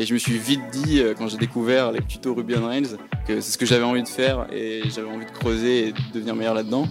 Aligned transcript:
Et 0.00 0.06
je 0.06 0.14
me 0.14 0.18
suis 0.18 0.38
vite 0.38 0.62
dit, 0.72 1.00
euh, 1.00 1.12
quand 1.12 1.28
j'ai 1.28 1.36
découvert 1.36 1.92
les 1.92 2.00
tutos 2.00 2.32
Ruby 2.32 2.54
on 2.56 2.64
Rails, 2.64 2.96
que 3.28 3.42
c'est 3.42 3.52
ce 3.52 3.58
que 3.58 3.66
j'avais 3.66 3.84
envie 3.84 4.02
de 4.02 4.08
faire 4.08 4.46
et 4.50 4.80
j'avais 4.88 5.10
envie 5.10 5.26
de 5.26 5.30
creuser 5.30 5.88
et 5.88 5.92
de 5.92 5.98
devenir 6.14 6.34
meilleur 6.34 6.54
là-dedans. 6.54 6.88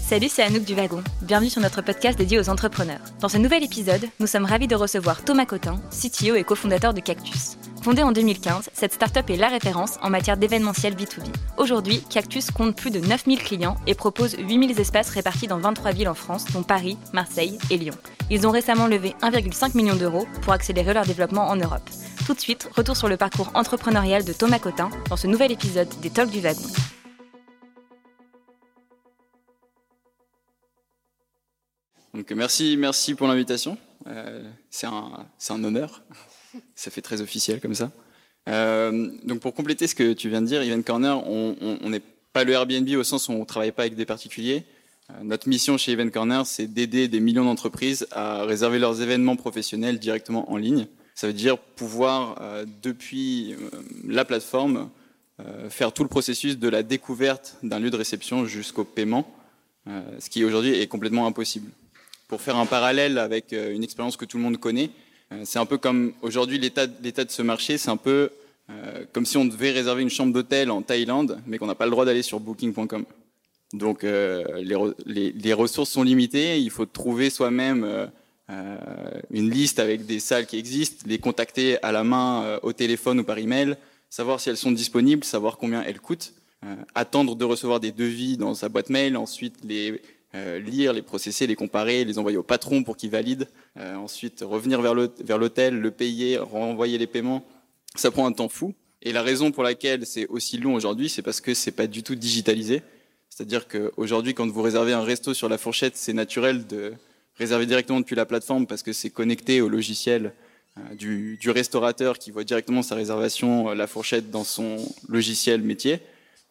Salut, 0.00 0.28
c'est 0.28 0.44
Anouk 0.44 0.62
du 0.62 0.74
Wagon. 0.74 1.02
Bienvenue 1.22 1.50
sur 1.50 1.60
notre 1.60 1.82
podcast 1.82 2.16
dédié 2.16 2.38
aux 2.38 2.48
entrepreneurs. 2.48 3.00
Dans 3.18 3.28
ce 3.28 3.38
nouvel 3.38 3.64
épisode, 3.64 4.06
nous 4.20 4.28
sommes 4.28 4.44
ravis 4.44 4.68
de 4.68 4.76
recevoir 4.76 5.24
Thomas 5.24 5.46
Cotin, 5.46 5.80
CTO 5.90 6.36
et 6.36 6.44
cofondateur 6.44 6.94
de 6.94 7.00
Cactus. 7.00 7.56
Fondée 7.82 8.04
en 8.04 8.12
2015, 8.12 8.70
cette 8.72 8.92
startup 8.92 9.28
est 9.28 9.36
la 9.36 9.48
référence 9.48 9.98
en 10.00 10.08
matière 10.08 10.36
d'événementiel 10.36 10.94
B2B. 10.94 11.26
Aujourd'hui, 11.56 12.04
Cactus 12.08 12.52
compte 12.52 12.76
plus 12.76 12.92
de 12.92 13.00
9000 13.00 13.42
clients 13.42 13.76
et 13.88 13.96
propose 13.96 14.36
8000 14.38 14.78
espaces 14.78 15.10
répartis 15.10 15.48
dans 15.48 15.58
23 15.58 15.90
villes 15.90 16.08
en 16.08 16.14
France, 16.14 16.44
dont 16.52 16.62
Paris, 16.62 16.96
Marseille 17.12 17.58
et 17.70 17.78
Lyon. 17.78 17.94
Ils 18.30 18.46
ont 18.46 18.52
récemment 18.52 18.86
levé 18.86 19.16
1,5 19.22 19.76
million 19.76 19.96
d'euros 19.96 20.28
pour 20.42 20.52
accélérer 20.52 20.94
leur 20.94 21.04
développement 21.04 21.48
en 21.48 21.56
Europe. 21.56 21.90
Tout 22.26 22.34
de 22.34 22.40
suite, 22.40 22.68
retour 22.76 22.96
sur 22.96 23.08
le 23.08 23.16
parcours 23.16 23.50
entrepreneurial 23.54 24.24
de 24.24 24.32
Thomas 24.32 24.60
Cotin 24.60 24.90
dans 25.08 25.16
ce 25.16 25.26
nouvel 25.26 25.50
épisode 25.50 25.88
des 26.00 26.08
Talks 26.08 26.30
du 26.30 26.40
Wagon. 26.40 26.60
Donc 32.14 32.30
merci, 32.30 32.76
merci 32.78 33.14
pour 33.14 33.26
l'invitation. 33.26 33.76
Euh, 34.06 34.48
c'est 34.70 34.86
un, 34.86 35.26
un, 35.50 35.64
honneur. 35.64 36.02
Ça 36.76 36.92
fait 36.92 37.02
très 37.02 37.22
officiel 37.22 37.60
comme 37.60 37.74
ça. 37.74 37.90
Euh, 38.48 39.10
donc 39.24 39.40
pour 39.40 39.52
compléter 39.52 39.88
ce 39.88 39.96
que 39.96 40.12
tu 40.12 40.28
viens 40.28 40.42
de 40.42 40.46
dire, 40.46 40.62
Event 40.62 40.82
Corner, 40.82 41.26
on 41.26 41.88
n'est 41.88 42.02
pas 42.32 42.44
le 42.44 42.52
Airbnb 42.52 42.88
au 42.96 43.04
sens 43.04 43.28
où 43.28 43.32
on 43.32 43.40
ne 43.40 43.44
travaille 43.44 43.72
pas 43.72 43.82
avec 43.82 43.96
des 43.96 44.06
particuliers. 44.06 44.64
Euh, 45.10 45.14
notre 45.24 45.48
mission 45.48 45.76
chez 45.76 45.92
Event 45.92 46.10
Corner, 46.10 46.46
c'est 46.46 46.68
d'aider 46.68 47.08
des 47.08 47.18
millions 47.18 47.44
d'entreprises 47.44 48.06
à 48.12 48.44
réserver 48.44 48.78
leurs 48.78 49.02
événements 49.02 49.36
professionnels 49.36 49.98
directement 49.98 50.52
en 50.52 50.56
ligne. 50.56 50.86
Ça 51.22 51.28
veut 51.28 51.34
dire 51.34 51.56
pouvoir, 51.56 52.38
euh, 52.40 52.66
depuis 52.82 53.52
euh, 53.52 53.70
la 54.08 54.24
plateforme, 54.24 54.90
euh, 55.38 55.70
faire 55.70 55.92
tout 55.92 56.02
le 56.02 56.08
processus 56.08 56.58
de 56.58 56.68
la 56.68 56.82
découverte 56.82 57.58
d'un 57.62 57.78
lieu 57.78 57.90
de 57.90 57.96
réception 57.96 58.44
jusqu'au 58.44 58.82
paiement, 58.82 59.32
ce 59.86 60.28
qui 60.28 60.44
aujourd'hui 60.44 60.74
est 60.74 60.88
complètement 60.88 61.28
impossible 61.28 61.70
pour 62.26 62.40
faire 62.40 62.56
un 62.56 62.66
parallèle 62.66 63.18
avec 63.18 63.52
une 63.52 63.84
expérience 63.84 64.16
que 64.16 64.24
tout 64.24 64.36
le 64.36 64.42
monde 64.42 64.56
connaît, 64.56 64.90
c'est 65.44 65.60
un 65.60 65.66
peu 65.66 65.78
comme 65.78 66.12
aujourd'hui 66.22 66.58
l'état 66.58 66.86
de 66.86 67.30
ce 67.30 67.42
marché, 67.42 67.78
c'est 67.78 67.90
un 67.90 67.96
peu 67.96 68.30
comme 69.12 69.24
si 69.24 69.36
on 69.36 69.44
devait 69.44 69.70
réserver 69.70 70.02
une 70.02 70.10
chambre 70.10 70.32
d'hôtel 70.32 70.72
en 70.72 70.82
Thaïlande, 70.82 71.40
mais 71.46 71.58
qu'on 71.58 71.66
n'a 71.66 71.76
pas 71.76 71.84
le 71.84 71.92
droit 71.92 72.04
d'aller 72.04 72.22
sur 72.22 72.40
booking.com. 72.40 73.04
Donc 73.74 74.02
les, 74.02 75.52
ressources 75.52 75.90
sont 75.90 76.02
limitées, 76.02 76.58
il 76.58 76.70
faut 76.70 76.86
trouver 76.86 77.30
soi-même 77.30 78.10
une 78.48 79.50
liste 79.50 79.78
avec 79.78 80.04
des 80.04 80.20
salles 80.20 80.46
qui 80.46 80.58
existent, 80.58 81.04
les 81.06 81.18
contacter 81.18 81.82
à 81.82 81.90
la 81.90 82.04
main 82.04 82.58
au 82.62 82.72
téléphone 82.72 83.20
ou 83.20 83.24
par 83.24 83.38
email, 83.38 83.76
savoir 84.10 84.40
si 84.40 84.50
elles 84.50 84.58
sont 84.58 84.72
disponibles, 84.72 85.24
savoir 85.24 85.56
combien 85.56 85.82
elles 85.82 86.00
coûtent, 86.00 86.34
attendre 86.94 87.34
de 87.34 87.44
recevoir 87.44 87.80
des 87.80 87.92
devis 87.92 88.36
dans 88.36 88.54
sa 88.54 88.68
boîte 88.68 88.90
mail, 88.90 89.16
ensuite 89.16 89.56
les 89.64 90.02
euh, 90.34 90.58
lire, 90.58 90.94
les 90.94 91.02
processer, 91.02 91.46
les 91.46 91.56
comparer, 91.56 92.06
les 92.06 92.18
envoyer 92.18 92.38
au 92.38 92.42
patron 92.42 92.84
pour 92.84 92.96
qu'il 92.96 93.10
valide, 93.10 93.48
euh, 93.76 93.96
ensuite 93.96 94.40
revenir 94.40 94.80
vers 94.80 94.94
l'hôtel, 95.38 95.78
le 95.78 95.90
payer, 95.90 96.38
renvoyer 96.38 96.96
les 96.96 97.06
paiements. 97.06 97.44
Ça 97.96 98.10
prend 98.10 98.26
un 98.26 98.32
temps 98.32 98.48
fou. 98.48 98.72
Et 99.02 99.12
la 99.12 99.20
raison 99.20 99.50
pour 99.50 99.62
laquelle 99.62 100.06
c'est 100.06 100.26
aussi 100.28 100.56
long 100.56 100.74
aujourd'hui, 100.74 101.10
c'est 101.10 101.20
parce 101.20 101.42
que 101.42 101.52
c'est 101.52 101.72
pas 101.72 101.86
du 101.86 102.02
tout 102.02 102.14
digitalisé. 102.14 102.82
C'est-à-dire 103.28 103.68
qu'aujourd'hui, 103.68 104.32
quand 104.32 104.48
vous 104.48 104.62
réservez 104.62 104.94
un 104.94 105.02
resto 105.02 105.34
sur 105.34 105.50
la 105.50 105.58
fourchette, 105.58 105.98
c'est 105.98 106.14
naturel 106.14 106.66
de 106.66 106.94
réserver 107.36 107.66
directement 107.66 108.00
depuis 108.00 108.16
la 108.16 108.26
plateforme 108.26 108.66
parce 108.66 108.82
que 108.82 108.92
c'est 108.92 109.10
connecté 109.10 109.60
au 109.60 109.68
logiciel 109.68 110.32
euh, 110.78 110.94
du, 110.94 111.36
du, 111.38 111.50
restaurateur 111.50 112.18
qui 112.18 112.30
voit 112.30 112.44
directement 112.44 112.82
sa 112.82 112.94
réservation, 112.94 113.70
euh, 113.70 113.74
la 113.74 113.86
fourchette 113.86 114.30
dans 114.30 114.44
son 114.44 114.76
logiciel 115.08 115.62
métier. 115.62 116.00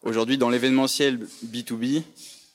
Aujourd'hui, 0.02 0.38
dans 0.38 0.50
l'événementiel 0.50 1.26
B2B, 1.44 2.02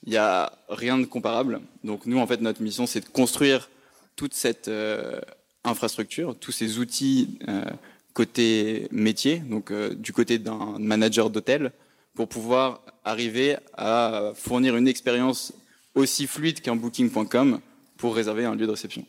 il 0.04 0.12
n'y 0.12 0.18
a 0.18 0.52
rien 0.70 0.98
de 0.98 1.06
comparable. 1.06 1.62
Donc 1.84 2.06
nous, 2.06 2.18
en 2.18 2.28
fait, 2.28 2.42
notre 2.42 2.62
mission, 2.62 2.86
c'est 2.86 3.02
de 3.02 3.10
construire 3.10 3.70
toute 4.16 4.34
cette 4.34 4.68
euh, 4.68 5.20
infrastructure, 5.64 6.36
tous 6.38 6.52
ces 6.52 6.80
outils 6.80 7.40
euh, 7.48 7.64
côté 8.14 8.88
métier, 8.92 9.38
donc 9.38 9.72
euh, 9.72 9.94
du 9.94 10.12
côté 10.12 10.40
d'un 10.40 10.78
manager 10.80 11.30
d'hôtel, 11.30 11.72
pour 12.16 12.28
pouvoir 12.28 12.82
arriver 13.06 13.58
à 13.76 14.32
fournir 14.36 14.76
une 14.76 14.88
expérience 14.88 15.54
aussi 15.94 16.26
fluide 16.26 16.62
qu'un 16.62 16.76
booking.com 16.76 17.60
pour 17.98 18.16
réserver 18.16 18.46
un 18.46 18.56
lieu 18.56 18.66
de 18.66 18.72
réception. 18.72 19.04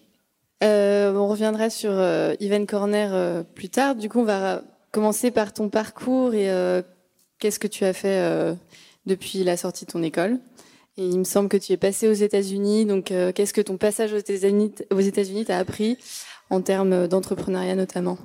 on 0.62 1.28
reviendra 1.28 1.70
sur 1.70 1.92
Event 1.92 2.66
Corner 2.66 3.44
plus 3.54 3.68
tard. 3.68 3.94
Du 3.94 4.08
coup, 4.08 4.20
on 4.20 4.24
va 4.24 4.62
commencer 4.92 5.30
par 5.30 5.52
ton 5.52 5.68
parcours 5.68 6.34
et 6.34 6.48
qu'est-ce 7.38 7.58
que 7.58 7.66
tu 7.66 7.84
as 7.84 7.92
fait 7.92 8.56
depuis 9.08 9.42
la 9.42 9.56
sortie 9.56 9.86
de 9.86 9.90
ton 9.90 10.02
école. 10.02 10.38
Et 10.96 11.06
il 11.06 11.18
me 11.18 11.24
semble 11.24 11.48
que 11.48 11.56
tu 11.56 11.72
es 11.72 11.76
passé 11.76 12.08
aux 12.08 12.12
États-Unis. 12.12 12.84
Donc, 12.84 13.10
euh, 13.10 13.32
qu'est-ce 13.32 13.54
que 13.54 13.60
ton 13.60 13.76
passage 13.76 14.12
aux 14.12 14.18
États-Unis 14.18 14.72
aux 14.90 15.00
États-Unis 15.00 15.44
t'a 15.44 15.58
appris 15.58 15.96
en 16.50 16.60
termes 16.60 17.08
d'entrepreneuriat 17.08 17.74
notamment? 17.74 18.18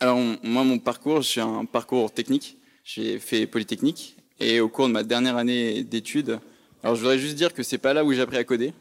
Alors, 0.00 0.18
moi, 0.42 0.64
mon 0.64 0.78
parcours, 0.78 1.22
j'ai 1.22 1.40
un 1.40 1.64
parcours 1.64 2.12
technique. 2.12 2.58
J'ai 2.84 3.18
fait 3.18 3.46
Polytechnique 3.46 4.16
et 4.40 4.60
au 4.60 4.68
cours 4.68 4.88
de 4.88 4.92
ma 4.92 5.04
dernière 5.04 5.36
année 5.36 5.84
d'études, 5.84 6.40
alors 6.82 6.96
je 6.96 7.00
voudrais 7.00 7.18
juste 7.18 7.36
dire 7.36 7.54
que 7.54 7.62
c'est 7.62 7.78
pas 7.78 7.94
là 7.94 8.04
où 8.04 8.12
j'ai 8.12 8.22
appris 8.22 8.38
à 8.38 8.42
coder. 8.42 8.72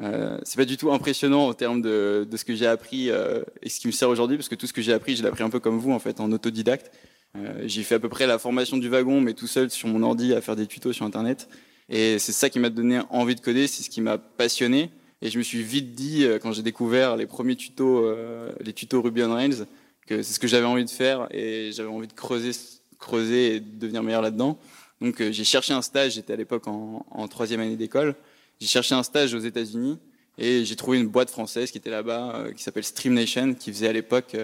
Euh, 0.00 0.38
c'est 0.42 0.56
pas 0.56 0.64
du 0.64 0.76
tout 0.76 0.92
impressionnant 0.92 1.48
en 1.48 1.54
termes 1.54 1.80
de, 1.80 2.26
de 2.30 2.36
ce 2.36 2.44
que 2.44 2.54
j'ai 2.54 2.66
appris 2.66 3.10
euh, 3.10 3.42
et 3.62 3.68
ce 3.68 3.80
qui 3.80 3.86
me 3.86 3.92
sert 3.92 4.08
aujourd'hui, 4.08 4.36
parce 4.36 4.48
que 4.48 4.54
tout 4.54 4.66
ce 4.66 4.72
que 4.72 4.82
j'ai 4.82 4.92
appris, 4.92 5.16
je 5.16 5.22
l'ai 5.22 5.28
appris 5.28 5.42
un 5.42 5.50
peu 5.50 5.60
comme 5.60 5.78
vous 5.78 5.92
en 5.92 5.98
fait, 5.98 6.20
en 6.20 6.30
autodidacte. 6.32 6.90
Euh, 7.36 7.62
j'ai 7.66 7.82
fait 7.82 7.96
à 7.96 7.98
peu 7.98 8.08
près 8.08 8.26
la 8.26 8.38
formation 8.38 8.76
du 8.76 8.88
wagon, 8.88 9.20
mais 9.20 9.34
tout 9.34 9.46
seul 9.46 9.70
sur 9.70 9.88
mon 9.88 10.02
ordi 10.02 10.34
à 10.34 10.40
faire 10.40 10.56
des 10.56 10.66
tutos 10.66 10.92
sur 10.92 11.06
Internet. 11.06 11.48
Et 11.88 12.18
c'est 12.18 12.32
ça 12.32 12.50
qui 12.50 12.58
m'a 12.58 12.70
donné 12.70 13.00
envie 13.10 13.34
de 13.34 13.40
coder, 13.40 13.66
c'est 13.66 13.82
ce 13.82 13.90
qui 13.90 14.00
m'a 14.00 14.18
passionné. 14.18 14.90
Et 15.22 15.30
je 15.30 15.38
me 15.38 15.42
suis 15.42 15.62
vite 15.62 15.94
dit, 15.94 16.24
euh, 16.24 16.38
quand 16.38 16.52
j'ai 16.52 16.62
découvert 16.62 17.16
les 17.16 17.26
premiers 17.26 17.56
tutos, 17.56 18.04
euh, 18.04 18.52
les 18.60 18.72
tutos 18.72 19.00
Ruby 19.00 19.22
on 19.22 19.32
Rails, 19.32 19.66
que 20.06 20.22
c'est 20.22 20.34
ce 20.34 20.38
que 20.38 20.46
j'avais 20.46 20.66
envie 20.66 20.84
de 20.84 20.90
faire 20.90 21.26
et 21.30 21.70
j'avais 21.72 21.88
envie 21.88 22.06
de 22.06 22.12
creuser, 22.12 22.52
creuser 22.98 23.56
et 23.56 23.60
devenir 23.60 24.02
meilleur 24.02 24.22
là-dedans. 24.22 24.58
Donc 25.00 25.20
euh, 25.20 25.32
j'ai 25.32 25.44
cherché 25.44 25.72
un 25.72 25.82
stage, 25.82 26.12
j'étais 26.12 26.32
à 26.32 26.36
l'époque 26.36 26.66
en, 26.68 27.28
troisième 27.28 27.60
année 27.60 27.76
d'école. 27.76 28.14
J'ai 28.60 28.66
cherché 28.66 28.94
un 28.94 29.02
stage 29.02 29.34
aux 29.34 29.38
États-Unis 29.38 29.98
et 30.38 30.64
j'ai 30.64 30.76
trouvé 30.76 30.98
une 30.98 31.08
boîte 31.08 31.30
française 31.30 31.70
qui 31.70 31.78
était 31.78 31.90
là-bas, 31.90 32.46
qui 32.56 32.62
s'appelle 32.62 32.84
Stream 32.84 33.14
Nation, 33.14 33.54
qui 33.54 33.72
faisait 33.72 33.88
à 33.88 33.92
l'époque 33.92 34.36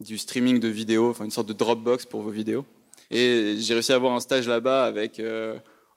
du 0.00 0.18
streaming 0.18 0.60
de 0.60 0.68
vidéos, 0.68 1.10
enfin 1.10 1.24
une 1.24 1.30
sorte 1.30 1.48
de 1.48 1.52
Dropbox 1.52 2.06
pour 2.06 2.22
vos 2.22 2.30
vidéos. 2.30 2.64
Et 3.10 3.56
j'ai 3.58 3.74
réussi 3.74 3.92
à 3.92 3.96
avoir 3.96 4.14
un 4.14 4.20
stage 4.20 4.48
là-bas 4.48 4.84
avec 4.84 5.20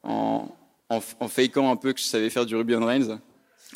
en, 0.03 0.49
en, 0.89 1.01
en 1.19 1.27
fakeant 1.27 1.71
un 1.71 1.75
peu 1.75 1.93
que 1.93 1.99
je 1.99 2.05
savais 2.05 2.29
faire 2.29 2.45
du 2.45 2.55
Ruby 2.55 2.75
on 2.75 2.85
Rails. 2.85 3.19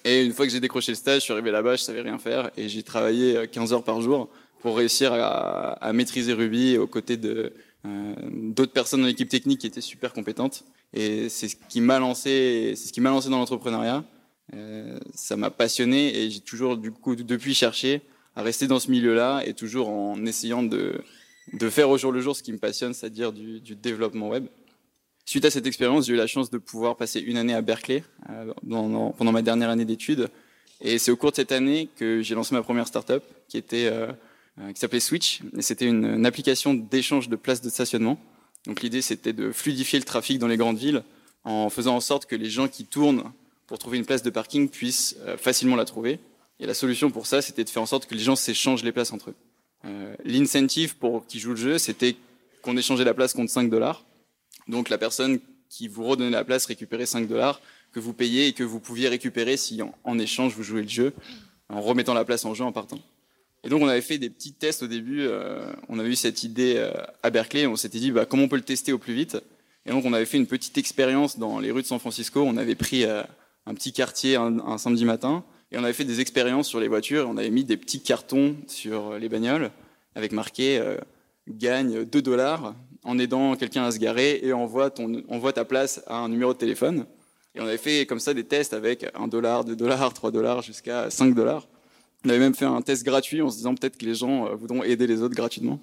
Et 0.03 0.24
une 0.24 0.34
fois 0.34 0.46
que 0.46 0.51
j'ai 0.51 0.59
décroché 0.59 0.94
le 0.94 0.96
stage, 0.96 1.22
je 1.22 1.24
suis 1.25 1.34
arrivé 1.34 1.51
là-bas, 1.51 1.75
je 1.75 1.84
savais 1.84 2.01
rien 2.01 2.18
faire 2.18 2.50
et 2.57 2.69
j'ai 2.69 2.84
travaillé 2.84 3.47
15 3.47 3.72
euh, 3.72 3.75
heures 3.75 3.84
par 3.84 4.01
jour 4.01 4.30
pour 4.62 4.78
réussir 4.78 5.12
à, 5.13 5.91
maîtriser 5.94 6.34
Ruby 6.34 6.78
aux 6.78 6.88
côtés 6.88 7.19
euh, 7.24 7.50
d'autres 8.31 8.72
personnes 8.72 9.01
dans 9.01 9.07
l'équipe 9.07 9.30
technique 9.30 9.59
qui 9.59 9.68
étaient 9.68 9.81
super 9.81 10.13
compétentes. 10.13 10.63
Et 10.94 11.29
c'est 11.29 11.47
ce 11.47 11.56
qui 11.69 11.81
m'a 11.81 12.00
lancé, 12.00 12.74
c'est 12.75 12.88
ce 12.88 12.94
qui 12.94 13.02
m'a 13.02 13.09
lancé 13.09 13.29
dans 13.29 13.38
l'entrepreneuriat. 13.38 14.03
Euh, 14.53 15.00
ça 15.13 15.38
m'a 15.38 15.50
passionné 15.50 16.18
et 16.18 16.29
j'ai 16.29 16.41
toujours 16.41 16.78
du 16.78 16.91
coup 16.91 17.16
depuis 17.16 17.53
cherché 17.53 18.02
à 18.35 18.41
rester 18.41 18.68
dans 18.68 18.79
ce 18.79 18.91
milieu-là 18.91 19.41
et 19.46 19.53
toujours 19.53 19.90
en 19.90 20.25
essayant 20.25 20.63
de 20.63 21.01
de 21.53 21.69
faire 21.69 21.90
au 21.90 21.97
jour 21.97 22.12
le 22.12 22.22
jour 22.22 22.35
ce 22.35 22.44
qui 22.44 22.53
me 22.53 22.57
passionne, 22.57 22.94
c'est-à-dire 22.94 23.34
du, 23.34 23.59
du 23.59 23.75
développement 23.75 24.30
web. 24.30 24.46
Suite 25.25 25.46
à 25.46 25.51
cette 25.51 25.66
expérience, 25.66 26.07
j'ai 26.07 26.13
eu 26.13 26.18
la 26.18 26.28
chance 26.28 26.50
de 26.50 26.57
pouvoir 26.57 26.97
passer 26.97 27.19
une 27.19 27.38
année 27.38 27.53
à 27.53 27.62
Berkeley 27.62 28.03
euh, 28.30 28.53
pendant 29.18 29.31
ma 29.31 29.41
dernière 29.41 29.69
année 29.69 29.85
d'études. 29.85 30.30
Et 30.81 30.97
c'est 30.97 31.12
au 31.12 31.16
cours 31.16 31.31
de 31.31 31.35
cette 31.35 31.51
année 31.51 31.90
que 31.96 32.22
j'ai 32.22 32.35
lancé 32.35 32.56
ma 32.56 32.63
première 32.63 32.88
startup 32.88 33.24
qui 33.47 33.57
était 33.57 33.85
euh, 33.85 34.12
euh, 34.59 34.74
qui 34.74 34.80
s'appelait 34.80 35.00
Switch. 35.00 35.41
Et 35.57 35.62
c'était 35.62 35.86
une, 35.86 36.06
une, 36.06 36.25
application 36.25 36.74
d'échange 36.74 37.30
de 37.30 37.36
places 37.36 37.62
de 37.62 37.69
stationnement. 37.69 38.19
Donc 38.66 38.81
l'idée 38.81 39.02
c'était 39.02 39.34
de 39.34 39.52
fluidifier 39.52 40.00
le 40.00 40.06
trafic 40.06 40.40
dans 40.40 40.48
les 40.48 40.58
grandes 40.58 40.78
villes 40.78 41.04
en 41.44 41.69
faisant 41.69 41.96
en 41.96 42.02
sorte 42.02 42.25
que 42.25 42.36
les 42.36 42.50
gens 42.50 42.68
qui 42.68 42.86
tournent 42.86 43.24
pour 43.68 43.80
trouver 43.80 43.98
une 43.98 44.06
place 44.06 44.22
de 44.22 44.30
parking 44.30 44.69
puissent 44.69 45.16
euh, 45.22 45.38
facilement 45.38 45.75
la 45.75 45.86
trouver. 45.86 46.19
Et 46.60 46.66
la 46.66 46.74
solution 46.74 47.10
pour 47.10 47.25
ça, 47.25 47.42
c'était 47.42 47.63
de 47.63 47.69
faire 47.69 47.81
en 47.81 47.86
sorte 47.86 48.06
que 48.06 48.13
les 48.13 48.22
gens 48.22 48.36
s'échangent 48.36 48.84
les 48.84 48.92
places 48.92 49.13
entre 49.13 49.30
eux. 49.30 49.36
Euh, 49.86 50.16
L'incentive 50.25 50.98
pour 50.98 51.25
qui 51.25 51.40
joue 51.40 51.52
le 51.52 51.56
jeu, 51.56 51.78
c'était 51.78 52.16
qu'on 52.62 52.78
échangeait 52.78 53.06
la 53.06 53.13
place 53.13 53.34
contre 53.34 53.52
5 53.52 53.69
dollars. 53.69 54.04
Donc 54.68 54.90
la 54.90 54.98
personne 54.98 55.40
qui 55.69 55.88
vous 55.88 56.04
redonnait 56.04 56.31
la 56.31 56.44
place 56.44 56.66
récupérait 56.66 57.06
5 57.06 57.28
dollars 57.28 57.62
que 57.94 58.00
vous 58.00 58.14
payez 58.14 58.48
et 58.48 58.54
que 58.54 58.64
vous 58.64 58.80
pouviez 58.80 59.07
récupérer 59.07 59.57
si 59.57 59.81
en, 59.81 59.96
en, 60.04 60.19
échange 60.19 60.54
vous 60.54 60.64
jouez 60.64 60.81
le 60.84 60.90
jeu 60.90 61.14
en 61.69 61.81
remettant 61.81 62.14
la 62.14 62.25
place 62.25 62.46
en 62.46 62.54
jeu 62.54 62.64
en 62.64 62.72
partant. 62.72 63.00
Et 63.63 63.69
donc 63.69 63.81
on 63.81 63.88
avait 63.88 64.02
fait 64.02 64.18
des 64.18 64.30
petits 64.30 64.54
tests 64.54 64.84
au 64.84 64.88
début. 64.88 65.22
Euh, 65.22 65.72
on 65.90 66.00
avait 66.00 66.10
eu 66.10 66.16
cette 66.16 66.44
idée 66.44 66.75
euh, 66.78 66.92
à 67.24 67.30
Berkeley. 67.30 67.68
On 67.68 67.75
s'était 67.75 68.00
dit 68.00 68.12
bah, 68.12 68.25
comment 68.25 68.44
on 68.44 68.48
peut 68.48 68.56
le 68.56 68.63
tester 68.63 68.92
au 68.92 68.98
plus 68.98 69.13
vite? 69.13 69.38
Et 69.86 69.92
donc 69.92 70.06
on 70.06 70.13
avait 70.13 70.25
fait 70.25 70.38
une 70.38 70.48
petite 70.48 70.78
expérience 70.78 71.38
dans 71.38 71.60
les 71.60 71.72
rues 71.72 71.81
de 71.81 71.88
San 71.88 72.00
Francisco. 72.00 72.42
On 72.42 72.58
avait 72.58 72.75
pris 72.75 73.06
euh, 73.06 73.24
un 73.66 73.74
petit 73.74 73.94
quartier 73.94 74.36
un, 74.36 74.78
samedi 74.78 75.06
matin 75.06 75.44
et 75.72 75.78
on 75.78 75.84
avait 75.84 75.94
fait 75.94 76.06
des 76.06 76.19
expériences 76.19 76.68
sur 76.68 76.80
les 76.80 76.88
voitures. 76.88 77.28
On 77.30 77.38
avait 77.38 77.52
mis 77.52 77.63
des 77.63 77.78
petits 77.78 78.02
cartons 78.02 78.56
sur 78.68 79.18
les 79.18 79.30
bagnoles 79.30 79.72
avec 80.16 80.31
marqué 80.31 80.81
gagne 81.48 82.04
2 82.04 82.22
dollars 82.22 82.75
en 83.04 83.18
aidant 83.18 83.56
quelqu'un 83.56 83.84
à 83.84 83.92
se 83.92 84.00
garer 84.00 84.40
et 84.44 84.54
envoie, 84.54 84.90
ton, 84.90 85.24
envoie 85.30 85.54
ta 85.54 85.66
place 85.66 86.02
à 86.07 86.18
un 86.18 86.30
numéro 86.30 86.54
de 86.54 86.57
téléphone. 86.57 87.06
Et 87.56 87.62
on 87.62 87.66
avait 87.66 87.78
fait 87.78 88.06
comme 88.06 88.19
ça 88.19 88.34
des 88.34 88.44
tests 88.44 88.74
avec 88.74 89.06
1 89.16 89.28
dollar, 89.28 89.66
2 89.66 89.75
dollars, 89.75 90.14
3 90.14 90.31
dollars 90.31 90.62
jusqu'à 90.62 91.10
5 91.10 91.34
dollars. 91.34 91.68
On 92.25 92.29
avait 92.29 92.39
même 92.39 92.56
fait 92.56 92.65
un 92.65 92.81
test 92.81 93.03
gratuit 93.03 93.41
en 93.41 93.50
se 93.50 93.57
disant 93.57 93.75
peut-être 93.75 93.97
que 93.97 94.06
les 94.06 94.15
gens 94.15 94.47
euh, 94.47 94.56
voudront 94.56 94.83
aider 94.83 95.07
les 95.07 95.21
autres 95.21 95.35
gratuitement. 95.35 95.79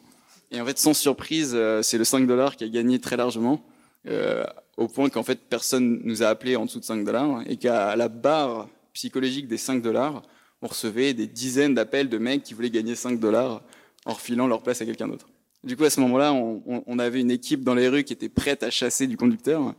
Et 0.51 0.61
en 0.61 0.67
fait, 0.67 0.79
sans 0.79 0.95
surprise, 0.95 1.53
euh, 1.55 1.83
c'est 1.83 1.99
le 1.99 2.05
5 2.05 2.27
dollars 2.27 2.57
qui 2.57 2.65
a 2.65 2.69
gagné 2.69 2.99
très 2.99 3.17
largement, 3.17 3.63
euh, 4.07 4.45
au 4.77 4.89
point 4.89 5.11
qu'en 5.11 5.23
fait, 5.23 5.41
personne 5.49 6.01
nous 6.05 6.23
a 6.23 6.27
appelé 6.27 6.57
en 6.57 6.65
dessous 6.65 6.81
de 6.81 6.85
5 6.85 7.05
dollars 7.05 7.43
et 7.47 7.57
qu'à 7.57 7.97
la 7.97 8.09
barre 8.09 8.69
psychologique 8.93 9.49
des 9.49 9.59
5 9.59 9.83
dollars, 9.83 10.23
on 10.63 10.69
recevait 10.69 11.15
des 11.15 11.27
dizaines 11.27 11.75
d'appels 11.75 12.09
de 12.09 12.19
mecs 12.19 12.43
qui 12.43 12.55
voulaient 12.55 12.71
gagner 12.71 12.95
5 12.95 13.19
dollars 13.19 13.63
en 14.07 14.13
refilant 14.15 14.47
leur 14.47 14.63
place 14.63 14.81
à 14.81 14.87
quelqu'un 14.87 15.09
d'autre. 15.09 15.29
Du 15.65 15.77
coup, 15.77 15.85
à 15.85 15.91
ce 15.91 16.01
moment-là, 16.01 16.33
on, 16.33 16.63
on, 16.87 16.99
avait 17.01 17.21
une 17.21 17.33
équipe 17.33 17.65
dans 17.65 17.75
les 17.75 17.89
rues 17.89 18.05
qui 18.05 18.13
était 18.13 18.29
prête 18.29 18.63
à 18.63 18.71
chasser 18.71 19.09
du 19.09 19.17
conducteur 19.17 19.75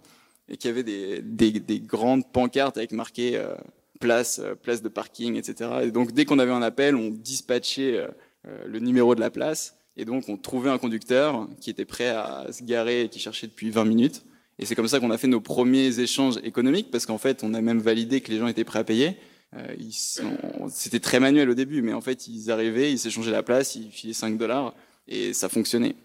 et 0.50 0.58
qui 0.58 0.68
avait 0.68 0.84
des, 0.84 1.22
des, 1.22 1.52
des 1.52 1.80
grandes 1.80 2.30
pancartes 2.30 2.78
avec 2.78 2.92
marqué 2.92 3.38
euh, 3.38 3.56
place, 4.00 4.40
euh, 4.40 4.56
place 4.56 4.82
de 4.82 4.90
parking, 4.90 5.36
etc. 5.36 5.70
Et 5.84 5.92
donc, 5.92 6.12
dès 6.12 6.26
qu'on 6.26 6.40
avait 6.40 6.52
un 6.52 6.62
appel, 6.62 6.96
on 6.96 7.10
dispatchait 7.10 7.98
euh, 7.98 8.08
le 8.66 8.80
numéro 8.80 9.16
de 9.16 9.20
la 9.20 9.30
place 9.30 9.78
et 9.98 10.06
donc 10.06 10.30
on 10.30 10.38
trouvait 10.38 10.70
un 10.70 10.78
conducteur 10.78 11.48
qui 11.60 11.70
était 11.70 11.86
prêt 11.86 12.08
à 12.08 12.48
se 12.52 12.64
garer 12.64 13.04
et 13.04 13.10
qui 13.10 13.20
cherchait 13.20 13.48
depuis 13.48 13.70
20 13.70 13.86
minutes. 13.86 14.24
Et 14.58 14.66
c'est 14.66 14.76
comme 14.76 14.88
ça 14.88 15.00
qu'on 15.00 15.12
a 15.12 15.18
fait 15.18 15.28
nos 15.28 15.42
premiers 15.42 16.00
échanges 16.00 16.38
économiques 16.44 16.90
parce 16.92 17.06
qu'en 17.06 17.18
fait, 17.18 17.44
on 17.44 17.54
a 17.54 17.62
même 17.62 17.80
validé 17.80 18.22
que 18.22 18.32
les 18.32 18.38
gens 18.38 18.48
étaient 18.48 18.64
prêts 18.64 18.80
à 18.80 18.84
payer. 18.84 19.18
Euh, 19.56 19.76
C'était 20.70 21.00
très 21.00 21.20
manuel 21.20 21.50
au 21.50 21.54
début, 21.54 21.82
mais 21.82 21.94
en 21.94 22.02
fait, 22.02 22.28
ils 22.28 22.52
arrivaient, 22.52 22.92
ils 22.92 23.00
s'échangeaient 23.00 23.32
la 23.32 23.44
place, 23.44 23.76
ils 23.76 23.92
filaient 23.92 24.14
5 24.14 24.38
dollars 24.38 24.76
et 25.08 25.34
ça 25.34 25.50
fonctionnait. 25.50 25.96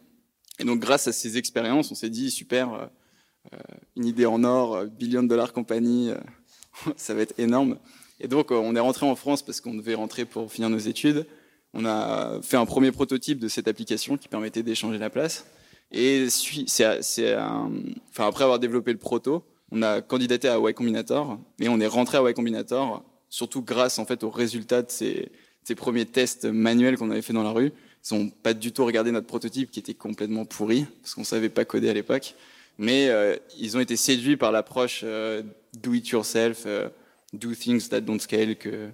Et 0.58 0.64
donc, 0.64 0.80
grâce 0.80 1.08
à 1.08 1.12
ces 1.12 1.36
expériences, 1.36 1.90
on 1.90 1.94
s'est 1.94 2.10
dit 2.10 2.30
super, 2.30 2.72
euh, 2.72 2.86
euh 3.52 3.58
une 3.96 4.06
idée 4.06 4.26
en 4.26 4.42
or, 4.44 4.76
euh, 4.76 4.86
billion 4.86 5.22
de 5.22 5.28
dollars 5.28 5.52
compagnie, 5.52 6.10
euh, 6.10 6.16
ça 6.96 7.14
va 7.14 7.22
être 7.22 7.38
énorme. 7.38 7.78
Et 8.20 8.28
donc, 8.28 8.50
on 8.50 8.76
est 8.76 8.80
rentré 8.80 9.06
en 9.06 9.16
France 9.16 9.42
parce 9.42 9.60
qu'on 9.60 9.74
devait 9.74 9.94
rentrer 9.94 10.24
pour 10.24 10.50
finir 10.52 10.70
nos 10.70 10.78
études. 10.78 11.26
On 11.72 11.84
a 11.84 12.40
fait 12.42 12.56
un 12.56 12.66
premier 12.66 12.92
prototype 12.92 13.38
de 13.38 13.48
cette 13.48 13.66
application 13.66 14.16
qui 14.16 14.28
permettait 14.28 14.62
d'échanger 14.62 14.98
la 14.98 15.10
place. 15.10 15.46
Et 15.90 16.28
c'est, 16.30 17.36
enfin, 17.36 18.26
après 18.26 18.44
avoir 18.44 18.58
développé 18.58 18.92
le 18.92 18.98
proto, 18.98 19.44
on 19.70 19.82
a 19.82 20.00
candidaté 20.00 20.48
à 20.48 20.58
Y 20.58 20.74
Combinator 20.74 21.38
et 21.60 21.68
on 21.68 21.80
est 21.80 21.86
rentré 21.86 22.18
à 22.18 22.22
Y 22.22 22.34
Combinator 22.34 23.02
surtout 23.28 23.62
grâce 23.62 23.98
en 23.98 24.06
fait 24.06 24.22
aux 24.22 24.30
résultats 24.30 24.82
de 24.82 24.90
ces, 24.90 25.32
ces 25.64 25.74
premiers 25.74 26.06
tests 26.06 26.44
manuels 26.44 26.96
qu'on 26.96 27.10
avait 27.10 27.22
fait 27.22 27.32
dans 27.32 27.42
la 27.42 27.50
rue. 27.50 27.72
Ils 28.08 28.16
n'ont 28.16 28.28
pas 28.28 28.54
du 28.54 28.70
tout 28.70 28.84
regardé 28.84 29.10
notre 29.10 29.26
prototype 29.26 29.70
qui 29.70 29.80
était 29.80 29.94
complètement 29.94 30.44
pourri 30.44 30.86
parce 31.02 31.14
qu'on 31.14 31.24
savait 31.24 31.48
pas 31.48 31.64
coder 31.64 31.88
à 31.88 31.94
l'époque, 31.94 32.34
mais 32.78 33.08
euh, 33.08 33.36
ils 33.58 33.76
ont 33.76 33.80
été 33.80 33.96
séduits 33.96 34.36
par 34.36 34.52
l'approche 34.52 35.00
euh, 35.04 35.42
do 35.80 35.94
it 35.94 36.08
yourself, 36.08 36.64
euh, 36.66 36.88
do 37.32 37.54
things 37.54 37.88
that 37.88 38.02
don't 38.02 38.20
scale 38.20 38.56
que, 38.56 38.90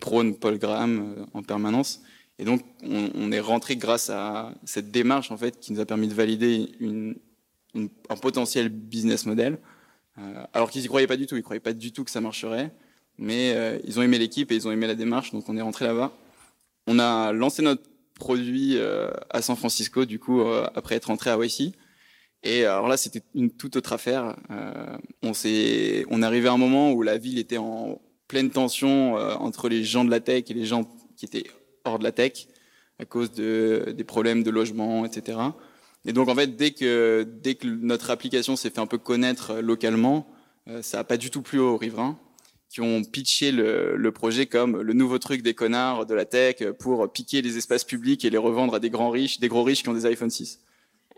prône 0.00 0.36
Paul 0.36 0.58
Graham 0.58 1.14
euh, 1.18 1.24
en 1.34 1.42
permanence. 1.42 2.02
Et 2.40 2.44
donc 2.44 2.62
on, 2.82 3.32
est 3.32 3.40
rentré 3.40 3.76
grâce 3.76 4.10
à 4.10 4.54
cette 4.64 4.90
démarche 4.92 5.32
en 5.32 5.36
fait 5.36 5.58
qui 5.58 5.72
nous 5.72 5.80
a 5.80 5.86
permis 5.86 6.06
de 6.06 6.14
valider 6.14 6.70
une, 6.78 7.16
un 7.74 8.16
potentiel 8.16 8.68
business 8.68 9.26
model. 9.26 9.58
Euh, 10.18 10.44
alors 10.52 10.70
qu'ils 10.70 10.84
y 10.84 10.86
croyaient 10.86 11.08
pas 11.08 11.16
du 11.16 11.26
tout, 11.26 11.36
ils 11.36 11.42
croyaient 11.42 11.60
pas 11.60 11.72
du 11.72 11.92
tout 11.92 12.04
que 12.04 12.10
ça 12.10 12.20
marcherait 12.20 12.72
mais 13.20 13.80
ils 13.82 13.98
ont 13.98 14.02
aimé 14.02 14.16
l'équipe 14.16 14.52
et 14.52 14.54
ils 14.54 14.68
ont 14.68 14.70
aimé 14.70 14.86
la 14.86 14.94
démarche, 14.94 15.32
donc 15.32 15.48
on 15.48 15.56
est 15.56 15.60
rentré 15.60 15.84
là-bas. 15.84 16.12
On 16.86 17.00
a 17.00 17.32
lancé 17.32 17.62
notre 17.62 17.82
produit 18.14 18.78
à 18.78 19.42
San 19.42 19.56
Francisco, 19.56 20.04
du 20.04 20.20
coup, 20.20 20.40
après 20.40 20.94
être 20.94 21.06
rentré 21.06 21.28
à 21.28 21.36
YC. 21.36 21.74
Et 22.42 22.64
alors 22.64 22.88
là, 22.88 22.96
c'était 22.96 23.22
une 23.34 23.50
toute 23.50 23.76
autre 23.76 23.92
affaire. 23.92 24.36
Euh, 24.50 24.96
on 25.22 25.34
s'est, 25.34 26.04
on 26.10 26.22
arrivé 26.22 26.48
à 26.48 26.52
un 26.52 26.58
moment 26.58 26.92
où 26.92 27.02
la 27.02 27.18
ville 27.18 27.38
était 27.38 27.58
en 27.58 28.00
pleine 28.28 28.50
tension 28.50 29.18
euh, 29.18 29.34
entre 29.34 29.68
les 29.68 29.82
gens 29.82 30.04
de 30.04 30.10
la 30.10 30.20
tech 30.20 30.44
et 30.48 30.54
les 30.54 30.64
gens 30.64 30.88
qui 31.16 31.24
étaient 31.24 31.44
hors 31.84 31.98
de 31.98 32.04
la 32.04 32.12
tech 32.12 32.46
à 33.00 33.04
cause 33.04 33.32
de 33.32 33.94
des 33.96 34.04
problèmes 34.04 34.42
de 34.42 34.50
logement, 34.50 35.04
etc. 35.04 35.38
Et 36.04 36.12
donc 36.12 36.28
en 36.28 36.34
fait, 36.34 36.56
dès 36.56 36.72
que 36.72 37.26
dès 37.42 37.54
que 37.54 37.66
notre 37.66 38.10
application 38.10 38.56
s'est 38.56 38.70
fait 38.70 38.80
un 38.80 38.86
peu 38.86 38.98
connaître 38.98 39.60
localement, 39.60 40.26
euh, 40.68 40.82
ça 40.82 41.00
a 41.00 41.04
pas 41.04 41.16
du 41.16 41.30
tout 41.30 41.42
plu 41.42 41.58
aux 41.58 41.76
riverains 41.76 42.18
qui 42.68 42.82
ont 42.82 43.02
pitché 43.02 43.50
le, 43.50 43.96
le, 43.96 44.12
projet 44.12 44.44
comme 44.44 44.82
le 44.82 44.92
nouveau 44.92 45.18
truc 45.18 45.40
des 45.40 45.54
connards 45.54 46.04
de 46.04 46.14
la 46.14 46.26
tech 46.26 46.56
pour 46.78 47.10
piquer 47.10 47.40
les 47.40 47.56
espaces 47.56 47.84
publics 47.84 48.24
et 48.26 48.30
les 48.30 48.36
revendre 48.36 48.74
à 48.74 48.80
des 48.80 48.90
grands 48.90 49.08
riches, 49.10 49.40
des 49.40 49.48
gros 49.48 49.62
riches 49.62 49.82
qui 49.82 49.88
ont 49.88 49.94
des 49.94 50.04
iPhone 50.04 50.28
6. 50.28 50.60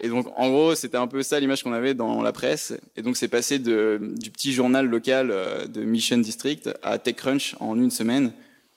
Et 0.01 0.09
donc, 0.09 0.27
en 0.37 0.49
gros, 0.49 0.75
c'était 0.75 0.97
un 0.97 1.07
peu 1.07 1.23
ça 1.23 1.39
l'image 1.39 1.63
qu'on 1.63 1.73
avait 1.73 1.95
dans 1.95 2.23
la 2.23 2.33
presse. 2.33 2.73
Et 2.97 3.03
donc, 3.03 3.17
c'est 3.17 3.29
passé 3.29 3.59
du 3.59 4.31
petit 4.31 4.53
journal 4.53 4.87
local 4.87 5.31
euh, 5.31 5.67
de 5.67 5.83
Mission 5.83 6.19
District 6.19 6.71
à 6.83 6.99
TechCrunch 6.99 7.55
en 7.61 7.77
une 7.77 7.91
semaine, 7.91 8.33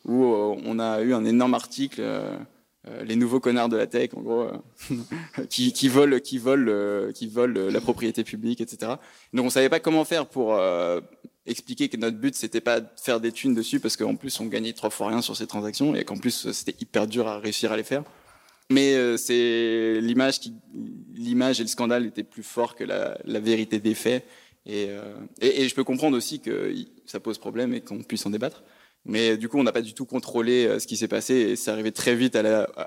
où 0.05 0.25
euh, 0.25 0.55
on 0.65 0.79
a 0.79 1.01
eu 1.01 1.13
un 1.13 1.23
énorme 1.23 1.53
article, 1.53 2.01
euh, 2.01 2.37
les 3.05 3.15
nouveaux 3.15 3.39
connards 3.39 3.69
de 3.69 3.77
la 3.77 3.87
tech, 3.87 4.09
en 4.17 4.21
gros, 4.21 4.47
qui, 5.49 5.71
qui 5.71 5.87
volent, 5.87 6.19
qui 6.19 6.37
volent, 6.37 7.11
qui 7.13 7.27
volent 7.27 7.69
la 7.71 7.79
propriété 7.79 8.25
publique, 8.25 8.59
etc. 8.59 8.93
Donc, 9.31 9.45
on 9.45 9.49
savait 9.49 9.69
pas 9.69 9.79
comment 9.79 10.03
faire 10.03 10.25
pour 10.25 10.59
expliquer 11.45 11.89
que 11.89 11.97
notre 11.97 12.17
but 12.17 12.35
c'était 12.35 12.61
pas 12.61 12.79
de 12.79 12.87
faire 12.95 13.19
des 13.19 13.33
thunes 13.33 13.53
dessus 13.53 13.81
parce 13.81 13.97
qu'en 13.97 14.15
plus 14.15 14.39
on 14.39 14.45
gagnait 14.45 14.71
trois 14.71 14.89
fois 14.89 15.09
rien 15.09 15.21
sur 15.21 15.35
ces 15.35 15.45
transactions 15.45 15.93
et 15.93 16.05
qu'en 16.05 16.15
plus 16.15 16.53
c'était 16.53 16.73
hyper 16.79 17.05
dur 17.05 17.27
à 17.27 17.37
réussir 17.37 17.73
à 17.73 17.75
les 17.75 17.83
faire. 17.83 18.03
Mais 18.73 18.95
euh, 18.95 19.17
c'est 19.17 19.99
l'image 20.01 21.59
et 21.59 21.63
le 21.63 21.67
scandale 21.67 22.07
étaient 22.07 22.23
plus 22.23 22.41
forts 22.43 22.75
que 22.75 22.83
la, 22.83 23.39
vérité 23.39 23.79
des 23.79 23.93
faits. 23.93 24.25
Et, 24.65 24.87
euh, 24.89 25.13
et, 25.41 25.67
je 25.67 25.75
peux 25.75 25.83
comprendre 25.83 26.17
aussi 26.17 26.39
que 26.39 26.73
ça 27.05 27.19
pose 27.19 27.37
problème 27.37 27.73
et 27.73 27.81
qu'on 27.81 28.01
puisse 28.01 28.25
en 28.25 28.29
débattre. 28.29 28.63
Mais 29.05 29.37
du 29.37 29.49
coup, 29.49 29.59
on 29.59 29.63
n'a 29.63 29.73
pas 29.73 29.81
du 29.81 29.93
tout 29.93 30.05
contrôlé 30.05 30.65
euh, 30.65 30.79
ce 30.79 30.87
qui 30.87 30.97
s'est 30.97 31.09
passé 31.09 31.35
et 31.35 31.55
c'est 31.55 31.69
arrivé 31.69 31.91
très 31.91 32.15
vite 32.15 32.37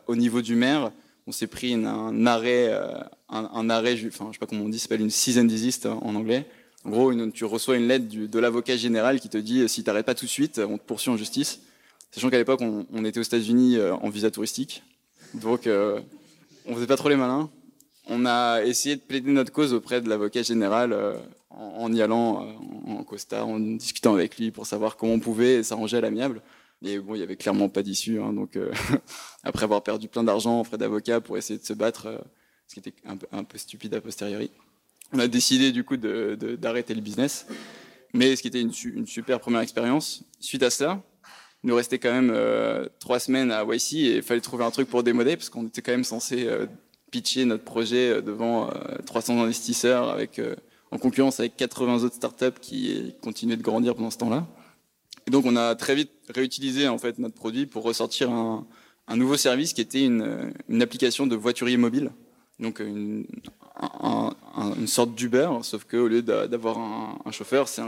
au 0.06 0.16
niveau 0.16 0.42
du 0.42 0.56
maire. 0.56 0.90
On 1.28 1.32
s'est 1.32 1.46
pris 1.46 1.74
un 1.74 2.26
arrêt, 2.26 2.68
euh, 2.70 2.98
un, 3.28 3.50
un, 3.52 3.70
enfin, 3.70 4.28
je 4.28 4.32
sais 4.32 4.38
pas 4.40 4.46
comment 4.46 4.64
on 4.64 4.68
dit, 4.68 4.78
s'appelle 4.78 5.02
une 5.02 5.10
cease 5.10 5.38
and 5.38 5.44
desist 5.44 5.86
en 5.86 6.14
anglais 6.14 6.46
en 6.86 6.90
gros, 6.90 7.12
tu 7.30 7.44
reçois 7.44 7.76
une 7.76 7.88
lettre 7.88 8.06
de 8.08 8.38
l'avocat 8.38 8.76
général 8.76 9.18
qui 9.18 9.28
te 9.28 9.36
dit 9.36 9.68
si 9.68 9.82
tu 9.82 9.90
n'arrêtes 9.90 10.06
pas 10.06 10.14
tout 10.14 10.26
de 10.26 10.30
suite, 10.30 10.60
on 10.60 10.78
te 10.78 10.84
poursuit 10.84 11.10
en 11.10 11.16
justice. 11.16 11.60
Sachant 12.12 12.30
qu'à 12.30 12.38
l'époque, 12.38 12.60
on, 12.62 13.04
était 13.04 13.18
aux 13.18 13.24
États-Unis 13.24 13.76
euh, 13.76 13.94
en 13.96 14.08
visa 14.08 14.30
touristique, 14.30 14.84
donc 15.34 15.66
euh, 15.66 16.00
on 16.66 16.74
faisait 16.74 16.86
pas 16.86 16.96
trop 16.96 17.08
les 17.08 17.16
malins. 17.16 17.50
On 18.08 18.24
a 18.24 18.62
essayé 18.62 18.96
de 18.96 19.00
plaider 19.00 19.32
notre 19.32 19.52
cause 19.52 19.72
auprès 19.72 20.00
de 20.00 20.08
l'avocat 20.08 20.42
général 20.42 20.92
euh, 20.92 21.14
en, 21.50 21.84
en, 21.84 21.92
y 21.92 22.00
allant 22.02 22.44
euh, 22.44 22.52
en, 22.86 22.98
en 22.98 23.04
costard, 23.04 23.48
en 23.48 23.58
discutant 23.58 24.14
avec 24.14 24.38
lui 24.38 24.50
pour 24.50 24.66
savoir 24.66 24.96
comment 24.96 25.14
on 25.14 25.20
pouvait 25.20 25.62
s'arranger 25.62 25.96
à 25.96 26.00
l'amiable. 26.00 26.42
Et 26.82 26.98
bon, 26.98 27.14
il 27.14 27.20
y 27.20 27.22
avait 27.22 27.36
clairement 27.36 27.68
pas 27.68 27.82
d'issue. 27.82 28.20
Hein, 28.20 28.32
donc, 28.32 28.56
euh, 28.56 28.70
après 29.42 29.64
avoir 29.64 29.82
perdu 29.82 30.08
plein 30.08 30.22
d'argent 30.22 30.60
en 30.60 30.64
frais 30.64 30.78
d'avocat 30.78 31.20
pour 31.20 31.36
essayer 31.36 31.58
de 31.58 31.64
se 31.64 31.72
battre, 31.72 32.24
ce 32.68 32.74
qui 32.74 32.80
était 32.80 32.94
un 33.04 33.16
peu, 33.44 33.58
stupide 33.58 33.94
a 33.94 34.00
posteriori 34.00 34.50
on 35.12 35.18
a 35.18 35.28
décidé 35.28 35.72
du 35.72 35.84
coup 35.84 35.96
d'arrêter 35.96 36.94
le 36.94 37.00
business, 37.00 37.46
mais 38.12 38.36
ce 38.36 38.42
qui 38.42 38.48
était 38.48 38.60
une, 38.60 38.72
super 39.06 39.40
première 39.40 39.60
expérience. 39.60 40.24
Suite 40.40 40.62
à 40.62 40.70
cela, 40.70 41.02
nous 41.66 41.74
restait 41.74 41.98
quand 41.98 42.12
même 42.12 42.30
euh, 42.32 42.86
trois 43.00 43.18
semaines 43.18 43.50
à 43.50 43.64
YC 43.64 43.94
et 43.94 44.16
il 44.16 44.22
fallait 44.22 44.40
trouver 44.40 44.64
un 44.64 44.70
truc 44.70 44.88
pour 44.88 45.02
démoder 45.02 45.36
parce 45.36 45.50
qu'on 45.50 45.66
était 45.66 45.82
quand 45.82 45.92
même 45.92 46.04
censé 46.04 46.46
euh, 46.46 46.66
pitcher 47.10 47.44
notre 47.44 47.64
projet 47.64 48.10
euh, 48.10 48.22
devant 48.22 48.70
300 49.04 49.42
investisseurs 49.42 50.08
avec 50.08 50.40
en 50.92 50.98
concurrence 50.98 51.40
avec 51.40 51.56
80 51.56 52.04
autres 52.04 52.14
startups 52.14 52.58
qui 52.60 53.14
continuaient 53.20 53.56
de 53.56 53.62
grandir 53.62 53.96
pendant 53.96 54.10
ce 54.10 54.18
temps-là. 54.18 54.46
Et 55.26 55.30
donc 55.32 55.44
on 55.44 55.56
a 55.56 55.74
très 55.74 55.96
vite 55.96 56.12
réutilisé 56.32 56.86
en 56.86 56.98
fait 56.98 57.18
notre 57.18 57.34
produit 57.34 57.66
pour 57.66 57.82
ressortir 57.82 58.30
un, 58.30 58.64
nouveau 59.16 59.36
service 59.36 59.72
qui 59.72 59.80
était 59.80 60.04
une, 60.04 60.52
application 60.80 61.26
de 61.26 61.34
voiturier 61.34 61.76
mobile. 61.76 62.12
Donc 62.60 62.78
une, 62.78 63.26
un, 63.80 64.32
un, 64.56 64.74
une 64.74 64.86
sorte 64.86 65.14
d'Uber, 65.16 65.50
sauf 65.62 65.84
qu'au 65.84 66.06
lieu 66.06 66.22
d'avoir 66.22 66.78
un, 66.78 67.32
chauffeur, 67.32 67.66
c'est 67.66 67.82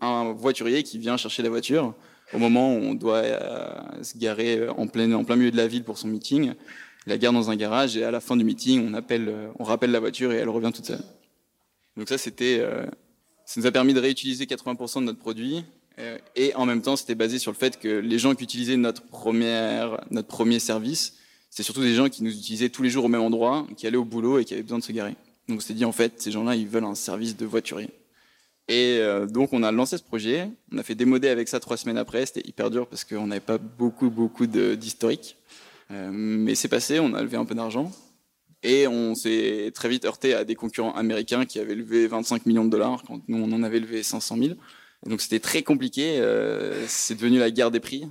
un, 0.00 0.32
voiturier 0.32 0.82
qui 0.82 0.98
vient 0.98 1.16
chercher 1.16 1.44
la 1.44 1.48
voiture 1.48 1.94
au 2.32 2.38
moment 2.38 2.74
où 2.74 2.78
on 2.78 2.94
doit 2.94 3.18
euh, 3.18 4.02
se 4.02 4.16
garer 4.18 4.68
en 4.68 4.86
plein, 4.86 5.12
en 5.12 5.24
plein 5.24 5.36
milieu 5.36 5.50
de 5.50 5.56
la 5.56 5.66
ville 5.66 5.84
pour 5.84 5.98
son 5.98 6.08
meeting, 6.08 6.54
la 7.06 7.18
gare 7.18 7.32
dans 7.32 7.50
un 7.50 7.56
garage 7.56 7.96
et 7.96 8.04
à 8.04 8.10
la 8.10 8.20
fin 8.20 8.36
du 8.36 8.44
meeting, 8.44 8.88
on, 8.88 8.94
appelle, 8.94 9.34
on 9.58 9.64
rappelle 9.64 9.90
la 9.90 10.00
voiture 10.00 10.32
et 10.32 10.36
elle 10.36 10.48
revient 10.48 10.70
toute 10.72 10.86
seule. 10.86 11.02
Donc 11.96 12.08
ça, 12.08 12.18
c'était, 12.18 12.58
euh, 12.60 12.86
ça 13.44 13.60
nous 13.60 13.66
a 13.66 13.72
permis 13.72 13.94
de 13.94 14.00
réutiliser 14.00 14.44
80% 14.44 15.00
de 15.00 15.04
notre 15.04 15.18
produit 15.18 15.64
euh, 15.98 16.18
et 16.36 16.54
en 16.54 16.66
même 16.66 16.82
temps, 16.82 16.96
c'était 16.96 17.14
basé 17.14 17.38
sur 17.38 17.52
le 17.52 17.56
fait 17.56 17.78
que 17.78 17.88
les 17.88 18.18
gens 18.18 18.34
qui 18.34 18.44
utilisaient 18.44 18.76
notre, 18.76 19.02
première, 19.02 20.02
notre 20.10 20.28
premier 20.28 20.58
service, 20.58 21.16
c'était 21.50 21.62
surtout 21.62 21.82
des 21.82 21.94
gens 21.94 22.08
qui 22.08 22.22
nous 22.22 22.32
utilisaient 22.32 22.68
tous 22.68 22.82
les 22.82 22.90
jours 22.90 23.04
au 23.04 23.08
même 23.08 23.20
endroit, 23.20 23.66
qui 23.76 23.86
allaient 23.86 23.96
au 23.96 24.04
boulot 24.04 24.38
et 24.38 24.44
qui 24.44 24.54
avaient 24.54 24.62
besoin 24.62 24.78
de 24.78 24.84
se 24.84 24.92
garer. 24.92 25.14
Donc 25.48 25.58
on 25.58 25.60
s'est 25.60 25.74
dit 25.74 25.84
en 25.84 25.92
fait, 25.92 26.20
ces 26.22 26.30
gens-là, 26.30 26.54
ils 26.54 26.68
veulent 26.68 26.84
un 26.84 26.94
service 26.94 27.36
de 27.36 27.44
voiturier. 27.44 27.90
Et 28.70 28.98
euh, 29.00 29.26
donc 29.26 29.52
on 29.52 29.64
a 29.64 29.72
lancé 29.72 29.98
ce 29.98 30.02
projet, 30.04 30.48
on 30.72 30.78
a 30.78 30.84
fait 30.84 30.94
démoder 30.94 31.28
avec 31.28 31.48
ça 31.48 31.58
trois 31.58 31.76
semaines 31.76 31.98
après, 31.98 32.24
c'était 32.24 32.48
hyper 32.48 32.70
dur 32.70 32.86
parce 32.86 33.02
qu'on 33.02 33.26
n'avait 33.26 33.40
pas 33.40 33.58
beaucoup 33.58 34.10
beaucoup 34.10 34.46
d'historique. 34.46 35.36
Euh, 35.90 36.10
mais 36.12 36.54
c'est 36.54 36.68
passé, 36.68 37.00
on 37.00 37.12
a 37.14 37.20
levé 37.20 37.36
un 37.36 37.44
peu 37.44 37.56
d'argent. 37.56 37.90
Et 38.62 38.86
on 38.86 39.16
s'est 39.16 39.72
très 39.74 39.88
vite 39.88 40.04
heurté 40.04 40.34
à 40.34 40.44
des 40.44 40.54
concurrents 40.54 40.94
américains 40.94 41.46
qui 41.46 41.58
avaient 41.58 41.74
levé 41.74 42.06
25 42.06 42.46
millions 42.46 42.64
de 42.64 42.70
dollars 42.70 43.02
quand 43.02 43.20
nous 43.26 43.38
on 43.38 43.50
en 43.50 43.64
avait 43.64 43.80
levé 43.80 44.04
500 44.04 44.36
000. 44.36 44.50
donc 45.04 45.20
c'était 45.20 45.40
très 45.40 45.64
compliqué. 45.64 46.20
Euh, 46.20 46.86
c'est 46.86 47.16
devenu 47.16 47.40
la 47.40 47.50
guerre 47.50 47.72
des 47.72 47.80
prix. 47.80 48.04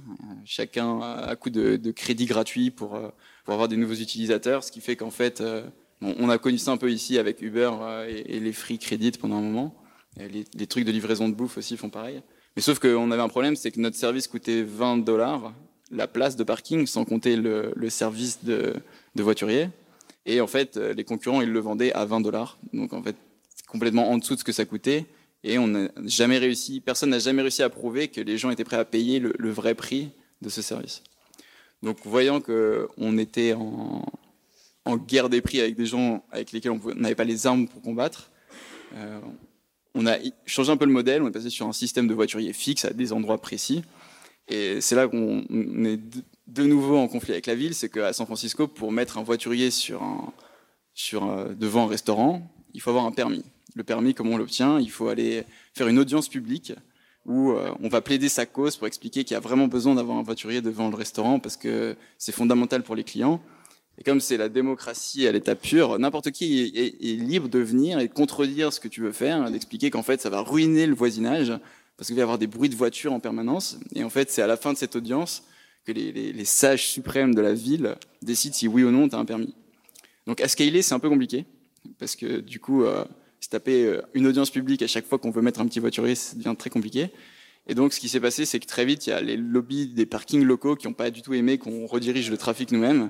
chacun 0.44 1.00
à 1.00 1.38
coup 1.38 1.52
de, 1.52 1.92
crédit 1.92 2.26
gratuit 2.26 2.70
pour, 2.70 3.00
pour 3.46 3.54
avoir 3.54 3.70
des 3.70 3.78
nouveaux 3.78 3.94
utilisateurs, 3.94 4.66
ce 4.66 4.74
qui 4.74 4.82
fait 4.82 4.98
qu'en 4.98 5.12
fait, 5.12 5.42
on 6.02 6.28
a 6.28 6.38
connu 6.38 6.58
ça 6.58 6.72
un 6.72 6.78
peu 6.78 6.92
ici 6.92 7.18
avec 7.18 7.42
Uber 7.42 7.72
et, 8.10 8.42
les 8.42 8.52
free 8.52 8.78
credit 8.78 9.12
pendant 9.12 9.38
un 9.38 9.42
moment. 9.42 9.79
Les, 10.18 10.68
trucs 10.68 10.86
de 10.86 10.92
livraison 10.92 11.30
de 11.30 11.34
bouffe 11.34 11.58
aussi 11.58 11.78
font 11.78 11.90
pareil. 11.90 12.22
Mais 12.56 12.62
sauf 12.62 12.80
qu'on 12.80 13.12
avait 13.12 13.22
un 13.22 13.30
problème, 13.30 13.56
c'est 13.56 13.72
que 13.72 13.80
notre 13.80 13.96
service 13.96 14.28
coûtait 14.28 14.64
20 14.64 14.98
dollars 14.98 15.54
la 15.92 16.08
place 16.08 16.36
de 16.36 16.44
parking, 16.44 16.86
sans 16.86 17.06
compter 17.06 17.36
le, 17.36 17.74
service 17.90 18.44
de, 18.44 18.76
voiturier. 19.16 19.70
Et 20.26 20.42
en 20.42 20.48
fait, 20.48 20.78
euh, 20.78 20.94
les 20.94 21.04
concurrents, 21.04 21.42
ils 21.42 21.52
le 21.52 21.60
vendaient 21.60 21.94
à 21.94 22.06
20 22.06 22.22
dollars. 22.22 22.60
Donc 22.74 22.94
en 22.94 23.02
fait, 23.02 23.16
complètement 23.68 24.10
en 24.10 24.18
dessous 24.18 24.36
de 24.36 24.40
ce 24.40 24.44
que 24.44 24.52
ça 24.52 24.66
coûtait. 24.66 25.06
Et 25.44 25.58
on 25.58 25.68
n'a 25.68 25.90
jamais 26.06 26.38
réussi, 26.38 26.82
personne 26.82 27.12
n'a 27.12 27.20
jamais 27.20 27.42
réussi 27.42 27.64
à 27.64 27.70
prouver 27.70 28.10
que 28.10 28.20
les 28.20 28.38
gens 28.38 28.50
étaient 28.50 28.66
prêts 28.66 28.78
à 28.78 28.86
payer 28.86 29.20
le, 29.20 29.50
vrai 29.50 29.74
prix 29.74 30.10
de 30.42 30.50
ce 30.50 30.62
service. 30.62 31.02
Donc 31.82 31.98
voyant 32.04 32.42
qu'on 32.42 33.18
était 33.18 33.54
en, 33.54 34.06
en, 34.84 34.98
guerre 34.98 35.30
des 35.30 35.40
prix 35.40 35.62
avec 35.62 35.76
des 35.76 35.86
gens 35.86 36.26
avec 36.32 36.52
lesquels 36.52 36.72
on 36.72 36.82
n'avait 36.96 37.16
pas 37.16 37.24
les 37.24 37.48
armes 37.48 37.70
pour 37.70 37.82
combattre, 37.82 38.32
euh, 38.96 39.20
on 40.00 40.08
a 40.08 40.18
changé 40.46 40.72
un 40.72 40.78
peu 40.78 40.86
le 40.86 40.94
modèle, 40.94 41.22
on 41.22 41.28
est 41.28 41.32
passé 41.32 41.50
sur 41.50 41.68
un 41.68 41.74
système 41.74 42.08
de 42.08 42.14
voiturier 42.14 42.54
fixe 42.54 42.86
à 42.86 42.92
des 42.92 43.12
endroits 43.12 43.40
précis. 43.40 43.84
Et 44.48 44.80
c'est 44.80 44.96
là 44.96 45.08
qu'on 45.08 45.44
est 45.86 46.00
de 46.48 46.64
nouveau 46.64 46.98
en 46.98 47.08
conflit 47.08 47.34
avec 47.34 47.46
la 47.48 47.56
ville, 47.56 47.76
c'est 47.76 47.90
qu'à 47.90 48.14
San 48.14 48.26
Francisco, 48.26 48.68
pour 48.68 48.92
mettre 48.92 49.18
un 49.18 49.24
voiturier 49.24 49.72
sur 49.72 50.02
un, 50.02 50.34
sur, 50.94 51.30
euh, 51.30 51.54
devant 51.54 51.84
un 51.84 51.88
restaurant, 51.88 52.50
il 52.74 52.82
faut 52.82 52.90
avoir 52.90 53.06
un 53.06 53.12
permis. 53.12 53.44
Le 53.76 53.84
permis, 53.84 54.14
comment 54.14 54.32
on 54.32 54.38
l'obtient? 54.38 54.80
Il 54.80 54.90
faut 54.90 55.10
aller 55.10 55.44
faire 55.76 55.88
une 55.88 56.00
audience 56.00 56.30
publique 56.30 56.74
où 57.26 57.52
euh, 57.52 57.72
on 57.84 57.90
va 57.90 58.02
plaider 58.02 58.30
sa 58.30 58.46
cause 58.46 58.78
pour 58.78 58.88
expliquer 58.88 59.24
qu'il 59.26 59.36
y 59.36 59.38
a 59.38 59.42
vraiment 59.42 59.68
besoin 59.68 59.96
d'avoir 59.96 60.18
un 60.18 60.24
voiturier 60.24 60.62
devant 60.62 60.90
le 60.90 60.96
restaurant 60.96 61.40
parce 61.40 61.58
que 61.58 61.96
c'est 62.18 62.32
fondamental 62.32 62.84
pour 62.84 62.96
les 62.96 63.04
clients. 63.04 63.42
Et 64.00 64.04
comme 64.04 64.22
c'est 64.22 64.38
la 64.38 64.48
démocratie 64.48 65.28
à 65.28 65.32
l'état 65.32 65.56
pur, 65.56 66.00
n'importe 66.00 66.32
qui 66.32 66.72
est, 66.74 67.06
libre 67.16 67.50
de 67.50 67.60
venir 67.60 68.00
et 68.00 68.08
de 68.08 68.14
contredire 68.14 68.72
ce 68.72 68.80
que 68.80 68.88
tu 68.88 69.02
veux 69.02 69.12
faire, 69.12 69.52
d'expliquer 69.52 69.90
qu'en 69.90 70.04
fait 70.04 70.22
ça 70.22 70.30
va 70.30 70.40
ruiner 70.40 70.88
le 70.88 70.96
voisinage 70.96 71.54
parce 71.98 72.08
qu'il 72.08 72.16
va 72.16 72.22
y 72.22 72.24
avoir 72.24 72.38
des 72.38 72.48
bruits 72.48 72.70
de 72.70 72.76
voitures 72.76 73.12
en 73.12 73.20
permanence. 73.20 73.78
Et 73.94 74.06
en 74.06 74.10
fait, 74.10 74.32
c'est 74.32 74.42
à 74.42 74.48
la 74.48 74.56
fin 74.56 74.72
de 74.72 74.78
cette 74.78 74.96
audience 74.96 75.44
que 75.86 75.92
les, 75.92 76.46
sages 76.46 76.88
suprêmes 76.88 77.36
de 77.36 77.42
la 77.42 77.54
ville 77.54 77.96
décident 78.22 78.56
si 78.56 78.70
oui 78.70 78.84
ou 78.84 78.92
non 78.92 79.10
tu 79.10 79.16
as 79.16 79.20
un 79.20 79.26
permis. 79.26 79.54
Donc 80.26 80.40
à 80.40 80.48
scaler, 80.48 80.82
c'est 80.82 80.94
un 80.94 81.00
peu 81.00 81.10
compliqué, 81.10 81.46
parce 81.98 82.16
que 82.16 82.40
du 82.40 82.62
coup, 82.62 82.84
euh, 82.84 83.04
se 83.42 83.50
taper 83.50 83.86
euh, 83.86 84.02
une 84.14 84.28
audience 84.28 84.50
publique 84.50 84.82
à 84.82 84.88
chaque 84.88 85.06
fois 85.06 85.18
qu'on 85.18 85.32
veut 85.32 85.42
mettre 85.42 85.60
un 85.60 85.68
petit 85.68 85.82
voiturier, 85.82 86.16
ça 86.16 86.38
devient 86.38 86.56
très 86.58 86.70
compliqué. 86.70 87.10
Et 87.68 87.76
donc 87.76 87.92
ce 87.92 88.00
qui 88.00 88.08
s'est 88.08 88.22
passé, 88.22 88.46
c'est 88.46 88.62
que 88.62 88.66
très 88.66 88.86
vite, 88.86 89.08
il 89.08 89.10
y 89.10 89.14
a 89.14 89.20
les 89.20 89.36
lobbies 89.36 89.88
des 89.88 90.06
parkings 90.06 90.44
locaux 90.44 90.78
qui 90.78 90.88
n'ont 90.88 90.94
pas 90.94 91.12
du 91.12 91.22
tout 91.22 91.34
aimé 91.34 91.58
qu'on 91.58 91.86
redirige 91.86 92.32
le 92.32 92.38
trafic 92.38 92.72
nous-mêmes, 92.72 93.10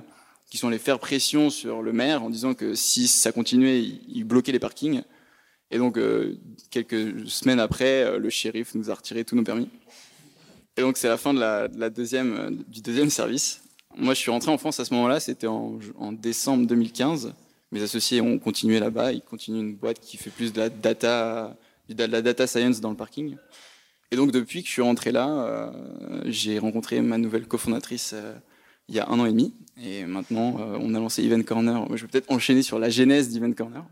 qui 0.50 0.58
sont 0.58 0.68
allés 0.68 0.78
faire 0.78 0.98
pression 0.98 1.48
sur 1.48 1.80
le 1.80 1.92
maire 1.92 2.24
en 2.24 2.28
disant 2.28 2.54
que 2.54 2.74
si 2.74 3.06
ça 3.06 3.30
continuait, 3.30 3.82
il 4.08 4.24
bloquait 4.24 4.52
les 4.52 4.58
parkings. 4.58 5.02
Et 5.70 5.78
donc, 5.78 5.96
euh, 5.96 6.36
quelques 6.70 7.28
semaines 7.28 7.60
après, 7.60 8.02
euh, 8.02 8.18
le 8.18 8.28
shérif 8.28 8.74
nous 8.74 8.90
a 8.90 8.94
retiré 8.94 9.24
tous 9.24 9.36
nos 9.36 9.44
permis. 9.44 9.68
Et 10.76 10.80
donc, 10.80 10.96
c'est 10.96 11.08
la 11.08 11.16
fin 11.16 11.32
de 11.32 11.38
la, 11.38 11.68
de 11.68 11.78
la 11.78 11.88
deuxième, 11.88 12.36
euh, 12.36 12.50
du 12.66 12.80
deuxième 12.80 13.10
service. 13.10 13.62
Moi, 13.96 14.14
je 14.14 14.18
suis 14.18 14.30
rentré 14.32 14.50
en 14.50 14.58
France 14.58 14.80
à 14.80 14.84
ce 14.84 14.92
moment-là, 14.94 15.20
c'était 15.20 15.46
en, 15.46 15.78
en, 15.96 16.12
décembre 16.12 16.66
2015. 16.66 17.32
Mes 17.70 17.82
associés 17.82 18.20
ont 18.20 18.38
continué 18.40 18.80
là-bas, 18.80 19.12
ils 19.12 19.22
continuent 19.22 19.60
une 19.60 19.76
boîte 19.76 20.00
qui 20.00 20.16
fait 20.16 20.30
plus 20.30 20.52
de 20.52 20.58
la 20.58 20.68
data, 20.68 21.56
de 21.88 22.04
la 22.04 22.22
data 22.22 22.48
science 22.48 22.80
dans 22.80 22.90
le 22.90 22.96
parking. 22.96 23.36
Et 24.10 24.16
donc, 24.16 24.32
depuis 24.32 24.62
que 24.62 24.66
je 24.66 24.72
suis 24.72 24.82
rentré 24.82 25.12
là, 25.12 25.72
j'ai 26.24 26.58
rencontré 26.58 27.00
ma 27.00 27.16
nouvelle 27.16 27.46
cofondatrice 27.46 28.12
il 28.90 28.96
y 28.96 28.98
a 28.98 29.08
un 29.08 29.18
an 29.18 29.24
et 29.24 29.30
demi. 29.30 29.54
Et 29.82 30.04
maintenant, 30.04 30.56
euh, 30.60 30.76
on 30.80 30.94
a 30.94 30.98
lancé 30.98 31.24
Event 31.24 31.42
Corner. 31.42 31.86
Je 31.96 32.02
vais 32.02 32.08
peut-être 32.08 32.30
enchaîner 32.30 32.62
sur 32.62 32.78
la 32.78 32.90
genèse 32.90 33.30
d'Event 33.30 33.52
Corner. 33.52 33.84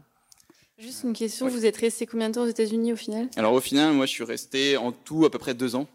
Juste 0.78 1.04
une 1.04 1.12
question, 1.12 1.46
ouais. 1.46 1.52
vous 1.52 1.64
êtes 1.64 1.76
resté 1.76 2.06
combien 2.06 2.28
de 2.28 2.34
temps 2.34 2.42
aux 2.42 2.48
États-Unis 2.48 2.92
au 2.92 2.96
final? 2.96 3.28
Alors 3.36 3.52
au 3.52 3.60
final, 3.60 3.94
moi 3.94 4.06
je 4.06 4.12
suis 4.12 4.24
resté 4.24 4.76
en 4.76 4.92
tout 4.92 5.24
à 5.24 5.30
peu 5.30 5.38
près 5.38 5.54
deux 5.54 5.74
ans. 5.74 5.88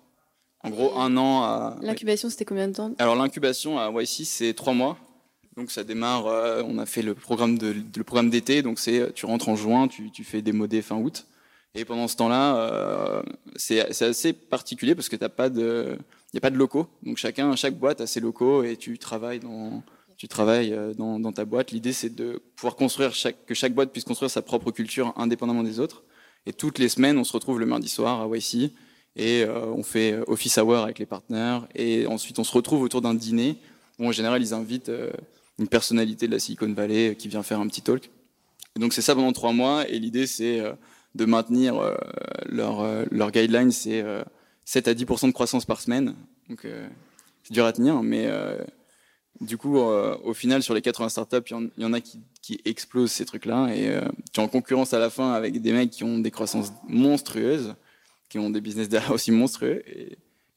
En 0.61 0.69
gros, 0.69 0.97
un 0.97 1.15
an 1.15 1.43
à. 1.43 1.77
L'incubation, 1.81 2.29
c'était 2.29 2.43
combien 2.43 2.67
de 2.67 2.73
temps? 2.73 2.91
Alors 2.97 3.15
l'incubation 3.15 3.79
à 3.79 3.91
YC, 3.91 4.25
c'est 4.25 4.53
trois 4.53 4.73
mois. 4.73 4.97
Donc 5.55 5.71
ça 5.71 5.83
démarre. 5.83 6.27
Euh, 6.27 6.63
on 6.65 6.79
a 6.79 6.85
fait 6.85 7.01
le 7.01 7.13
programme 7.13 7.57
de 7.57 7.73
le 7.95 8.03
programme 8.03 8.29
d'été, 8.29 8.61
donc 8.61 8.79
c'est 8.79 9.13
tu 9.13 9.25
rentres 9.25 9.47
en 9.47 9.55
juin, 9.55 9.87
tu, 9.87 10.11
tu 10.11 10.23
fais 10.23 10.41
démodé 10.41 10.81
fin 10.81 10.97
août. 10.97 11.27
Et 11.75 11.85
pendant 11.85 12.07
ce 12.07 12.15
temps-là, 12.17 12.57
euh, 12.57 13.23
c'est 13.55 14.03
assez 14.03 14.33
particulier 14.33 14.95
parce 14.95 15.09
que 15.09 15.15
t'as 15.15 15.29
pas 15.29 15.49
de, 15.49 15.97
il 16.33 16.37
y 16.37 16.39
a 16.39 16.41
pas 16.41 16.49
de 16.49 16.57
locaux. 16.57 16.87
Donc 17.03 17.17
chacun, 17.17 17.55
chaque 17.55 17.77
boîte 17.77 18.01
a 18.01 18.07
ses 18.07 18.19
locaux 18.19 18.63
et 18.63 18.75
tu 18.75 18.97
travailles 18.97 19.39
dans 19.39 19.83
tu 20.17 20.27
travailles 20.27 20.73
euh, 20.73 20.93
dans, 20.93 21.31
ta 21.31 21.43
boîte. 21.43 21.71
L'idée, 21.71 21.91
c'est 21.91 22.13
de 22.13 22.41
pouvoir 22.55 22.75
construire 22.75 23.13
chaque, 23.13 23.45
que 23.45 23.53
chaque 23.53 23.73
boîte 23.73 23.91
puisse 23.91 24.05
construire 24.05 24.31
sa 24.31 24.41
propre 24.41 24.71
culture 24.71 25.13
indépendamment 25.17 25.63
des 25.63 25.79
autres. 25.79 26.03
Et 26.45 26.53
toutes 26.53 26.79
les 26.79 26.87
semaines, 26.87 27.17
on 27.17 27.23
se 27.23 27.33
retrouve 27.33 27.59
le 27.59 27.65
mardi 27.65 27.89
soir 27.89 28.21
à 28.21 28.37
YC 28.37 28.71
et 29.15 29.43
euh, 29.43 29.65
on 29.65 29.83
fait 29.83 30.17
office 30.27 30.57
hour 30.57 30.77
avec 30.77 30.99
les 30.99 31.05
partenaires. 31.05 31.67
Et 31.75 32.07
ensuite, 32.07 32.39
on 32.39 32.43
se 32.43 32.53
retrouve 32.53 32.83
autour 32.83 33.01
d'un 33.01 33.13
dîner 33.13 33.57
où, 33.99 34.07
en 34.07 34.11
général, 34.11 34.41
ils 34.41 34.53
invitent 34.53 34.89
euh, 34.89 35.11
une 35.59 35.67
personnalité 35.67 36.27
de 36.27 36.31
la 36.31 36.39
Silicon 36.39 36.71
Valley 36.71 37.15
qui 37.17 37.27
vient 37.27 37.43
faire 37.43 37.59
un 37.59 37.67
petit 37.67 37.81
talk. 37.81 38.09
Et 38.75 38.79
donc, 38.79 38.93
c'est 38.93 39.01
ça 39.01 39.15
pendant 39.15 39.33
trois 39.33 39.53
mois. 39.53 39.87
Et 39.89 39.99
l'idée, 39.99 40.27
c'est 40.27 40.59
euh, 40.59 40.73
de 41.15 41.25
maintenir 41.25 41.77
euh, 41.77 41.95
leur, 42.45 42.81
euh, 42.81 43.05
leur 43.11 43.31
guideline, 43.31 43.71
c'est 43.71 44.03
7 44.65 44.87
à 44.87 44.93
10% 44.93 45.27
de 45.27 45.31
croissance 45.31 45.65
par 45.65 45.81
semaine. 45.81 46.15
Donc, 46.49 46.67
c'est 47.43 47.53
dur 47.53 47.65
à 47.65 47.73
tenir, 47.73 48.01
mais 48.03 48.29
du 49.41 49.57
coup, 49.57 49.79
euh, 49.79 50.17
au 50.23 50.33
final, 50.33 50.63
sur 50.63 50.73
les 50.73 50.81
80 50.81 51.09
startups, 51.09 51.53
il 51.77 51.83
y, 51.83 51.85
en 51.85 51.93
a 51.93 51.99
qui, 52.01 52.21
explosent 52.65 53.11
ces 53.11 53.25
trucs-là. 53.25 53.73
Et 53.75 53.89
euh, 53.89 54.01
tu 54.33 54.39
es 54.39 54.43
en 54.43 54.47
concurrence 54.47 54.93
à 54.93 54.99
la 54.99 55.09
fin 55.09 55.33
avec 55.33 55.61
des 55.61 55.71
mecs 55.71 55.89
qui 55.89 56.03
ont 56.03 56.19
des 56.19 56.31
croissances 56.31 56.71
monstrueuses, 56.87 57.75
qui 58.29 58.39
ont 58.39 58.49
des 58.49 58.61
business 58.61 58.89
derrière 58.89 59.11
aussi 59.11 59.31
monstrueux. 59.31 59.83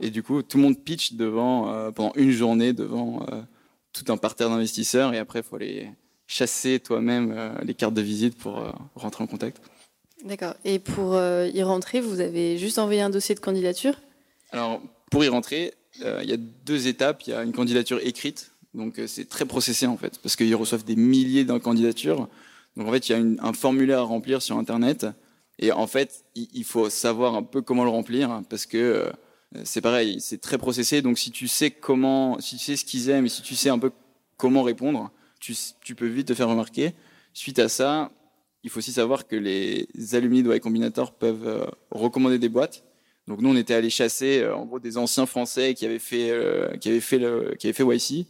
Et, 0.00 0.10
du 0.10 0.22
coup, 0.22 0.42
tout 0.42 0.58
le 0.58 0.64
monde 0.64 0.78
pitch 0.78 1.14
devant, 1.14 1.72
euh, 1.72 1.90
pendant 1.90 2.12
une 2.16 2.32
journée 2.32 2.72
devant 2.72 3.26
euh, 3.32 3.40
tout 3.92 4.12
un 4.12 4.16
parterre 4.16 4.50
d'investisseurs. 4.50 5.14
Et 5.14 5.18
après, 5.18 5.40
il 5.40 5.42
faut 5.42 5.56
aller 5.56 5.90
chasser 6.26 6.80
toi-même 6.80 7.32
euh, 7.34 7.54
les 7.62 7.74
cartes 7.74 7.94
de 7.94 8.02
visite 8.02 8.36
pour 8.36 8.58
euh, 8.58 8.70
rentrer 8.94 9.24
en 9.24 9.26
contact. 9.26 9.60
D'accord. 10.26 10.54
Et 10.64 10.78
pour 10.78 11.16
y 11.16 11.62
rentrer, 11.62 12.00
vous 12.00 12.20
avez 12.20 12.58
juste 12.58 12.78
envoyé 12.78 13.00
un 13.00 13.10
dossier 13.10 13.34
de 13.34 13.40
candidature? 13.40 13.94
Alors, 14.50 14.82
pour 15.10 15.24
y 15.24 15.28
rentrer, 15.28 15.72
il 16.00 16.28
y 16.28 16.32
a 16.32 16.36
deux 16.36 16.88
étapes. 16.88 17.22
Il 17.26 17.30
y 17.30 17.32
a 17.32 17.42
une 17.42 17.52
candidature 17.52 18.00
écrite 18.02 18.50
donc 18.76 18.98
euh, 18.98 19.06
c'est 19.06 19.28
très 19.28 19.46
processé 19.46 19.86
en 19.86 19.96
fait, 19.96 20.18
parce 20.22 20.36
qu'ils 20.36 20.54
reçoivent 20.54 20.84
des 20.84 20.96
milliers 20.96 21.44
de 21.44 21.58
candidatures. 21.58 22.28
Donc 22.76 22.86
en 22.86 22.92
fait, 22.92 23.08
il 23.08 23.12
y 23.12 23.14
a 23.14 23.46
un 23.46 23.52
formulaire 23.52 24.00
à 24.00 24.02
remplir 24.02 24.42
sur 24.42 24.58
Internet. 24.58 25.06
Et 25.58 25.72
en 25.72 25.86
fait, 25.86 26.24
il, 26.34 26.64
faut 26.64 26.90
savoir 26.90 27.34
un 27.34 27.42
peu 27.42 27.62
comment 27.62 27.84
le 27.84 27.90
remplir, 27.90 28.42
parce 28.50 28.66
que 28.66 28.76
euh, 28.76 29.10
c'est 29.64 29.80
pareil, 29.80 30.20
c'est 30.20 30.38
très 30.38 30.58
processé. 30.58 31.00
Donc 31.00 31.18
si 31.18 31.30
tu 31.30 31.48
sais 31.48 31.70
comment, 31.70 32.38
si 32.40 32.58
tu 32.58 32.64
sais 32.64 32.76
ce 32.76 32.84
qu'ils 32.84 33.08
aiment, 33.08 33.24
et 33.24 33.30
si 33.30 33.40
tu 33.40 33.54
sais 33.54 33.70
un 33.70 33.78
peu 33.78 33.90
comment 34.36 34.62
répondre, 34.62 35.10
tu 35.40 35.94
peux 35.94 36.06
vite 36.06 36.28
te 36.28 36.34
faire 36.34 36.48
remarquer. 36.48 36.92
Suite 37.32 37.58
à 37.58 37.70
ça, 37.70 38.10
il 38.66 38.68
faut 38.68 38.78
aussi 38.80 38.92
savoir 38.92 39.28
que 39.28 39.36
les 39.36 39.86
alumni 40.12 40.42
de 40.42 40.52
Y 40.52 40.58
Combinator 40.58 41.12
peuvent 41.12 41.46
euh, 41.46 41.66
recommander 41.92 42.40
des 42.40 42.48
boîtes. 42.48 42.82
Donc 43.28 43.40
nous, 43.40 43.48
on 43.48 43.54
était 43.54 43.74
allé 43.74 43.90
chasser 43.90 44.40
euh, 44.40 44.56
en 44.56 44.66
gros 44.66 44.80
des 44.80 44.98
anciens 44.98 45.24
Français 45.24 45.72
qui 45.74 45.86
avaient 45.86 46.00
fait, 46.00 46.30
euh, 46.32 46.76
qui 46.78 46.88
avaient 46.88 46.98
fait 46.98 47.18
le, 47.18 47.54
qui 47.60 47.68
avaient 47.68 47.72
fait 47.72 47.84
YC 47.84 48.26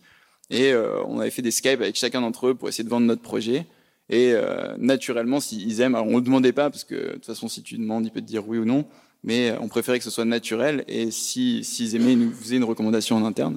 et 0.51 0.75
on 1.09 1.19
avait 1.19 1.31
fait 1.31 1.43
des 1.43 1.51
Skype 1.51 1.81
avec 1.81 1.97
chacun 1.97 2.21
d'entre 2.21 2.49
eux 2.49 2.55
pour 2.55 2.69
essayer 2.69 2.85
de 2.85 2.89
vendre 2.89 3.07
notre 3.07 3.23
projet. 3.23 3.67
Et 4.11 4.33
naturellement, 4.79 5.41
s'ils 5.41 5.81
aiment, 5.81 5.97
alors 5.97 6.07
on 6.07 6.19
ne 6.19 6.21
demandait 6.21 6.53
pas, 6.53 6.71
parce 6.71 6.85
que 6.85 6.95
de 6.95 7.13
toute 7.15 7.27
façon, 7.27 7.49
si 7.49 7.65
tu 7.65 7.77
demandes, 7.79 8.07
il 8.07 8.13
peut 8.13 8.21
te 8.21 8.27
dire 8.27 8.49
oui 8.49 8.59
ou 8.59 8.65
non, 8.65 8.85
mais 9.25 9.57
on 9.61 9.67
préférait 9.67 9.99
que 9.99 10.05
ce 10.05 10.11
soit 10.11 10.25
naturel. 10.25 10.85
Et 10.87 11.11
s'ils 11.11 11.65
si, 11.65 11.97
aimaient, 11.97 12.13
ils 12.13 12.19
nous 12.21 12.33
faisaient 12.33 12.59
une 12.59 12.65
recommandation 12.65 13.17
en 13.17 13.25
interne. 13.25 13.57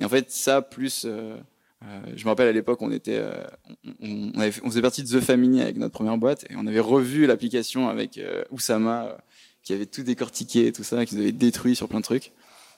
Et 0.00 0.04
en 0.04 0.08
fait, 0.08 0.30
ça, 0.30 0.62
plus. 0.62 1.08
Euh, 1.84 1.86
euh, 1.86 2.12
je 2.16 2.24
me 2.24 2.30
rappelle 2.30 2.48
à 2.48 2.52
l'époque, 2.52 2.82
on 2.82 2.90
était, 2.90 3.18
euh, 3.20 3.44
on, 4.00 4.70
faisait 4.70 4.82
partie 4.82 5.02
de 5.02 5.08
The 5.08 5.22
Family 5.22 5.60
avec 5.60 5.76
notre 5.76 5.94
première 5.94 6.18
boîte, 6.18 6.44
et 6.50 6.54
on 6.56 6.66
avait 6.66 6.80
revu 6.80 7.26
l'application 7.26 7.88
avec 7.88 8.18
euh, 8.18 8.42
Oussama, 8.50 9.16
qui 9.62 9.72
avait 9.72 9.86
tout 9.86 10.02
décortiqué 10.02 10.66
et 10.66 10.72
tout 10.72 10.84
ça, 10.84 11.04
qui 11.06 11.14
nous 11.14 11.22
avait 11.22 11.32
détruit 11.32 11.76
sur 11.76 11.88
plein 11.88 12.00
de 12.00 12.04
trucs. 12.04 12.32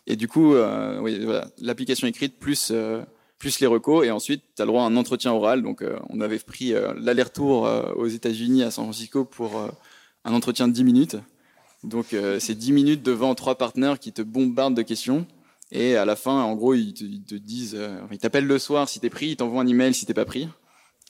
Et 0.07 0.17
du 0.17 0.29
coup, 0.29 0.55
l'application 1.59 2.07
écrite 2.07 2.39
plus 2.39 2.73
les 3.61 3.67
recos, 3.67 4.07
et 4.07 4.11
ensuite, 4.11 4.43
tu 4.55 4.63
as 4.63 4.65
le 4.65 4.71
droit 4.71 4.83
à 4.83 4.87
un 4.87 4.97
entretien 4.97 5.33
oral. 5.33 5.63
Donc, 5.63 5.83
euh, 5.83 5.99
on 6.09 6.21
avait 6.21 6.39
pris 6.39 6.75
euh, 6.75 6.93
l'aller-retour 6.99 7.67
euh, 7.67 7.93
aux 7.95 8.07
États-Unis, 8.07 8.63
à 8.63 8.71
San 8.71 8.85
Francisco, 8.85 9.25
pour 9.25 9.71
un 10.25 10.33
entretien 10.33 10.69
de 10.69 10.73
10 10.73 10.85
minutes. 10.85 11.17
Donc, 11.83 12.15
c'est 12.41 12.55
10 12.55 12.73
minutes 12.73 13.03
devant 13.03 13.35
trois 13.35 13.55
partenaires 13.55 13.99
qui 13.99 14.13
te 14.13 14.21
bombardent 14.21 14.77
de 14.77 14.83
questions. 14.83 15.27
Et 15.73 15.97
à 15.97 16.05
la 16.05 16.17
fin, 16.17 16.43
en 16.43 16.55
gros, 16.57 16.75
ils 16.75 16.95
te, 16.95 17.05
ils 17.05 17.23
te 17.23 17.35
disent, 17.35 17.79
ils 18.11 18.19
t'appellent 18.19 18.47
le 18.47 18.59
soir 18.59 18.89
si 18.89 18.99
t'es 19.01 19.11
pris, 19.11 19.29
ils 19.29 19.37
t'envoient 19.37 19.63
un 19.63 19.67
email 19.67 19.95
si 19.95 20.05
t'es 20.05 20.15
pas 20.15 20.25
pris. 20.25 20.49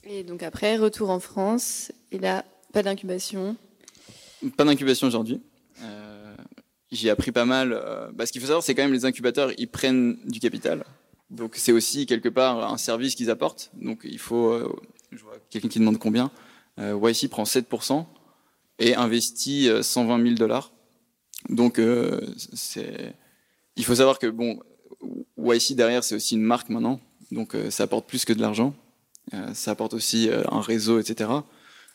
Et 0.05 0.23
donc 0.25 0.43
après, 0.43 0.77
retour 0.77 1.11
en 1.11 1.21
France, 1.21 1.93
et 2.13 2.19
là, 2.19 2.45
pas 2.73 2.83
d'incubation 2.83 3.57
Pas 4.57 4.65
d'incubation 4.65 5.07
aujourd'hui. 5.07 5.41
Euh, 5.83 6.35
j'ai 6.91 7.11
appris 7.11 7.33
pas 7.33 7.45
mal. 7.45 7.73
Euh, 7.73 8.11
bah, 8.13 8.27
ce 8.27 8.33
qu'il 8.33 8.41
faut 8.41 8.47
savoir, 8.47 8.63
c'est 8.63 8.75
quand 8.75 8.83
même 8.83 8.93
les 8.93 9.05
incubateurs, 9.05 9.53
ils 9.59 9.69
prennent 9.69 10.19
du 10.25 10.41
capital. 10.41 10.85
Donc 11.31 11.55
c'est 11.57 11.73
aussi 11.73 12.07
quelque 12.07 12.29
part 12.29 12.73
un 12.73 12.77
service 12.77 13.15
qu'ils 13.15 13.31
apportent. 13.31 13.71
Donc 13.75 14.01
il 14.05 14.19
faut, 14.19 14.51
euh, 14.51 14.73
je 15.13 15.23
vois 15.23 15.37
quelqu'un 15.51 15.69
qui 15.69 15.79
demande 15.79 15.99
combien. 15.99 16.31
Euh, 16.79 16.99
YC 16.99 17.29
prend 17.29 17.45
7% 17.45 18.07
et 18.79 18.95
investit 18.95 19.69
120 19.83 20.23
000 20.23 20.35
dollars. 20.35 20.73
Donc 21.49 21.81
c'est, 22.37 23.15
il 23.81 23.85
faut 23.85 23.95
savoir 23.97 24.19
que 24.19 24.27
bon, 24.27 24.61
YC 25.39 25.75
derrière 25.75 26.05
c'est 26.05 26.15
aussi 26.15 26.35
une 26.35 26.43
marque 26.43 26.69
maintenant. 26.69 27.01
Donc 27.33 27.57
ça 27.71 27.85
apporte 27.85 28.07
plus 28.07 28.25
que 28.25 28.33
de 28.33 28.41
l'argent. 28.41 28.75
ça 29.55 29.71
apporte 29.71 29.95
aussi 29.95 30.29
un 30.51 30.61
réseau, 30.61 30.99
etc. 30.99 31.29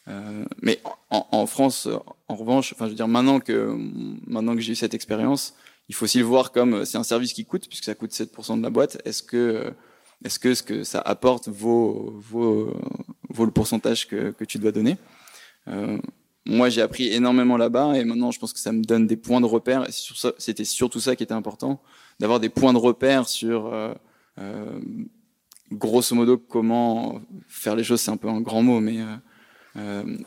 Euh, 0.07 0.45
mais 0.61 0.79
en, 1.09 1.47
France, 1.47 1.87
en 2.27 2.35
revanche, 2.35 2.73
enfin, 2.73 2.85
je 2.85 2.91
veux 2.91 2.95
dire, 2.95 3.07
maintenant 3.07 3.39
que 3.39 3.75
maintenant 4.27 4.55
que 4.55 4.61
j'ai 4.61 4.73
eu 4.73 4.75
cette 4.75 4.93
expérience, 4.93 5.55
il 5.89 5.95
faut 5.95 6.05
aussi 6.05 6.19
le 6.19 6.25
voir 6.25 6.51
comme 6.51 6.73
euh, 6.75 6.85
c'est 6.85 6.97
un 6.97 7.03
service 7.03 7.33
qui 7.33 7.45
coûte, 7.45 7.67
puisque 7.67 7.85
ça 7.85 7.95
coûte 7.95 8.11
7% 8.11 8.57
de 8.57 8.63
la 8.63 8.69
boîte. 8.69 9.01
Est-ce 9.05 9.23
que 9.23 9.73
est-ce 10.23 10.39
que 10.39 10.53
ce 10.53 10.63
que 10.63 10.83
ça 10.83 11.01
apporte 11.01 11.49
vaut 11.49 12.21
le 12.29 13.51
pourcentage 13.51 14.07
que, 14.07 14.43
tu 14.45 14.59
dois 14.59 14.71
donner? 14.71 14.97
Euh, 15.67 15.97
Moi, 16.47 16.69
j'ai 16.69 16.81
appris 16.81 17.07
énormément 17.11 17.57
là-bas, 17.57 17.97
et 17.97 18.05
maintenant, 18.05 18.29
je 18.29 18.39
pense 18.39 18.53
que 18.53 18.59
ça 18.59 18.71
me 18.71 18.83
donne 18.83 19.07
des 19.07 19.17
points 19.17 19.41
de 19.41 19.47
repère. 19.47 19.87
C'était 20.37 20.63
surtout 20.63 20.99
ça 20.99 21.15
qui 21.15 21.23
était 21.23 21.33
important, 21.33 21.81
d'avoir 22.19 22.39
des 22.39 22.49
points 22.49 22.71
de 22.71 22.77
repère 22.77 23.27
sur 23.27 23.73
euh, 23.73 23.93
euh, 24.39 24.79
grosso 25.71 26.15
modo 26.15 26.37
comment 26.37 27.19
faire 27.47 27.75
les 27.75 27.83
choses. 27.83 28.01
C'est 28.01 28.11
un 28.11 28.17
peu 28.17 28.27
un 28.27 28.41
grand 28.41 28.61
mot, 28.61 28.79
mais 28.79 28.97
euh, 29.75 30.17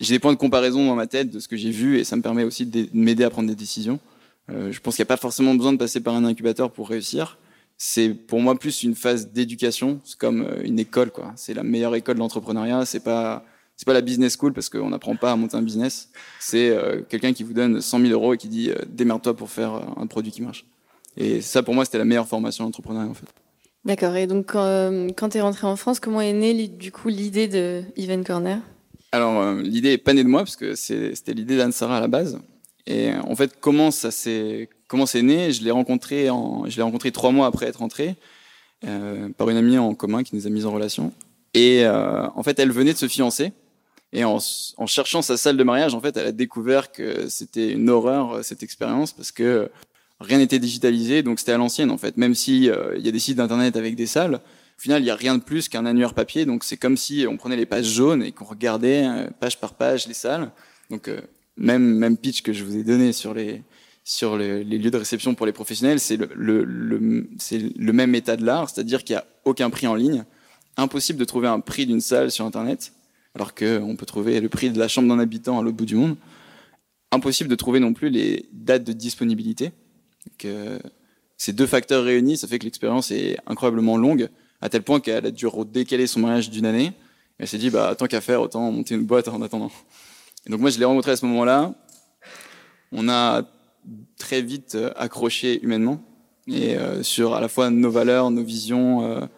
j'ai 0.00 0.14
des 0.14 0.18
points 0.18 0.32
de 0.32 0.38
comparaison 0.38 0.86
dans 0.86 0.94
ma 0.94 1.06
tête 1.06 1.30
de 1.30 1.40
ce 1.40 1.48
que 1.48 1.56
j'ai 1.56 1.70
vu 1.70 1.98
et 1.98 2.04
ça 2.04 2.16
me 2.16 2.22
permet 2.22 2.44
aussi 2.44 2.64
de 2.64 2.88
m'aider 2.94 3.24
à 3.24 3.30
prendre 3.30 3.48
des 3.48 3.54
décisions. 3.54 4.00
Je 4.48 4.78
pense 4.78 4.94
qu'il 4.94 5.02
n'y 5.02 5.08
a 5.08 5.12
pas 5.12 5.16
forcément 5.16 5.54
besoin 5.56 5.72
de 5.72 5.78
passer 5.78 6.00
par 6.00 6.14
un 6.14 6.24
incubateur 6.24 6.70
pour 6.70 6.88
réussir. 6.88 7.36
C'est 7.78 8.10
pour 8.10 8.40
moi 8.40 8.56
plus 8.56 8.84
une 8.84 8.94
phase 8.94 9.32
d'éducation. 9.32 10.00
C'est 10.04 10.16
comme 10.16 10.48
une 10.62 10.78
école, 10.78 11.10
quoi. 11.10 11.32
C'est 11.34 11.52
la 11.52 11.64
meilleure 11.64 11.96
école 11.96 12.16
d'entrepreneuriat. 12.16 12.86
C'est 12.86 13.02
pas 13.02 13.44
c'est 13.76 13.86
pas 13.86 13.92
la 13.92 14.00
business 14.00 14.36
school 14.38 14.52
parce 14.52 14.68
qu'on 14.68 14.90
n'apprend 14.90 15.16
pas 15.16 15.32
à 15.32 15.36
monter 15.36 15.56
un 15.56 15.62
business. 15.62 16.10
C'est 16.40 16.70
euh, 16.70 17.02
quelqu'un 17.08 17.32
qui 17.32 17.42
vous 17.42 17.52
donne 17.52 17.80
100 17.80 18.00
000 18.00 18.12
euros 18.12 18.34
et 18.34 18.38
qui 18.38 18.48
dit 18.48 18.70
euh, 18.70 18.76
démerde-toi 18.88 19.36
pour 19.36 19.50
faire 19.50 19.80
un 19.96 20.06
produit 20.06 20.32
qui 20.32 20.42
marche. 20.42 20.64
Et 21.16 21.40
ça, 21.40 21.62
pour 21.62 21.74
moi, 21.74 21.84
c'était 21.84 21.98
la 21.98 22.04
meilleure 22.04 22.28
formation 22.28 22.64
d'entrepreneuriat 22.64 23.08
en 23.08 23.14
fait. 23.14 23.26
D'accord. 23.84 24.16
Et 24.16 24.26
donc, 24.26 24.52
quand, 24.52 25.08
quand 25.16 25.28
tu 25.30 25.38
es 25.38 25.40
rentré 25.40 25.66
en 25.66 25.76
France, 25.76 26.00
comment 26.00 26.20
est 26.20 26.32
née 26.32 26.68
du 26.68 26.90
coup 26.90 27.08
l'idée 27.08 27.48
de 27.48 27.82
Event 27.96 28.22
Corner? 28.24 28.58
Alors, 29.12 29.40
euh, 29.40 29.62
l'idée 29.62 29.92
est 29.92 29.98
pas 29.98 30.12
née 30.12 30.24
de 30.24 30.28
moi, 30.28 30.40
parce 30.40 30.56
que 30.56 30.74
c'était 30.74 31.32
l'idée 31.32 31.56
d'Anne-Sara 31.56 31.98
à 31.98 32.00
la 32.00 32.08
base. 32.08 32.38
Et 32.86 33.12
en 33.14 33.34
fait, 33.34 33.58
comment 33.60 33.90
ça 33.90 34.10
s'est 34.10 34.68
comment 34.88 35.06
c'est 35.06 35.22
né? 35.22 35.52
Je 35.52 35.64
l'ai 35.64 35.70
rencontré 35.70 36.30
en, 36.30 36.68
je 36.68 36.76
l'ai 36.76 36.82
rencontré 36.82 37.10
trois 37.12 37.32
mois 37.32 37.46
après 37.46 37.66
être 37.66 37.78
rentré 37.78 38.14
euh, 38.86 39.28
par 39.36 39.48
une 39.50 39.56
amie 39.56 39.78
en 39.78 39.94
commun 39.94 40.22
qui 40.22 40.36
nous 40.36 40.46
a 40.46 40.50
mis 40.50 40.66
en 40.66 40.72
relation. 40.72 41.12
Et 41.54 41.84
euh, 41.84 42.26
en 42.34 42.42
fait, 42.42 42.58
elle 42.58 42.70
venait 42.70 42.92
de 42.92 42.98
se 42.98 43.08
fiancer. 43.08 43.52
Et 44.16 44.24
en, 44.24 44.38
cherchant 44.86 45.20
sa 45.20 45.36
salle 45.36 45.58
de 45.58 45.62
mariage, 45.62 45.94
en 45.94 46.00
fait, 46.00 46.16
elle 46.16 46.26
a 46.26 46.32
découvert 46.32 46.90
que 46.90 47.28
c'était 47.28 47.72
une 47.72 47.90
horreur 47.90 48.32
euh, 48.32 48.42
cette 48.42 48.62
expérience 48.62 49.12
parce 49.12 49.30
que 49.30 49.70
rien 50.20 50.38
n'était 50.38 50.58
digitalisé, 50.58 51.22
donc 51.22 51.38
c'était 51.38 51.52
à 51.52 51.58
l'ancienne 51.58 51.90
en 51.90 51.98
fait. 51.98 52.16
Même 52.16 52.34
si 52.34 52.70
euh, 52.70 52.94
il 52.96 53.04
y 53.04 53.10
a 53.10 53.12
des 53.12 53.18
sites 53.18 53.36
d'internet 53.36 53.76
avec 53.76 53.94
des 53.94 54.06
salles, 54.06 54.36
au 54.36 54.80
final, 54.80 55.02
il 55.02 55.04
n'y 55.04 55.10
a 55.10 55.16
rien 55.16 55.36
de 55.36 55.42
plus 55.42 55.68
qu'un 55.68 55.84
annuaire 55.84 56.14
papier. 56.14 56.46
Donc, 56.46 56.64
c'est 56.64 56.78
comme 56.78 56.96
si 56.96 57.26
on 57.28 57.36
prenait 57.36 57.56
les 57.56 57.66
pages 57.66 57.84
jaunes 57.84 58.22
et 58.22 58.32
qu'on 58.32 58.46
regardait 58.46 59.06
euh, 59.06 59.28
page 59.38 59.60
par 59.60 59.74
page 59.74 60.08
les 60.08 60.14
salles. 60.14 60.50
Donc, 60.88 61.10
même, 61.58 61.82
même 61.82 62.16
pitch 62.16 62.40
que 62.40 62.54
je 62.54 62.64
vous 62.64 62.74
ai 62.74 62.84
donné 62.84 63.12
sur 63.12 63.34
les, 63.34 63.64
sur 64.02 64.38
les, 64.38 64.64
lieux 64.64 64.90
de 64.90 64.96
réception 64.96 65.34
pour 65.34 65.44
les 65.44 65.52
professionnels, 65.52 66.00
c'est 66.00 66.16
le, 66.16 66.30
le, 66.34 66.64
le, 66.64 67.28
le 67.50 67.92
même 67.92 68.14
état 68.14 68.36
de 68.36 68.46
l'art, 68.46 68.70
c'est-à-dire 68.70 69.04
qu'il 69.04 69.16
n'y 69.16 69.20
a 69.20 69.26
aucun 69.44 69.68
prix 69.68 69.86
en 69.86 69.94
ligne. 69.94 70.24
Impossible 70.78 71.18
de 71.18 71.24
trouver 71.26 71.48
un 71.48 71.60
prix 71.60 71.84
d'une 71.84 72.00
salle 72.00 72.30
sur 72.30 72.46
Internet, 72.46 72.92
alors 73.36 73.54
qu'on 73.54 73.96
peut 73.96 74.06
trouver 74.06 74.40
le 74.40 74.48
prix 74.48 74.70
de 74.70 74.78
la 74.78 74.88
chambre 74.88 75.08
d'un 75.08 75.18
habitant 75.18 75.58
à 75.58 75.62
l'autre 75.62 75.76
bout 75.76 75.84
du 75.84 75.94
monde. 75.94 76.16
Impossible 77.12 77.50
de 77.50 77.54
trouver 77.54 77.80
non 77.80 77.92
plus 77.92 78.08
les 78.08 78.48
dates 78.50 78.84
de 78.84 78.94
disponibilité. 78.94 79.72
Donc, 80.26 80.46
euh, 80.46 80.78
ces 81.36 81.52
deux 81.52 81.66
facteurs 81.66 82.02
réunis, 82.02 82.38
ça 82.38 82.48
fait 82.48 82.58
que 82.58 82.64
l'expérience 82.64 83.10
est 83.10 83.36
incroyablement 83.46 83.98
longue 83.98 84.30
à 84.62 84.70
tel 84.70 84.82
point 84.82 85.00
qu'elle 85.00 85.26
a 85.26 85.30
dû 85.30 85.46
décaler 85.70 86.06
son 86.06 86.20
mariage 86.20 86.48
d'une 86.48 86.64
année. 86.64 86.86
Et 86.86 86.92
elle 87.40 87.46
s'est 87.46 87.58
dit, 87.58 87.68
bah, 87.68 87.94
tant 87.94 88.06
qu'à 88.06 88.22
faire, 88.22 88.40
autant 88.40 88.72
monter 88.72 88.94
une 88.94 89.04
boîte 89.04 89.28
en 89.28 89.42
attendant. 89.42 89.70
Et 90.46 90.50
donc 90.50 90.60
moi, 90.60 90.70
je 90.70 90.78
l'ai 90.78 90.86
rencontré 90.86 91.10
à 91.10 91.16
ce 91.16 91.26
moment-là. 91.26 91.74
On 92.90 93.06
a 93.10 93.42
très 94.16 94.40
vite 94.40 94.76
euh, 94.76 94.92
accroché 94.96 95.62
humainement 95.62 96.02
et 96.48 96.74
euh, 96.76 97.02
sur 97.02 97.34
à 97.34 97.42
la 97.42 97.48
fois 97.48 97.68
nos 97.68 97.90
valeurs, 97.90 98.30
nos 98.30 98.42
visions, 98.42 99.28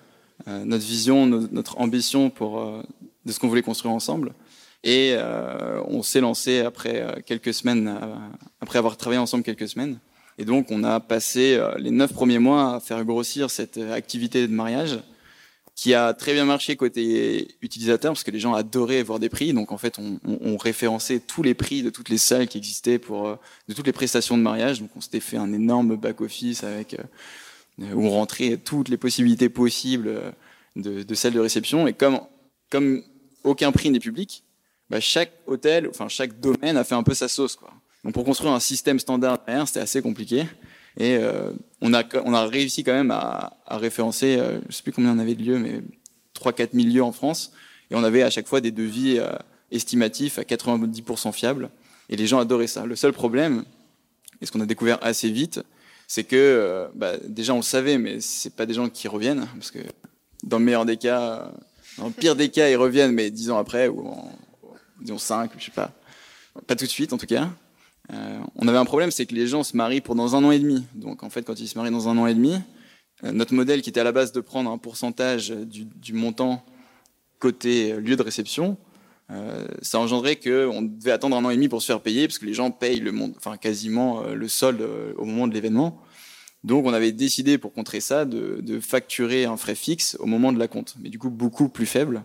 notre 0.47 0.85
vision, 0.85 1.27
no 1.27 1.49
notre 1.51 1.81
ambition 1.81 2.31
pour 2.31 2.85
de 3.29 3.33
ce 3.33 3.39
qu'on 3.39 3.49
voulait 3.49 3.63
construire 3.63 3.95
ensemble. 3.95 4.33
Et 4.83 5.13
euh, 5.13 5.81
on 5.87 6.03
s'est 6.03 6.21
lancé 6.21 6.61
après 6.61 7.23
quelques 7.27 7.55
semaines, 7.55 7.95
après 8.61 8.79
avoir 8.79 8.97
travaillé 8.97 9.21
ensemble 9.21 9.45
quelques 9.45 9.69
semaines. 9.69 9.99
Et 10.39 10.45
donc, 10.45 10.71
on 10.71 10.83
a 10.83 10.99
passé 10.99 11.61
les 11.79 11.91
neuf 11.91 12.13
premiers 12.13 12.39
mois 12.39 12.77
à 12.77 12.81
faire 12.81 13.05
grossir 13.05 13.51
cette 13.51 13.79
activité 13.79 14.47
de 14.47 14.53
mariage 14.53 14.99
qui 15.79 15.95
a 15.95 16.13
très 16.13 16.33
bien 16.33 16.45
marché 16.45 16.75
côté 16.75 17.55
utilisateur 17.63 18.11
parce 18.11 18.25
que 18.25 18.33
les 18.33 18.41
gens 18.41 18.53
adoraient 18.53 19.05
voir 19.05 19.21
des 19.21 19.29
prix. 19.29 19.53
Donc 19.53 19.71
en 19.71 19.79
fait, 19.79 19.97
on, 20.01 20.57
référençait 20.57 21.21
tous 21.21 21.45
les 21.45 21.55
prix 21.55 21.85
de 21.85 21.91
toutes 21.91 22.09
les 22.09 22.19
salles 22.19 22.49
qui 22.49 22.59
existaient 22.59 22.99
pour 22.99 23.39
de 23.69 23.75
toutes 23.75 23.87
les 23.87 23.93
prestations 23.93 24.37
de 24.37 24.43
mariage. 24.43 24.81
Donc 24.81 24.91
on 24.97 25.01
s'était 25.01 25.21
fait 25.21 25.37
un 25.37 25.53
énorme 25.53 25.95
back 25.95 26.21
office 26.21 26.65
avec 26.65 26.95
euh, 26.95 27.93
où 27.95 28.07
on 28.07 28.11
rentrait 28.11 28.57
toutes 28.57 28.89
les 28.89 28.97
possibilités 28.97 29.49
possibles 29.49 30.35
de, 30.75 31.05
de 31.05 31.15
salles 31.15 31.35
de 31.35 31.39
réception. 31.39 31.87
Et 31.87 31.93
comme 31.93 32.23
comme 32.71 33.05
aucun 33.45 33.73
prix 33.73 33.91
n'est 33.91 34.01
public, 34.01 34.45
bah 34.91 35.01
chaque 35.01 35.33
hôtel, 35.47 35.89
enfin 35.89 36.09
chaque 36.09 36.41
domaine 36.41 36.77
a 36.77 36.85
fait 36.85 36.95
un 36.95 37.03
peu 37.03 37.15
sa 37.15 37.29
sauce. 37.29 37.59
Donc 38.05 38.15
pour 38.15 38.25
construire 38.25 38.53
un 38.53 38.61
système 38.61 38.99
standard 38.99 39.39
c'était 39.67 39.81
assez 39.81 40.03
compliqué. 40.03 40.47
Et 40.97 41.17
euh, 41.17 41.53
on, 41.81 41.93
a, 41.93 42.47
réussi 42.47 42.83
quand 42.83 42.93
même 42.93 43.13
à, 43.13 43.59
à 43.67 43.79
référencer, 43.79 44.37
euh, 44.39 44.59
je 44.69 44.77
sais 44.77 44.83
plus 44.83 44.93
combien 44.93 45.15
on 45.15 45.19
avait 45.19 45.37
de 45.37 45.45
lieux, 45.45 45.59
mais 45.59 45.83
3-4 46.35 46.71
000 46.73 46.89
lieux 46.89 47.03
en 47.03 47.13
France. 47.13 47.53
Et 47.91 47.95
on 47.95 48.05
avait 48.05 48.23
à 48.23 48.31
chaque 48.31 48.49
fois 48.49 48.61
des 48.61 48.71
devis 48.71 49.19
euh, 49.19 49.31
estimatifs 49.71 50.39
à 50.39 50.43
90% 50.43 51.33
fiables. 51.33 51.71
Et 52.09 52.17
les 52.17 52.27
gens 52.27 52.39
adoraient 52.39 52.67
ça. 52.67 52.87
Le 52.87 52.97
seul 52.97 53.13
problème, 53.13 53.65
et 54.41 54.47
ce 54.47 54.53
qu'on 54.53 54.61
a 54.61 54.67
découvert 54.67 54.99
assez 55.03 55.31
vite, 55.31 55.61
c'est 56.07 56.25
que 56.25 56.37
euh, 56.37 56.89
bah, 56.95 57.13
déjà 57.27 57.53
on 57.53 57.59
le 57.59 57.63
savait, 57.63 57.99
mais 57.99 58.21
c'est 58.21 58.55
pas 58.55 58.67
des 58.67 58.75
gens 58.75 58.89
qui 58.89 59.09
reviennent, 59.09 59.47
parce 59.55 59.71
que 59.71 59.81
dans 60.43 60.59
le 60.59 60.65
meilleur 60.65 60.87
des 60.87 60.97
cas, 60.97 61.53
dans 61.99 62.07
le 62.07 62.13
pire 62.13 62.37
des 62.37 62.49
cas, 62.49 62.69
ils 62.69 62.77
reviennent, 62.77 63.13
mais 63.13 63.31
10 63.31 63.51
ans 63.51 63.59
après, 63.59 63.89
ou 63.89 64.07
en, 64.07 64.33
disons 65.01 65.19
5, 65.19 65.51
je 65.59 65.65
sais 65.65 65.71
pas. 65.71 65.93
Pas 66.67 66.75
tout 66.75 66.85
de 66.85 66.91
suite 66.91 67.13
en 67.13 67.19
tout 67.19 67.27
cas. 67.27 67.51
Euh, 68.13 68.39
on 68.57 68.67
avait 68.67 68.79
un 68.79 68.85
problème, 68.85 69.11
c'est 69.11 69.27
que 69.27 69.35
les 69.35 69.47
gens 69.47 69.63
se 69.63 69.77
marient 69.77 70.01
pour 70.01 70.15
dans 70.15 70.35
un 70.35 70.45
an 70.45 70.51
et 70.51 70.59
demi. 70.59 70.85
Donc 70.95 71.23
en 71.23 71.31
fait, 71.31 71.43
quand 71.43 71.61
ils 71.61 71.69
se 71.69 71.79
marient 71.79 71.93
dans 71.93 72.09
un 72.09 72.17
an 72.19 72.27
et 72.27 72.35
demi, 72.35 72.55
euh, 73.25 73.33
notre 73.33 73.55
modèle 73.55 73.83
qui 73.83 73.91
était 73.91 74.01
à 74.01 74.05
la 74.05 74.13
base 74.13 74.33
de 74.33 74.41
prendre 74.41 74.71
un 74.71 74.79
pourcentage 74.79 75.51
du, 75.51 76.13
montant 76.13 76.65
côté 77.39 77.93
lieu 77.95 78.17
de 78.17 78.23
réception, 78.23 78.77
euh, 79.31 79.67
ça 79.83 79.99
engendrait 79.99 80.37
qu'on 80.37 80.83
devait 80.83 81.11
attendre 81.11 81.37
un 81.37 81.45
an 81.45 81.51
et 81.51 81.57
demi 81.57 81.69
pour 81.69 81.83
se 81.83 81.87
faire 81.87 82.01
payer, 82.01 82.27
parce 82.27 82.39
que 82.39 82.47
les 82.47 82.55
gens 82.55 82.71
payent 82.71 83.01
le 83.01 83.13
monde, 83.13 83.35
enfin 83.37 83.57
quasiment 83.57 84.23
euh, 84.23 84.35
le 84.35 84.49
solde 84.49 84.81
euh, 84.81 85.13
au 85.17 85.25
moment 85.25 85.47
de 85.47 85.55
l'événement. 85.55 86.01
Donc 86.65 86.87
on 86.87 86.93
avait 86.93 87.13
décidé 87.13 87.59
pour 87.59 87.73
contrer 87.73 88.01
ça 88.01 88.25
de, 88.25 88.81
facturer 88.81 89.45
un 89.45 89.57
frais 89.57 89.75
fixe 89.75 90.17
au 90.21 90.27
moment 90.27 90.53
de 90.53 90.59
la 90.59 90.69
compte, 90.69 90.97
mais 91.01 91.09
du 91.09 91.19
coup 91.19 91.31
beaucoup 91.31 91.69
plus 91.69 91.87
faible, 91.87 92.25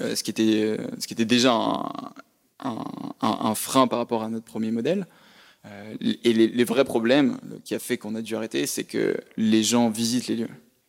euh, 0.00 0.14
ce 0.14 0.22
qui 0.22 0.30
était 0.30 1.24
déjà 1.24 1.52
un, 2.60 3.54
frein 3.54 3.86
par 3.86 3.98
rapport 3.98 4.22
à 4.22 4.28
notre 4.28 4.44
premier 4.44 4.70
modèle. 4.70 5.06
Euh, 5.66 5.94
et 6.00 6.32
les, 6.32 6.48
les, 6.48 6.64
vrais 6.64 6.84
problèmes 6.84 7.38
qui 7.64 7.74
a 7.74 7.78
fait 7.78 7.98
qu'on 7.98 8.14
a 8.14 8.22
dû 8.22 8.34
arrêter, 8.34 8.66
c'est 8.66 8.84
que 8.84 9.16
les 9.36 9.62
gens 9.62 9.90
visitent 9.90 10.28
les 10.28 10.36
lieux. 10.36 10.48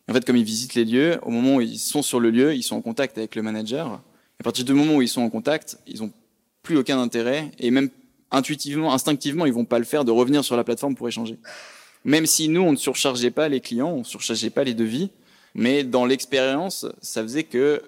En 0.09 0.13
fait, 0.13 0.23
comme 0.23 0.37
ils 0.37 0.45
visitent 0.45 0.75
les 0.75 0.85
lieux, 0.85 1.19
au 1.23 1.29
moment 1.29 1.55
où 1.55 1.61
ils 1.61 1.77
sont 1.77 2.01
sur 2.01 2.19
le 2.19 2.29
lieu, 2.29 2.53
ils 2.53 2.63
sont 2.63 2.75
en 2.75 2.81
contact 2.81 3.17
avec 3.17 3.35
le 3.35 3.41
manager. 3.41 4.01
À 4.39 4.43
partir 4.43 4.63
du 4.63 4.73
moment 4.73 4.95
où 4.95 5.01
ils 5.01 5.09
sont 5.09 5.21
en 5.21 5.29
contact, 5.29 5.77
ils 5.87 6.01
n'ont 6.01 6.11
plus 6.63 6.77
aucun 6.77 6.99
intérêt 7.01 7.51
et 7.59 7.71
même 7.71 7.89
intuitivement, 8.31 8.93
instinctivement, 8.93 9.45
ils 9.45 9.53
vont 9.53 9.65
pas 9.65 9.79
le 9.79 9.85
faire 9.85 10.05
de 10.05 10.11
revenir 10.11 10.43
sur 10.43 10.55
la 10.55 10.63
plateforme 10.63 10.95
pour 10.95 11.07
échanger. 11.07 11.37
Même 12.03 12.25
si 12.25 12.49
nous, 12.49 12.61
on 12.61 12.71
ne 12.71 12.77
surchargeait 12.77 13.31
pas 13.31 13.47
les 13.49 13.61
clients, 13.61 13.91
on 13.91 13.99
ne 13.99 14.03
surchargeait 14.03 14.49
pas 14.49 14.63
les 14.63 14.73
devis, 14.73 15.09
mais 15.53 15.83
dans 15.83 16.05
l'expérience, 16.05 16.85
ça 17.01 17.21
faisait 17.21 17.43
que 17.43 17.81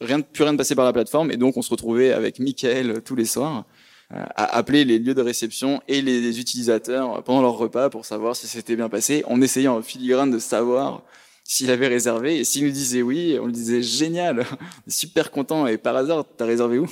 rien, 0.00 0.20
plus 0.20 0.44
rien 0.44 0.52
ne 0.52 0.58
passait 0.58 0.74
par 0.74 0.84
la 0.84 0.92
plateforme 0.92 1.30
et 1.30 1.36
donc 1.36 1.56
on 1.56 1.62
se 1.62 1.70
retrouvait 1.70 2.12
avec 2.12 2.38
Michael 2.38 3.02
tous 3.02 3.14
les 3.14 3.24
soirs 3.24 3.64
euh, 4.12 4.24
à 4.36 4.56
appeler 4.56 4.84
les 4.84 4.98
lieux 4.98 5.14
de 5.14 5.22
réception 5.22 5.80
et 5.88 6.02
les 6.02 6.38
utilisateurs 6.38 7.22
pendant 7.24 7.42
leur 7.42 7.56
repas 7.56 7.88
pour 7.88 8.04
savoir 8.04 8.36
si 8.36 8.46
c'était 8.46 8.76
bien 8.76 8.88
passé, 8.88 9.24
en 9.26 9.40
essayant 9.40 9.76
en 9.78 9.82
filigrane 9.82 10.30
de 10.30 10.38
savoir 10.38 11.02
s'il 11.44 11.70
avait 11.70 11.88
réservé. 11.88 12.38
Et 12.38 12.44
s'il 12.44 12.64
nous 12.64 12.72
disait 12.72 13.02
oui, 13.02 13.38
on 13.40 13.46
lui 13.46 13.52
disait 13.52 13.82
génial, 13.82 14.44
super 14.88 15.30
content. 15.30 15.66
Et 15.66 15.78
par 15.78 15.96
hasard, 15.96 16.24
t'as 16.36 16.46
réservé 16.46 16.78
où? 16.78 16.86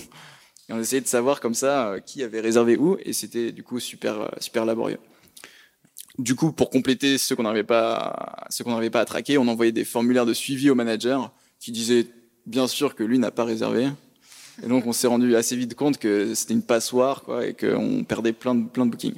Et 0.69 0.73
on 0.73 0.81
essayait 0.81 1.03
de 1.03 1.07
savoir 1.07 1.41
comme 1.41 1.55
ça 1.55 1.97
qui 2.07 2.23
avait 2.23 2.41
réservé 2.41 2.77
où. 2.77 2.97
Et 3.05 3.13
c'était 3.13 3.53
du 3.53 3.63
coup 3.63 3.81
super, 3.81 4.31
super 4.41 4.65
laborieux. 4.65 4.99
Du 6.21 6.35
coup, 6.35 6.53
pour 6.53 6.69
compléter 6.69 7.17
ce 7.17 7.33
qu'on 7.33 7.45
n'arrivait 7.45 7.65
pas, 7.65 8.47
ce 8.51 8.63
qu'on 8.63 8.91
pas 8.91 9.01
à 9.01 9.05
traquer, 9.07 9.39
on 9.39 9.49
envoyait 9.49 9.73
des 9.73 9.87
formulaires 9.87 10.27
de 10.27 10.35
suivi 10.35 10.69
au 10.69 10.75
manager 10.75 11.33
qui 11.59 11.73
disaient 11.73 12.09
bien 12.45 12.67
sûr 12.67 12.95
que 12.95 13.03
lui 13.03 13.19
n'a 13.19 13.31
pas 13.31 13.45
réservé. 13.45 13.89
Et 14.63 14.67
donc, 14.67 14.87
on 14.87 14.93
s'est 14.93 15.07
rendu 15.07 15.35
assez 15.35 15.57
vite 15.57 15.75
compte 15.75 15.97
que 15.97 16.35
c'était 16.35 16.53
une 16.53 16.63
passoire, 16.63 17.23
quoi, 17.23 17.47
et 17.47 17.55
qu'on 17.55 18.05
perdait 18.05 18.35
plein 18.35 18.55
de, 18.55 18.69
plein 18.69 18.85
de 18.85 18.91
bookings. 18.91 19.17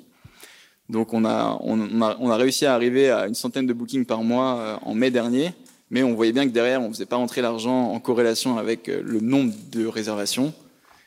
Donc, 0.89 1.13
on 1.13 1.25
a, 1.25 1.59
on, 1.63 2.03
a, 2.03 2.17
on 2.21 2.31
a 2.31 2.37
réussi 2.37 2.67
à 2.67 2.75
arriver 2.75 3.11
à 3.11 3.27
une 3.27 3.35
centaine 3.35 3.67
de 3.67 3.73
bookings 3.73 4.05
par 4.05 4.23
mois 4.23 4.59
euh, 4.59 4.77
en 4.83 4.95
mai 4.95 5.11
dernier, 5.11 5.55
mais 5.91 6.05
on 6.05 6.15
voyait 6.15 6.33
bien 6.33 6.47
que 6.47 6.53
derrière, 6.53 6.81
on 6.83 6.89
faisait 6.93 7.07
pas 7.07 7.17
rentrer 7.17 7.43
l'argent 7.43 7.91
en 7.91 7.99
corrélation 7.99 8.59
avec 8.59 8.89
euh, 8.89 9.03
le 9.05 9.19
nombre 9.19 9.53
de 9.73 9.87
réservations. 9.87 10.55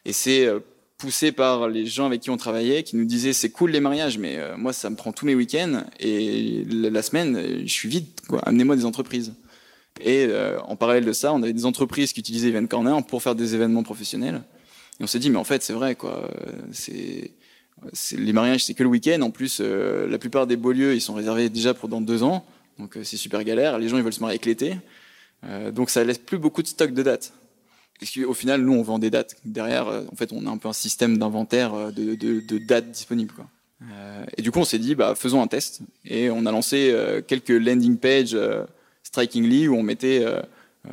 Et 0.04 0.12
c'est 0.12 0.46
euh, 0.46 0.60
poussé 0.98 1.32
par 1.32 1.68
les 1.68 1.86
gens 1.86 2.06
avec 2.06 2.22
qui 2.22 2.30
on 2.30 2.38
travaillait, 2.38 2.84
qui 2.84 2.96
nous 2.96 3.06
disaient 3.06 3.34
c'est 3.34 3.50
cool 3.50 3.72
les 3.72 3.80
mariages, 3.80 4.18
mais 4.18 4.40
moi 4.58 4.74
ça 4.74 4.90
me 4.90 4.96
prend 4.96 5.12
tous 5.12 5.26
mes 5.26 5.36
week-ends 5.36 5.84
et 6.00 6.64
la 6.70 7.02
semaine 7.02 7.64
je 7.66 7.72
suis 7.72 7.90
vide. 7.90 8.06
Amenez-moi 8.44 8.76
des 8.76 8.86
entreprises. 8.86 9.34
Et 10.02 10.26
euh, 10.30 10.60
en 10.62 10.76
parallèle 10.76 11.06
de 11.06 11.14
ça, 11.14 11.34
on 11.34 11.42
avait 11.42 11.54
des 11.54 11.66
entreprises 11.66 12.14
qui 12.14 12.20
utilisaient 12.20 12.50
Event 12.50 12.68
Corner 12.68 13.06
pour 13.06 13.24
faire 13.24 13.36
des 13.36 13.56
événements 13.56 13.84
professionnels. 13.84 14.44
Et 15.00 15.04
on 15.04 15.08
s'est 15.08 15.20
dit, 15.20 15.30
mais 15.30 15.38
en 15.38 15.44
fait, 15.44 15.64
c'est 15.64 15.74
vrai, 15.74 15.96
quoi. 15.96 16.30
C'est, 16.72 17.32
les 18.18 18.34
mariages, 18.34 18.66
c'est 18.66 18.74
que 18.74 18.84
le 18.84 18.90
week-end. 18.90 19.22
En 19.22 19.32
plus, 19.32 19.60
euh, 19.62 20.08
la 20.08 20.18
plupart 20.18 20.48
des 20.48 20.58
beaux 20.58 20.72
lieux, 20.72 20.96
ils 20.96 21.02
sont 21.02 21.14
réservés 21.14 21.50
déjà 21.50 21.74
pour 21.74 21.90
dans 21.90 22.02
deux 22.02 22.24
ans. 22.24 22.46
Donc, 22.78 22.98
euh, 22.98 23.04
c'est 23.04 23.18
super 23.18 23.44
galère. 23.44 23.80
Les 23.80 23.88
gens, 23.88 23.98
ils 23.98 24.04
veulent 24.04 24.14
se 24.14 24.20
marier 24.20 24.34
avec 24.34 24.46
l'été. 24.46 24.76
donc, 25.72 25.90
ça 25.90 26.04
laisse 26.04 26.18
plus 26.18 26.40
beaucoup 26.40 26.62
de 26.62 26.68
stock 26.68 26.92
de 26.92 27.04
dates. 27.04 27.34
Au 28.28 28.34
final, 28.34 28.62
nous, 28.62 28.74
on 28.74 28.82
vend 28.82 29.00
des 29.00 29.10
dates. 29.10 29.36
Derrière, 29.46 29.88
en 29.88 30.16
fait, 30.16 30.32
on 30.34 30.46
a 30.48 30.50
un 30.50 30.58
peu 30.58 30.68
un 30.68 30.74
système 30.74 31.18
d'inventaire 31.18 31.94
de, 31.94 32.16
de, 32.16 32.58
dates 32.58 32.92
disponibles, 32.92 33.34
quoi. 33.34 33.48
et 34.38 34.42
du 34.42 34.52
coup, 34.52 34.60
on 34.60 34.66
s'est 34.66 34.80
dit, 34.80 34.96
bah, 34.96 35.16
faisons 35.16 35.42
un 35.42 35.48
test. 35.48 35.82
Et 36.04 36.30
on 36.30 36.46
a 36.46 36.52
lancé 36.52 36.94
quelques 37.28 37.50
landing 37.50 37.98
pages 37.98 38.38
strikingly 39.16 39.68
où 39.68 39.76
on 39.76 39.84
mettait 39.84 40.26
euh, 40.26 40.42
euh, 40.88 40.92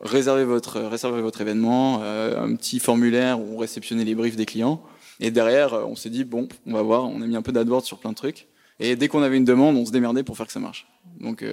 réservez 0.00 0.44
votre 0.44 1.40
événement, 1.40 2.00
euh, 2.02 2.42
un 2.42 2.54
petit 2.56 2.78
formulaire 2.78 3.38
où 3.38 3.54
on 3.54 3.58
réceptionnait 3.58 4.04
les 4.04 4.14
briefs 4.14 4.36
des 4.36 4.46
clients. 4.46 4.82
Et 5.20 5.30
derrière, 5.30 5.74
on 5.86 5.94
s'est 5.94 6.10
dit 6.10 6.24
bon, 6.24 6.48
on 6.66 6.72
va 6.72 6.82
voir. 6.82 7.04
On 7.04 7.20
a 7.20 7.26
mis 7.26 7.36
un 7.36 7.42
peu 7.42 7.52
d'AdWords 7.52 7.84
sur 7.84 7.98
plein 7.98 8.10
de 8.10 8.16
trucs. 8.16 8.48
Et 8.80 8.96
dès 8.96 9.08
qu'on 9.08 9.22
avait 9.22 9.36
une 9.36 9.44
demande, 9.44 9.76
on 9.76 9.84
se 9.84 9.92
démerdait 9.92 10.24
pour 10.24 10.36
faire 10.36 10.46
que 10.46 10.52
ça 10.52 10.60
marche. 10.60 10.86
Donc 11.20 11.44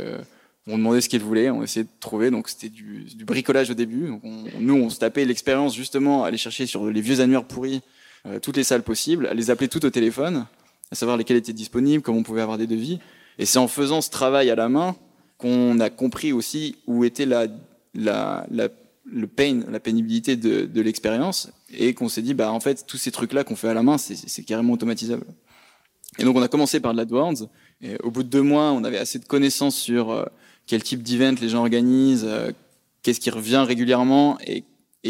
on 0.67 0.77
demandait 0.77 1.01
ce 1.01 1.09
qu'ils 1.09 1.21
voulaient, 1.21 1.49
on 1.49 1.63
essayait 1.63 1.85
de 1.85 1.89
trouver. 1.99 2.31
Donc 2.31 2.49
c'était 2.49 2.69
du, 2.69 3.05
bricolage 3.25 3.69
au 3.69 3.73
début. 3.73 4.07
Donc 4.07 4.21
nous, 4.59 4.75
on 4.75 4.89
se 4.89 4.99
tapait 4.99 5.25
l'expérience 5.25 5.75
justement, 5.75 6.23
aller 6.23 6.37
chercher 6.37 6.65
sur 6.65 6.85
les 6.87 7.01
vieux 7.01 7.19
annuaires 7.21 7.45
pourris 7.45 7.81
toutes 8.41 8.57
les 8.57 8.63
salles 8.63 8.83
possibles, 8.83 9.25
à 9.25 9.33
les 9.33 9.49
appeler 9.49 9.67
toutes 9.67 9.85
au 9.85 9.89
téléphone, 9.89 10.45
à 10.91 10.95
savoir 10.95 11.17
lesquelles 11.17 11.37
étaient 11.37 11.53
disponibles, 11.53 12.03
comment 12.03 12.19
on 12.19 12.23
pouvait 12.23 12.41
avoir 12.41 12.57
des 12.57 12.67
devis. 12.67 12.99
Et 13.39 13.45
c'est 13.45 13.57
en 13.57 13.67
faisant 13.67 14.01
ce 14.01 14.09
travail 14.09 14.49
à 14.49 14.55
la 14.55 14.69
main 14.69 14.95
qu'on 15.37 15.79
a 15.79 15.89
compris 15.89 16.33
aussi 16.33 16.75
où 16.85 17.03
était 17.03 17.25
la, 17.25 17.47
la, 17.95 18.45
le 19.05 19.27
pain, 19.27 19.61
la 19.69 19.79
pénibilité 19.79 20.35
de, 20.35 20.65
de 20.65 20.81
l'expérience, 20.81 21.51
et 21.73 21.93
qu'on 21.93 22.09
s'est 22.09 22.21
dit, 22.21 22.33
bah 22.33 22.51
en 22.51 22.59
fait, 22.59 22.85
tous 22.85 22.97
ces 22.97 23.11
trucs-là 23.11 23.43
qu'on 23.43 23.55
fait 23.55 23.69
à 23.69 23.73
la 23.73 23.83
main, 23.83 23.97
c'est 23.97 24.43
carrément 24.43 24.73
automatisable. 24.73 25.25
Et 26.19 26.23
donc 26.23 26.35
on 26.35 26.41
a 26.41 26.47
commencé 26.47 26.79
par 26.79 26.91
de 26.91 26.97
l'AdWords, 26.97 27.47
et 27.81 27.97
au 28.03 28.11
bout 28.11 28.23
de 28.23 28.29
deux 28.29 28.41
mois, 28.41 28.71
on 28.71 28.83
avait 28.83 28.99
assez 28.99 29.17
de 29.17 29.25
connaissances 29.25 29.75
sur 29.75 30.11
euh, 30.11 30.25
quel 30.71 30.83
type 30.83 31.03
d'event 31.03 31.35
les 31.41 31.49
gens 31.49 31.59
organisent, 31.59 32.23
euh, 32.25 32.53
qu'est-ce 33.03 33.19
qui 33.19 33.29
revient 33.29 33.65
régulièrement, 33.67 34.37
et, 34.47 34.63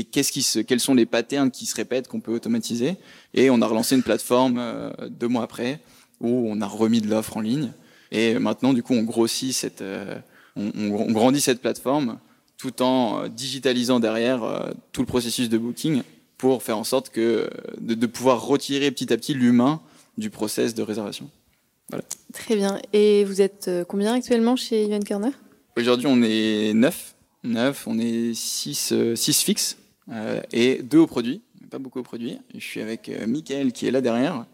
quels 0.05 0.79
sont 0.79 0.95
les 0.95 1.05
patterns 1.05 1.51
qui 1.51 1.67
se 1.67 1.75
répètent 1.75 2.07
qu'on 2.07 2.19
peut 2.19 2.33
automatiser. 2.33 2.95
Et 3.35 3.51
on 3.51 3.61
a 3.61 3.67
relancé 3.67 3.95
une 3.95 4.01
plateforme 4.01 4.57
euh, 4.57 4.89
deux 5.07 5.27
mois 5.27 5.43
après, 5.43 5.79
où 6.19 6.47
on 6.49 6.61
a 6.61 6.65
remis 6.65 6.99
de 6.99 7.07
l'offre 7.07 7.37
en 7.37 7.41
ligne, 7.41 7.73
et 8.11 8.39
maintenant, 8.39 8.73
du 8.73 8.81
coup, 8.81 8.95
on 8.95 9.03
grossit 9.03 9.53
cette, 9.53 9.83
euh, 9.83 10.15
on, 10.55 11.11
grandit 11.11 11.41
cette 11.41 11.61
plateforme 11.61 12.17
tout 12.57 12.81
en 12.81 13.27
digitalisant 13.27 13.99
derrière 13.99 14.71
tout 14.91 15.01
le 15.01 15.07
processus 15.07 15.47
de 15.47 15.59
booking 15.59 16.01
pour 16.39 16.63
faire 16.63 16.77
en 16.79 16.83
sorte 16.83 17.09
que 17.09 17.49
de, 17.79 18.05
pouvoir 18.07 18.45
retirer 18.45 18.89
petit 18.89 19.13
à 19.13 19.17
petit 19.17 19.35
l'humain 19.35 19.79
du 20.17 20.31
process 20.31 20.73
de 20.73 20.81
réservation. 20.81 21.29
Très 22.33 22.55
bien. 22.55 22.79
Et 22.93 23.25
vous 23.25 23.41
êtes 23.41 23.69
combien 23.87 24.13
actuellement 24.13 24.55
chez 24.55 24.85
Event 24.85 24.99
Corner? 25.07 25.31
Aujourd'hui, 25.77 26.07
on 26.07 26.21
est 26.21 26.73
neuf. 26.73 27.15
Neuf, 27.43 27.87
on 27.87 27.97
est 27.97 28.33
six, 28.33 28.93
six 29.15 29.41
fixes 29.41 29.77
euh, 30.11 30.41
et 30.51 30.83
deux 30.83 30.99
au 30.99 31.07
produit. 31.07 31.41
Pas 31.69 31.79
beaucoup 31.79 31.99
au 31.99 32.03
produit. 32.03 32.37
Je 32.53 32.59
suis 32.59 32.81
avec 32.81 33.09
euh, 33.09 33.25
Mickaël 33.25 33.71
qui 33.71 33.87
est 33.87 33.91
là 33.91 34.01
derrière. 34.01 34.45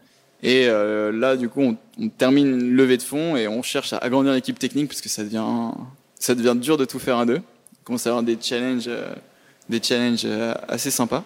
Et 0.42 0.66
euh, 0.68 1.10
là, 1.10 1.36
du 1.36 1.48
coup, 1.48 1.76
on, 1.98 2.08
termine 2.08 2.46
une 2.46 2.70
levée 2.70 2.96
de 2.96 3.02
fonds 3.02 3.36
et 3.36 3.48
on 3.48 3.62
cherche 3.62 3.92
à 3.92 3.98
agrandir 3.98 4.32
l'équipe 4.32 4.58
technique 4.58 4.88
parce 4.88 5.00
que 5.00 5.08
ça 5.08 5.24
devient, 5.24 5.72
ça 6.18 6.34
devient 6.34 6.54
dur 6.58 6.76
de 6.76 6.84
tout 6.84 7.00
faire 7.00 7.18
à 7.18 7.26
deux. 7.26 7.40
On 7.80 7.84
commence 7.84 8.06
à 8.06 8.10
avoir 8.10 8.22
des 8.22 8.38
challenges, 8.40 8.86
euh, 8.86 9.14
des 9.68 9.82
challenges 9.82 10.22
euh, 10.24 10.54
assez 10.68 10.90
sympas. 10.90 11.24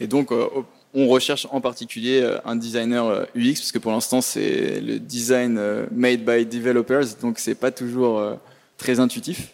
Et 0.00 0.06
donc, 0.06 0.32
euh, 0.32 0.46
on 0.94 1.08
recherche 1.08 1.46
en 1.50 1.60
particulier 1.60 2.20
euh, 2.22 2.38
un 2.44 2.56
designer 2.56 3.26
UX 3.34 3.54
parce 3.54 3.72
que 3.72 3.78
pour 3.78 3.92
l'instant, 3.92 4.20
c'est 4.20 4.80
le 4.80 4.98
design 4.98 5.58
made 5.90 6.24
by 6.24 6.44
developers, 6.44 7.16
donc 7.20 7.38
c'est 7.38 7.54
pas 7.54 7.70
toujours 7.70 8.38
très 8.78 9.00
intuitif. 9.00 9.52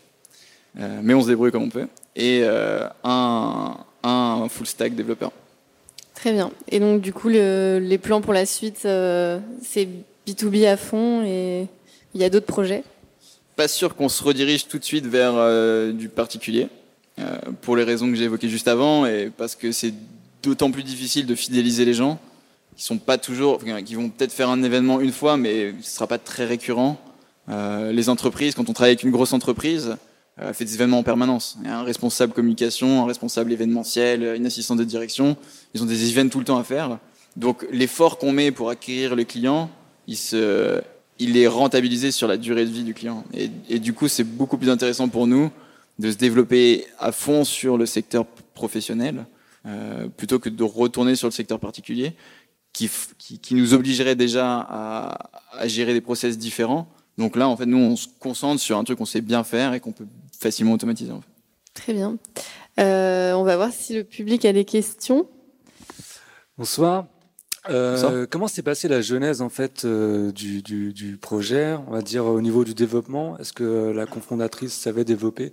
mais 0.75 1.15
on 1.15 1.23
se 1.23 1.29
débrouille 1.29 1.51
comme 1.51 1.65
on 1.65 1.71
peut. 1.71 1.89
Et 2.17 2.45
un, 3.05 3.77
un 4.03 4.49
full 4.49 4.67
stack 4.67 4.95
développeur. 4.95 5.33
Très 6.19 6.33
bien. 6.33 6.51
Et 6.69 6.81
donc, 6.81 7.01
du 7.01 7.13
coup, 7.13 7.29
le, 7.29 7.79
les 7.81 7.97
plans 7.97 8.21
pour 8.21 8.33
la 8.33 8.45
suite, 8.45 8.83
euh, 8.87 9.39
c'est 9.63 9.89
B2B 10.27 10.67
à 10.67 10.77
fond 10.77 11.23
et 11.25 11.69
il 12.13 12.21
y 12.21 12.25
a 12.25 12.29
d'autres 12.29 12.47
projets? 12.47 12.83
Pas 13.55 13.69
sûr 13.69 13.95
qu'on 13.95 14.09
se 14.09 14.25
redirige 14.25 14.67
tout 14.67 14.81
de 14.81 14.85
suite 14.85 15.07
vers 15.07 15.35
euh, 15.37 15.93
du 15.93 16.09
particulier, 16.09 16.67
euh, 17.21 17.39
pour 17.63 17.77
les 17.77 17.85
raisons 17.85 18.11
que 18.11 18.17
j'ai 18.17 18.25
évoquées 18.25 18.49
juste 18.49 18.67
avant, 18.67 19.07
et 19.07 19.31
parce 19.37 19.55
que 19.55 19.71
c'est 19.71 19.95
d'autant 20.43 20.73
plus 20.73 20.83
difficile 20.83 21.25
de 21.25 21.37
fidéliser 21.37 21.85
les 21.85 21.95
gens 21.95 22.19
qui 22.77 22.83
sont 22.83 22.99
pas 22.99 23.17
toujours, 23.17 23.61
qui 23.85 23.95
vont 23.95 24.09
peut-être 24.09 24.33
faire 24.33 24.49
un 24.49 24.65
événement 24.65 25.01
une 25.01 25.13
fois, 25.13 25.37
mais 25.37 25.73
ce 25.83 25.91
sera 25.95 26.09
pas 26.09 26.19
très 26.19 26.47
récurrent. 26.47 26.97
Euh, 27.49 27.93
les 27.93 28.09
entreprises, 28.09 28.55
quand 28.55 28.69
on 28.69 28.73
travaille 28.73 28.93
avec 28.93 29.03
une 29.03 29.11
grosse 29.11 29.33
entreprise, 29.33 29.97
euh, 30.41 30.53
fait 30.53 30.65
des 30.65 30.75
événements 30.75 30.99
en 30.99 31.03
permanence. 31.03 31.57
Il 31.63 31.69
y 31.69 31.71
a 31.71 31.79
un 31.79 31.83
responsable 31.83 32.33
communication, 32.33 33.03
un 33.03 33.07
responsable 33.07 33.53
événementiel, 33.53 34.35
une 34.37 34.47
assistante 34.47 34.79
de 34.79 34.85
direction. 34.85 35.37
Ils 35.75 35.83
ont 35.83 35.87
des 35.87 36.11
events 36.11 36.29
tout 36.29 36.39
le 36.39 36.45
temps 36.45 36.59
à 36.59 36.65
faire. 36.65 36.99
Donc 37.37 37.67
l'effort 37.73 38.19
qu'on 38.19 38.33
met 38.33 38.51
pour 38.51 38.71
acquérir 38.71 39.17
le 39.17 39.25
client, 39.25 39.71
il, 40.07 40.17
se, 40.17 40.81
il 41.19 41.37
est 41.37 41.47
rentabilisé 41.47 42.11
sur 42.11 42.29
la 42.29 42.37
durée 42.37 42.65
de 42.65 42.71
vie 42.71 42.85
du 42.85 42.95
client. 42.95 43.25
Et, 43.35 43.51
et 43.69 43.79
du 43.79 43.93
coup, 43.93 44.09
c'est 44.09 44.25
beaucoup 44.25 44.59
plus 44.59 44.71
intéressant 44.71 45.09
pour 45.09 45.27
nous 45.27 45.51
de 45.99 46.11
se 46.11 46.17
développer 46.17 46.87
à 46.99 47.13
fond 47.13 47.45
sur 47.45 47.77
le 47.77 47.87
secteur 47.87 48.25
professionnel 48.55 49.27
euh, 49.67 50.09
plutôt 50.09 50.39
que 50.39 50.49
de 50.49 50.63
retourner 50.63 51.17
sur 51.17 51.27
le 51.27 51.33
secteur 51.33 51.59
particulier 51.59 52.15
qui, 52.73 52.89
qui, 53.19 53.39
qui 53.39 53.55
nous 53.55 53.75
obligerait 53.75 54.15
déjà 54.15 54.61
à, 54.61 55.31
à 55.53 55.67
gérer 55.67 55.95
des 55.95 56.01
process 56.01 56.39
différents. 56.39 56.89
Donc 57.19 57.37
là, 57.37 57.49
en 57.49 57.57
fait, 57.57 57.67
nous, 57.67 57.79
on 57.79 57.97
se 57.97 58.07
concentre 58.21 58.61
sur 58.61 58.79
un 58.79 58.85
truc 58.85 58.99
qu'on 58.99 59.05
sait 59.05 59.21
bien 59.21 59.45
faire 59.45 59.75
et 59.75 59.81
qu'on 59.81 59.93
peut 59.93 60.07
facilement 60.39 60.73
automatisé. 60.73 61.11
En 61.13 61.21
fait. 61.21 61.29
Très 61.75 61.93
bien. 61.93 62.17
Euh, 62.79 63.33
on 63.33 63.43
va 63.43 63.57
voir 63.57 63.73
si 63.73 63.95
le 63.95 64.05
public 64.05 64.45
a 64.45 64.53
des 64.53 64.65
questions. 64.65 65.29
Bonsoir. 66.57 67.07
Euh, 67.69 68.27
comment 68.31 68.49
s'est 68.49 68.63
passée 68.63 68.89
la 68.89 69.03
genèse 69.03 69.43
en 69.43 69.49
fait 69.49 69.85
euh, 69.85 70.33
du, 70.33 70.63
du, 70.63 70.93
du, 70.93 71.17
projet, 71.17 71.77
on 71.87 71.91
va 71.91 72.03
dire 72.03 72.25
au 72.25 72.41
niveau 72.41 72.65
du 72.65 72.75
développement? 72.75 73.37
Est-ce 73.39 73.53
que 73.53 73.93
la 73.95 74.07
cofondatrice 74.07 74.73
savait 74.73 75.05
développer 75.05 75.53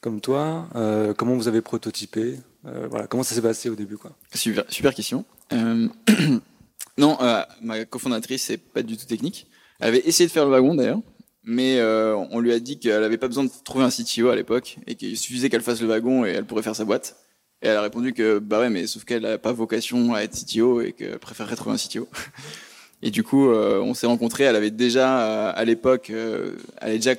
comme 0.00 0.20
toi? 0.20 0.68
Euh, 0.76 1.12
Comment 1.14 1.34
vous 1.34 1.48
avez 1.48 1.62
prototypé? 1.62 2.38
Euh, 2.66 2.86
Voilà, 2.88 3.06
comment 3.06 3.22
ça 3.22 3.34
s'est 3.34 3.42
passé 3.42 3.68
au 3.68 3.74
début 3.74 3.96
quoi? 3.96 4.12
Super, 4.34 4.64
super 4.68 4.94
question. 4.94 5.24
non, 6.98 7.18
ma 7.62 7.84
cofondatrice 7.84 8.44
c'est 8.44 8.58
pas 8.58 8.82
du 8.82 8.96
tout 8.96 9.06
technique. 9.06 9.48
Elle 9.80 9.88
avait 9.88 10.06
essayé 10.06 10.26
de 10.26 10.32
faire 10.32 10.44
le 10.44 10.50
wagon 10.50 10.74
d'ailleurs 10.74 11.00
mais 11.46 11.78
euh, 11.78 12.16
on 12.32 12.40
lui 12.40 12.52
a 12.52 12.58
dit 12.58 12.78
qu'elle 12.78 13.04
avait 13.04 13.18
pas 13.18 13.28
besoin 13.28 13.44
de 13.44 13.50
trouver 13.64 13.84
un 13.84 13.88
CTO 13.88 14.28
à 14.28 14.36
l'époque 14.36 14.78
et 14.88 14.96
qu'il 14.96 15.16
suffisait 15.16 15.48
qu'elle 15.48 15.62
fasse 15.62 15.80
le 15.80 15.86
wagon 15.86 16.26
et 16.26 16.30
elle 16.30 16.44
pourrait 16.44 16.64
faire 16.64 16.74
sa 16.74 16.84
boîte. 16.84 17.16
Et 17.62 17.68
elle 17.68 17.76
a 17.76 17.82
répondu 17.82 18.12
que 18.12 18.38
bah 18.40 18.58
ouais, 18.58 18.68
mais 18.68 18.86
sauf 18.88 19.04
qu'elle 19.04 19.22
n'a 19.22 19.38
pas 19.38 19.52
vocation 19.52 20.12
à 20.12 20.22
être 20.22 20.36
CTO 20.36 20.80
et 20.80 20.92
qu'elle 20.92 21.18
préférerait 21.20 21.54
trouver 21.56 21.76
un 21.76 21.78
CTO. 21.78 22.08
Et 23.02 23.10
du 23.10 23.22
coup, 23.22 23.50
euh, 23.50 23.78
on 23.80 23.94
s'est 23.94 24.06
rencontrés. 24.06 24.44
Elle 24.44 24.56
avait 24.56 24.70
déjà 24.70 25.20
euh, 25.20 25.52
à 25.54 25.64
l'époque, 25.64 26.08
euh, 26.10 26.56
elle 26.80 26.88
avait 26.88 26.96
déjà, 26.96 27.14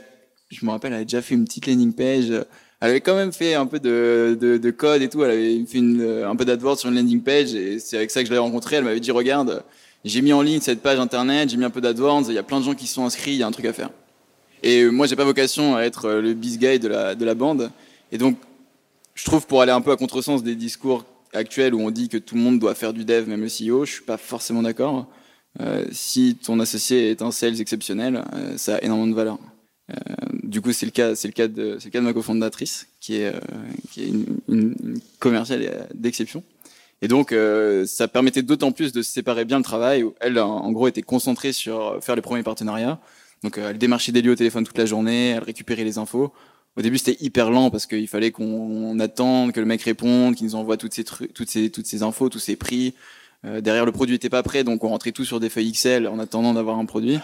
je 0.49 0.65
me 0.65 0.71
rappelle, 0.71 0.91
elle 0.91 0.97
avait 0.97 1.05
déjà 1.05 1.21
fait 1.21 1.35
une 1.35 1.45
petite 1.45 1.67
landing 1.67 1.93
page. 1.93 2.29
Elle 2.81 2.89
avait 2.89 3.01
quand 3.01 3.15
même 3.15 3.31
fait 3.31 3.53
un 3.53 3.67
peu 3.67 3.79
de, 3.79 4.37
de, 4.39 4.57
de 4.57 4.71
code 4.71 5.01
et 5.01 5.09
tout. 5.09 5.23
Elle 5.23 5.31
avait 5.31 5.65
fait 5.65 5.77
une, 5.77 6.23
un 6.25 6.35
peu 6.35 6.45
d'AdWords 6.45 6.79
sur 6.79 6.89
une 6.89 6.95
landing 6.95 7.21
page 7.21 7.53
et 7.53 7.79
c'est 7.79 7.95
avec 7.95 8.11
ça 8.11 8.21
que 8.21 8.27
je 8.27 8.33
l'ai 8.33 8.39
rencontrée. 8.39 8.77
Elle 8.77 8.83
m'avait 8.83 8.99
dit 8.99 9.11
regarde, 9.11 9.63
j'ai 10.07 10.21
mis 10.21 10.33
en 10.33 10.41
ligne 10.41 10.61
cette 10.61 10.81
page 10.81 10.99
internet, 10.99 11.49
j'ai 11.49 11.57
mis 11.57 11.65
un 11.65 11.69
peu 11.69 11.81
d'AdWords, 11.81 12.25
il 12.27 12.33
y 12.33 12.37
a 12.37 12.43
plein 12.43 12.59
de 12.59 12.65
gens 12.65 12.75
qui 12.75 12.87
sont 12.87 13.05
inscrits, 13.05 13.31
il 13.31 13.37
y 13.37 13.43
a 13.43 13.47
un 13.47 13.51
truc 13.51 13.65
à 13.65 13.73
faire. 13.73 13.89
Et 14.63 14.85
moi, 14.85 15.07
j'ai 15.07 15.15
pas 15.15 15.23
vocation 15.23 15.75
à 15.75 15.81
être 15.81 16.09
le 16.09 16.33
biz 16.33 16.57
guy 16.57 16.79
de 16.79 16.87
la, 16.87 17.15
de 17.15 17.25
la 17.25 17.35
bande. 17.35 17.71
Et 18.11 18.17
donc, 18.17 18.37
je 19.15 19.25
trouve 19.25 19.45
pour 19.45 19.61
aller 19.61 19.71
un 19.71 19.81
peu 19.81 19.91
à 19.91 19.97
contresens 19.97 20.43
des 20.43 20.55
discours 20.55 21.05
actuels 21.33 21.73
où 21.73 21.81
on 21.81 21.91
dit 21.91 22.09
que 22.09 22.17
tout 22.17 22.35
le 22.35 22.41
monde 22.41 22.59
doit 22.59 22.75
faire 22.75 22.93
du 22.93 23.05
dev, 23.05 23.27
même 23.27 23.41
le 23.41 23.47
CEO, 23.47 23.85
je 23.85 23.93
suis 23.93 24.03
pas 24.03 24.17
forcément 24.17 24.61
d'accord. 24.61 25.07
Euh, 25.59 25.85
si 25.91 26.35
ton 26.35 26.59
associé 26.59 27.09
est 27.09 27.21
un 27.21 27.31
sales 27.31 27.59
exceptionnel, 27.59 28.23
euh, 28.33 28.57
ça 28.57 28.75
a 28.75 28.81
énormément 28.83 29.07
de 29.07 29.15
valeur. 29.15 29.39
Euh, 29.89 29.95
du 30.43 30.61
coup, 30.61 30.71
c'est 30.71 30.85
le 30.85 30.91
cas, 30.91 31.15
c'est 31.15 31.27
le 31.27 31.33
cas 31.33 31.47
de, 31.47 31.77
c'est 31.79 31.85
le 31.85 31.91
cas 31.91 31.99
de 31.99 32.05
ma 32.05 32.13
cofondatrice, 32.13 32.87
qui 32.99 33.15
est, 33.15 33.33
euh, 33.33 33.39
qui 33.91 34.03
est 34.03 34.07
une 34.47 34.99
commerciale 35.19 35.87
d'exception. 35.93 36.43
Et 37.01 37.07
donc, 37.07 37.31
euh, 37.31 37.85
ça 37.85 38.07
permettait 38.07 38.41
d'autant 38.41 38.71
plus 38.71 38.91
de 38.91 39.01
séparer 39.01 39.45
bien 39.45 39.57
le 39.57 39.63
travail. 39.63 40.03
Où 40.03 40.15
elle, 40.19 40.39
en 40.39 40.71
gros, 40.71 40.87
était 40.87 41.01
concentrée 41.01 41.51
sur 41.51 41.97
faire 42.01 42.15
les 42.15 42.21
premiers 42.21 42.43
partenariats. 42.43 42.99
Donc, 43.43 43.57
elle 43.57 43.77
démarchait 43.77 44.11
des 44.11 44.21
lieux 44.21 44.31
au 44.31 44.35
téléphone 44.35 44.65
toute 44.65 44.77
la 44.77 44.85
journée, 44.85 45.29
elle 45.29 45.43
récupérait 45.43 45.83
les 45.83 45.97
infos. 45.97 46.33
Au 46.75 46.81
début, 46.81 46.99
c'était 46.99 47.23
hyper 47.23 47.49
lent 47.49 47.71
parce 47.71 47.87
qu'il 47.87 48.07
fallait 48.07 48.31
qu'on 48.31 48.99
attende 48.99 49.51
que 49.51 49.59
le 49.59 49.65
mec 49.65 49.81
réponde, 49.81 50.35
qu'il 50.35 50.45
nous 50.45 50.55
envoie 50.55 50.77
toutes 50.77 50.93
ces 50.93 51.03
toutes 51.03 51.49
ces, 51.49 51.71
toutes 51.71 51.87
ces 51.87 52.03
infos, 52.03 52.29
tous 52.29 52.39
ces 52.39 52.55
prix. 52.55 52.93
Euh, 53.45 53.61
derrière, 53.61 53.85
le 53.85 53.91
produit 53.91 54.15
était 54.15 54.29
pas 54.29 54.43
prêt, 54.43 54.63
donc 54.63 54.83
on 54.83 54.89
rentrait 54.89 55.11
tout 55.11 55.25
sur 55.25 55.39
des 55.39 55.49
feuilles 55.49 55.69
Excel 55.69 56.07
en 56.07 56.19
attendant 56.19 56.53
d'avoir 56.53 56.77
un 56.77 56.85
produit. 56.85 57.19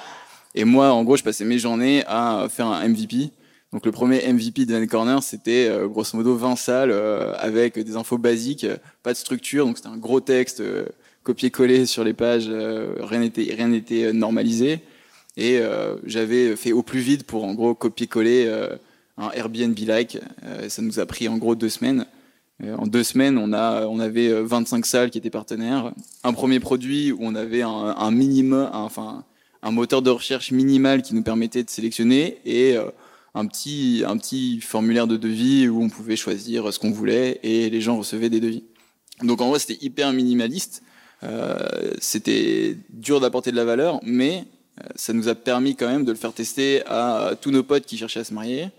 Et 0.56 0.64
moi, 0.64 0.92
en 0.92 1.04
gros, 1.04 1.18
je 1.18 1.24
passais 1.24 1.46
mes 1.46 1.60
journées 1.60 2.04
à 2.08 2.48
faire 2.50 2.68
un 2.68 2.88
MVP. 2.88 3.32
Donc 3.74 3.88
le 3.88 3.92
premier 3.92 4.32
MVP 4.32 4.68
de 4.68 4.86
Corner, 4.86 5.22
c'était 5.24 5.68
euh, 5.68 5.88
grosso 5.88 6.16
modo 6.16 6.36
20 6.36 6.56
salles 6.56 6.92
euh, 6.92 7.34
avec 7.40 7.80
des 7.80 7.96
infos 7.96 8.20
basiques, 8.20 8.68
pas 9.02 9.14
de 9.14 9.18
structure, 9.18 9.66
donc 9.66 9.78
c'était 9.78 9.90
un 9.90 9.98
gros 9.98 10.20
texte 10.20 10.60
euh, 10.60 10.86
copié-collé 11.24 11.88
sur 11.88 12.04
les 12.04 12.14
pages, 12.14 12.46
euh, 12.48 12.94
rien 13.00 13.22
n'était 13.22 13.52
rien 13.52 13.70
n'était 13.70 14.14
normalisé. 14.14 14.80
Et 15.36 15.60
j'avais 16.06 16.56
fait 16.56 16.74
au 16.74 16.84
plus 16.84 17.00
vite 17.00 17.24
pour 17.24 17.44
en 17.44 17.56
gros 17.56 17.74
copier-coller 17.74 18.48
un 19.18 19.32
Airbnb-like. 19.32 20.20
ça 20.68 20.82
nous 20.84 21.00
a 21.00 21.08
pris 21.08 21.28
en 21.28 21.40
gros 21.40 21.56
deux 21.56 21.70
semaines. 21.70 22.06
En 22.78 22.86
deux 22.86 23.02
semaines, 23.02 23.40
on, 23.40 23.52
a, 23.52 23.88
on 23.88 24.00
avait 24.00 24.32
25 24.32 24.86
salles 24.86 25.10
qui 25.10 25.18
étaient 25.18 25.32
partenaires. 25.32 25.92
Un 26.24 26.34
premier 26.34 26.60
produit 26.60 27.12
où 27.12 27.18
on 27.22 27.34
avait 27.34 27.64
un, 27.64 27.96
un 27.98 28.12
minimum, 28.12 28.70
un, 28.72 28.82
enfin, 28.82 29.24
un 29.64 29.72
moteur 29.72 30.02
de 30.02 30.10
recherche 30.10 30.52
minimal 30.52 31.02
qui 31.02 31.16
nous 31.16 31.24
permettait 31.24 31.64
de 31.64 31.70
sélectionner 31.70 32.38
et 32.46 32.78
euh, 32.78 32.84
un, 33.36 33.46
petit, 33.48 34.04
un 34.06 34.18
petit 34.18 34.62
formulaire 34.62 35.08
de 35.08 35.18
devis 35.18 35.68
où 35.68 35.82
on 35.82 35.90
pouvait 35.90 36.16
choisir 36.16 36.72
ce 36.72 36.80
qu'on 36.80 36.92
voulait 36.92 37.40
et 37.44 37.70
les 37.70 37.82
gens 37.82 37.98
recevaient 37.98 38.30
des 38.30 38.40
devis. 38.40 38.64
Donc 39.22 39.42
en 39.42 39.50
vrai, 39.50 39.60
c'était 39.60 39.84
hyper 39.84 40.12
minimaliste. 40.14 40.84
Euh, 41.24 41.92
c'était 42.00 42.78
dur 42.90 43.20
d'apporter 43.20 43.52
de 43.52 43.56
la 43.56 43.66
valeur, 43.66 44.00
mais 44.04 44.46
euh, 44.82 44.88
ça 44.96 45.14
nous 45.14 45.28
a 45.28 45.36
permis 45.36 45.76
quand 45.76 45.88
même 45.88 46.06
de 46.06 46.12
le 46.12 46.18
faire 46.18 46.34
tester 46.34 46.86
à 46.86 47.34
tous 47.40 47.52
nos 47.52 47.64
potes 47.64 47.86
qui 47.86 47.98
cherchaient 47.98 48.22
à 48.22 48.24
se 48.24 48.34
marier, 48.34 48.70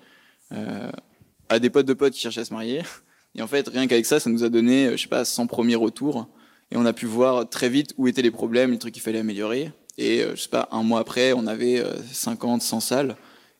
euh, 0.52 0.90
à 1.48 1.58
des 1.58 1.70
potes 1.70 1.86
de 1.86 1.94
potes 1.94 2.12
qui 2.12 2.20
cherchaient 2.20 2.40
à 2.40 2.44
se 2.44 2.52
marier. 2.52 2.82
Et 3.34 3.42
en 3.42 3.46
fait, 3.46 3.68
rien 3.68 3.86
qu'avec 3.86 4.06
ça, 4.06 4.20
ça 4.20 4.30
nous 4.30 4.44
a 4.44 4.48
donné, 4.48 4.92
je 4.92 5.02
sais 5.02 5.08
pas, 5.08 5.24
100 5.24 5.46
premiers 5.46 5.74
retours. 5.74 6.28
Et 6.70 6.76
on 6.76 6.86
a 6.86 6.92
pu 6.92 7.06
voir 7.06 7.48
très 7.48 7.68
vite 7.68 7.94
où 7.96 8.08
étaient 8.08 8.22
les 8.22 8.30
problèmes, 8.30 8.72
les 8.72 8.78
trucs 8.78 8.94
qu'il 8.94 9.02
fallait 9.02 9.18
améliorer. 9.18 9.72
Et 9.98 10.22
euh, 10.22 10.34
je 10.34 10.42
sais 10.42 10.48
pas, 10.48 10.68
un 10.70 10.82
mois 10.82 11.00
après, 11.00 11.32
on 11.32 11.46
avait 11.46 11.82
50, 12.12 12.62
100 12.62 12.80
salles. 12.80 13.16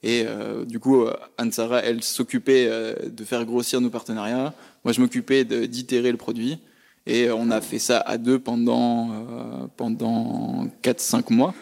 Et 0.06 0.24
euh, 0.26 0.66
du 0.66 0.78
coup, 0.78 1.06
Anne-Sara, 1.38 1.80
elle 1.82 2.02
s'occupait 2.02 2.66
euh, 2.68 2.94
de 3.08 3.24
faire 3.24 3.46
grossir 3.46 3.80
nos 3.80 3.88
partenariats. 3.88 4.52
Moi, 4.84 4.92
je 4.92 5.00
m'occupais 5.00 5.44
d'itérer 5.44 6.12
le 6.12 6.18
produit. 6.18 6.58
Et 7.06 7.30
on 7.30 7.50
a 7.50 7.62
fait 7.62 7.78
ça 7.78 8.00
à 8.00 8.18
deux 8.18 8.38
pendant, 8.38 9.10
euh, 9.12 9.66
pendant 9.78 10.66
4-5 10.82 11.32
mois, 11.32 11.54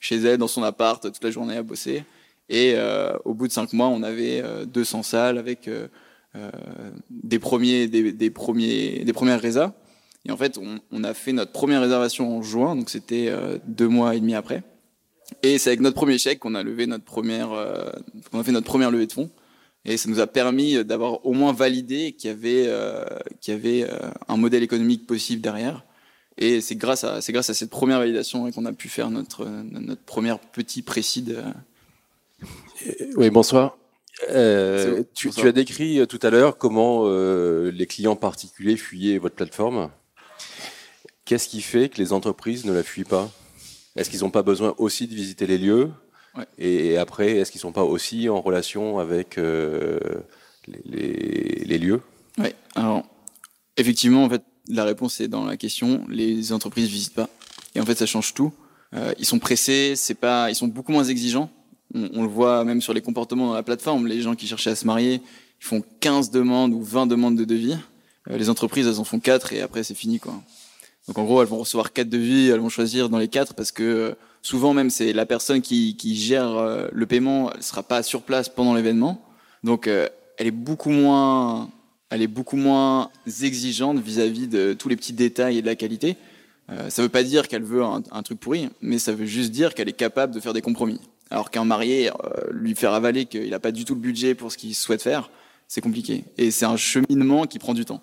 chez 0.00 0.16
elle, 0.16 0.38
dans 0.38 0.48
son 0.48 0.64
appart, 0.64 1.00
toute 1.00 1.22
la 1.22 1.30
journée 1.30 1.56
à 1.56 1.62
bosser. 1.62 2.02
Et 2.48 2.74
euh, 2.74 3.16
au 3.24 3.34
bout 3.34 3.46
de 3.46 3.52
5 3.52 3.72
mois, 3.72 3.86
on 3.86 4.02
avait 4.02 4.42
200 4.66 5.04
salles 5.04 5.38
avec 5.38 5.70
des, 7.10 7.38
premiers, 7.38 7.86
des, 7.86 8.12
des, 8.12 8.30
premiers, 8.30 9.04
des 9.04 9.12
premières 9.12 9.40
résas. 9.40 9.72
Et 10.26 10.32
en 10.32 10.36
fait, 10.36 10.58
on, 10.58 10.80
on, 10.90 11.04
a 11.04 11.14
fait 11.14 11.32
notre 11.32 11.52
première 11.52 11.80
réservation 11.80 12.36
en 12.36 12.42
juin, 12.42 12.74
donc 12.74 12.90
c'était 12.90 13.28
euh, 13.28 13.58
deux 13.66 13.86
mois 13.86 14.16
et 14.16 14.20
demi 14.20 14.34
après. 14.34 14.62
Et 15.42 15.58
c'est 15.58 15.70
avec 15.70 15.80
notre 15.80 15.96
premier 15.96 16.18
chèque 16.18 16.38
qu'on 16.38 16.54
a 16.54 16.62
levé 16.62 16.86
notre 16.86 17.04
première, 17.04 17.52
euh, 17.52 17.90
qu'on 18.30 18.40
a 18.40 18.44
fait 18.44 18.52
notre 18.52 18.66
première 18.66 18.90
levée 18.90 19.06
de 19.06 19.12
fonds. 19.12 19.30
Et 19.84 19.96
ça 19.96 20.08
nous 20.08 20.18
a 20.20 20.26
permis 20.26 20.84
d'avoir 20.84 21.24
au 21.24 21.32
moins 21.32 21.52
validé 21.52 22.12
qu'il 22.12 22.30
y 22.30 22.32
avait, 22.32 22.64
euh, 22.66 23.04
qu'il 23.40 23.54
y 23.54 23.56
avait 23.56 23.84
euh, 23.84 24.10
un 24.28 24.36
modèle 24.36 24.62
économique 24.62 25.06
possible 25.06 25.40
derrière. 25.42 25.84
Et 26.38 26.60
c'est 26.60 26.76
grâce 26.76 27.04
à, 27.04 27.20
c'est 27.20 27.32
grâce 27.32 27.50
à 27.50 27.54
cette 27.54 27.70
première 27.70 27.98
validation 27.98 28.50
qu'on 28.50 28.66
a 28.66 28.72
pu 28.72 28.88
faire 28.88 29.10
notre, 29.10 29.46
notre 29.46 30.02
première 30.02 30.38
petit 30.38 30.82
précide. 30.82 31.42
Oui, 33.16 33.30
bonsoir. 33.30 33.78
Euh, 34.30 35.02
tu, 35.14 35.30
as 35.46 35.52
décrit 35.52 36.06
tout 36.06 36.18
à 36.22 36.30
l'heure 36.30 36.56
comment 36.56 37.02
euh, 37.04 37.70
les 37.70 37.86
clients 37.86 38.16
particuliers 38.16 38.76
fuyaient 38.76 39.18
votre 39.18 39.34
plateforme. 39.34 39.90
Qu'est-ce 41.24 41.48
qui 41.48 41.60
fait 41.60 41.88
que 41.88 41.98
les 41.98 42.12
entreprises 42.12 42.64
ne 42.64 42.72
la 42.72 42.82
fuient 42.82 43.04
pas? 43.04 43.30
Est-ce 43.96 44.10
qu'ils 44.10 44.20
n'ont 44.20 44.30
pas 44.30 44.42
besoin 44.42 44.74
aussi 44.78 45.06
de 45.06 45.14
visiter 45.14 45.46
les 45.46 45.58
lieux 45.58 45.90
ouais. 46.36 46.46
Et 46.58 46.96
après, 46.96 47.36
est-ce 47.36 47.50
qu'ils 47.50 47.58
ne 47.60 47.62
sont 47.62 47.72
pas 47.72 47.84
aussi 47.84 48.28
en 48.28 48.40
relation 48.40 48.98
avec 48.98 49.38
euh, 49.38 49.98
les, 50.68 50.80
les, 50.84 51.64
les, 51.64 51.78
lieux? 51.78 52.02
Oui, 52.38 52.48
alors 52.74 53.04
effectivement, 53.76 54.24
en 54.24 54.28
fait, 54.28 54.42
la 54.68 54.84
réponse 54.84 55.20
est 55.20 55.28
dans 55.28 55.44
la 55.44 55.56
question. 55.56 56.04
Les 56.08 56.52
entreprises 56.52 56.86
ne 56.86 56.90
visitent 56.90 57.14
pas. 57.14 57.28
Et 57.74 57.80
en 57.80 57.86
fait, 57.86 57.96
ça 57.96 58.06
change 58.06 58.34
tout. 58.34 58.52
Euh, 58.94 59.12
ils 59.18 59.26
sont 59.26 59.38
pressés, 59.38 59.94
c'est 59.96 60.14
pas, 60.14 60.50
ils 60.50 60.54
sont 60.54 60.68
beaucoup 60.68 60.92
moins 60.92 61.04
exigeants. 61.04 61.50
On, 61.94 62.08
on, 62.14 62.22
le 62.22 62.28
voit 62.28 62.64
même 62.64 62.80
sur 62.80 62.92
les 62.92 63.00
comportements 63.00 63.48
dans 63.48 63.54
la 63.54 63.62
plateforme. 63.62 64.06
Les 64.06 64.20
gens 64.20 64.34
qui 64.34 64.46
cherchaient 64.46 64.70
à 64.70 64.76
se 64.76 64.86
marier, 64.86 65.20
ils 65.60 65.64
font 65.64 65.82
15 66.00 66.30
demandes 66.30 66.72
ou 66.72 66.82
20 66.82 67.06
demandes 67.06 67.36
de 67.36 67.44
devis. 67.44 67.76
Euh, 68.30 68.36
les 68.36 68.50
entreprises, 68.50 68.86
elles 68.86 69.00
en 69.00 69.04
font 69.04 69.20
4 69.20 69.52
et 69.52 69.60
après, 69.60 69.84
c'est 69.84 69.94
fini, 69.94 70.18
quoi. 70.18 70.34
Donc 71.06 71.18
en 71.18 71.24
gros, 71.24 71.40
elles 71.40 71.48
vont 71.48 71.58
recevoir 71.58 71.92
quatre 71.92 72.08
devis, 72.08 72.48
elles 72.48 72.60
vont 72.60 72.68
choisir 72.68 73.08
dans 73.08 73.18
les 73.18 73.28
quatre 73.28 73.54
parce 73.54 73.70
que 73.70 73.82
euh, 73.82 74.14
souvent 74.42 74.74
même 74.74 74.90
c'est 74.90 75.12
la 75.12 75.24
personne 75.24 75.62
qui, 75.62 75.96
qui 75.96 76.16
gère 76.16 76.56
euh, 76.56 76.88
le 76.92 77.06
paiement, 77.06 77.52
elle 77.52 77.62
sera 77.62 77.82
pas 77.82 78.02
sur 78.02 78.22
place 78.22 78.48
pendant 78.48 78.74
l'événement. 78.74 79.24
Donc 79.62 79.86
euh, 79.86 80.08
elle 80.36 80.48
est 80.48 80.52
beaucoup 80.52 80.90
moins, 80.90 81.70
elle 82.10 82.22
est 82.22 82.26
beaucoup 82.26 82.56
moins 82.56 83.10
exigeante 83.42 83.98
vis-à-vis 83.98 84.46
-vis 84.46 84.48
de 84.48 84.72
tous 84.72 84.88
les 84.88 84.96
petits 84.96 85.12
détails 85.12 85.58
et 85.58 85.62
de 85.62 85.66
la 85.66 85.76
qualité. 85.76 86.16
Ça 86.88 87.00
veut 87.00 87.08
pas 87.08 87.22
dire 87.22 87.46
qu'elle 87.46 87.62
veut 87.62 87.84
un, 87.84 88.02
un, 88.10 88.22
truc 88.24 88.40
pourri, 88.40 88.68
mais 88.80 88.98
ça 88.98 89.12
veut 89.12 89.24
juste 89.24 89.52
dire 89.52 89.72
qu'elle 89.72 89.88
est 89.88 89.92
capable 89.92 90.34
de 90.34 90.40
faire 90.40 90.52
des 90.52 90.62
compromis. 90.62 91.00
Alors 91.30 91.52
qu'un 91.52 91.64
marié, 91.64 92.10
lui 92.50 92.74
faire 92.74 92.92
avaler 92.92 93.26
qu'il 93.26 93.50
n'a 93.50 93.60
pas 93.60 93.70
du 93.70 93.84
tout 93.84 93.94
le 93.94 94.00
budget 94.00 94.34
pour 94.34 94.50
ce 94.50 94.58
qu'il 94.58 94.74
souhaite 94.74 95.00
faire, 95.00 95.30
c'est 95.68 95.80
compliqué. 95.80 96.24
Et 96.38 96.50
c'est 96.50 96.64
un 96.64 96.76
cheminement 96.76 97.46
qui 97.46 97.60
prend 97.60 97.72
du 97.72 97.84
temps 97.84 98.02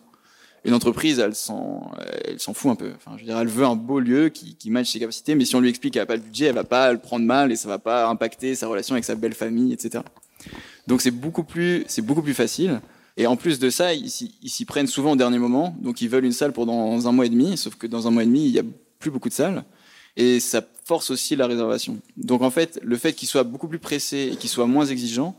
une 0.66 0.74
entreprise, 0.74 1.20
elle 1.20 1.36
s'en, 1.36 1.92
elle 2.26 2.40
s'en 2.40 2.54
fout 2.54 2.72
un 2.72 2.76
peu. 2.76 2.92
Enfin, 2.96 3.12
je 3.16 3.22
veux 3.22 3.28
dire, 3.28 3.38
elle 3.38 3.48
veut 3.48 3.66
un 3.66 3.76
beau 3.76 4.00
lieu 4.00 4.30
qui, 4.30 4.56
qui 4.56 4.70
matche 4.70 4.92
ses 4.92 5.00
capacités, 5.00 5.36
mais 5.36 5.46
si 5.46 5.56
on 5.56 5.60
lui 5.60 5.70
explique 5.70 5.94
qu'elle 5.94 6.04
n'a 6.04 6.08
pas 6.08 6.16
le 6.16 6.22
budget, 6.22 6.46
elle 6.46 6.56
va 6.56 6.64
pas 6.64 6.92
le 6.92 7.00
prendre 7.00 7.26
mal 7.26 7.52
et 7.52 7.56
ça 7.56 7.68
va 7.68 7.80
pas 7.80 8.08
impacter 8.08 8.56
sa 8.56 8.68
relation 8.68 8.96
avec 8.96 9.04
sa 9.04 9.16
belle 9.16 9.34
famille, 9.34 9.74
etc. 9.74 10.04
Donc 10.88 11.02
c'est 11.02 11.12
beaucoup 11.12 11.44
plus, 11.44 11.84
c'est 11.88 12.02
beaucoup 12.02 12.22
plus 12.22 12.34
facile. 12.34 12.82
Et 13.16 13.28
en 13.28 13.36
plus 13.36 13.60
de 13.60 13.70
ça, 13.70 13.94
ils, 13.94 14.10
s'y 14.10 14.66
prennent 14.66 14.88
souvent 14.88 15.12
au 15.12 15.16
dernier 15.16 15.38
moment. 15.38 15.76
Donc 15.80 16.02
ils 16.02 16.10
veulent 16.10 16.26
une 16.26 16.32
salle 16.32 16.52
pour 16.52 16.66
dans 16.66 17.08
un 17.08 17.12
mois 17.12 17.26
et 17.26 17.30
demi, 17.30 17.58
sauf 17.58 17.76
que 17.76 17.86
dans 17.86 18.08
un 18.08 18.12
mois 18.12 18.24
et 18.24 18.26
demi, 18.26 18.46
il 18.46 18.52
y 18.52 18.60
a 18.60 18.64
plus 19.00 19.12
beaucoup 19.12 19.30
de 19.30 19.34
salles. 19.34 19.64
Et 20.16 20.40
ça 20.40 20.62
force 20.86 21.10
aussi 21.12 21.36
la 21.36 21.48
réservation. 21.48 21.98
Donc 22.18 22.42
en 22.42 22.52
fait, 22.52 22.80
le 22.84 22.96
fait 22.98 23.14
qu'ils 23.14 23.28
soient 23.28 23.44
beaucoup 23.44 23.68
plus 23.68 23.80
pressés 23.80 24.32
et 24.34 24.36
qu'ils 24.36 24.50
soient 24.50 24.68
moins 24.68 24.86
exigeants, 24.86 25.36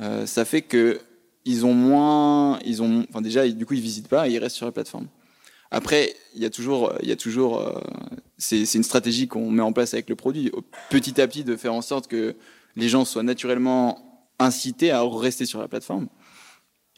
euh, 0.00 0.26
ça 0.26 0.44
fait 0.44 0.62
que 0.62 1.00
ils 1.48 1.64
ont 1.64 1.72
moins, 1.72 2.58
ils 2.66 2.82
ont, 2.82 3.06
enfin 3.08 3.22
déjà, 3.22 3.48
du 3.48 3.64
coup, 3.64 3.72
ils 3.72 3.80
visitent 3.80 4.08
pas, 4.08 4.28
ils 4.28 4.38
restent 4.38 4.56
sur 4.56 4.66
la 4.66 4.72
plateforme. 4.72 5.06
Après, 5.70 6.14
il 6.34 6.42
y 6.42 6.44
a 6.44 6.50
toujours, 6.50 6.92
il 7.02 7.08
y 7.08 7.12
a 7.12 7.16
toujours, 7.16 7.60
euh, 7.60 7.80
c'est 8.36 8.74
une 8.74 8.82
stratégie 8.82 9.28
qu'on 9.28 9.50
met 9.50 9.62
en 9.62 9.72
place 9.72 9.94
avec 9.94 10.10
le 10.10 10.14
produit, 10.14 10.52
petit 10.90 11.18
à 11.20 11.26
petit, 11.26 11.44
de 11.44 11.56
faire 11.56 11.72
en 11.72 11.80
sorte 11.80 12.06
que 12.06 12.36
les 12.76 12.90
gens 12.90 13.06
soient 13.06 13.22
naturellement 13.22 14.28
incités 14.38 14.90
à 14.90 15.02
rester 15.02 15.46
sur 15.46 15.60
la 15.60 15.68
plateforme. 15.68 16.08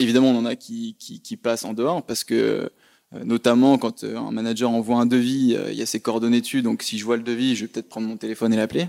Évidemment, 0.00 0.30
on 0.30 0.38
en 0.38 0.46
a 0.46 0.56
qui, 0.56 0.96
qui, 0.98 1.36
passent 1.36 1.64
en 1.64 1.72
dehors 1.72 2.04
parce 2.04 2.24
que, 2.24 2.70
euh, 3.14 3.24
notamment 3.24 3.78
quand 3.78 4.02
euh, 4.02 4.16
un 4.16 4.32
manager 4.32 4.70
envoie 4.70 4.98
un 4.98 5.06
devis, 5.06 5.56
il 5.68 5.74
y 5.74 5.82
a 5.82 5.86
ses 5.86 6.00
coordonnées 6.00 6.40
dessus, 6.40 6.62
donc 6.62 6.82
si 6.82 6.98
je 6.98 7.04
vois 7.04 7.16
le 7.16 7.22
devis, 7.22 7.54
je 7.54 7.62
vais 7.62 7.68
peut-être 7.68 7.88
prendre 7.88 8.08
mon 8.08 8.16
téléphone 8.16 8.52
et 8.52 8.56
l'appeler. 8.56 8.88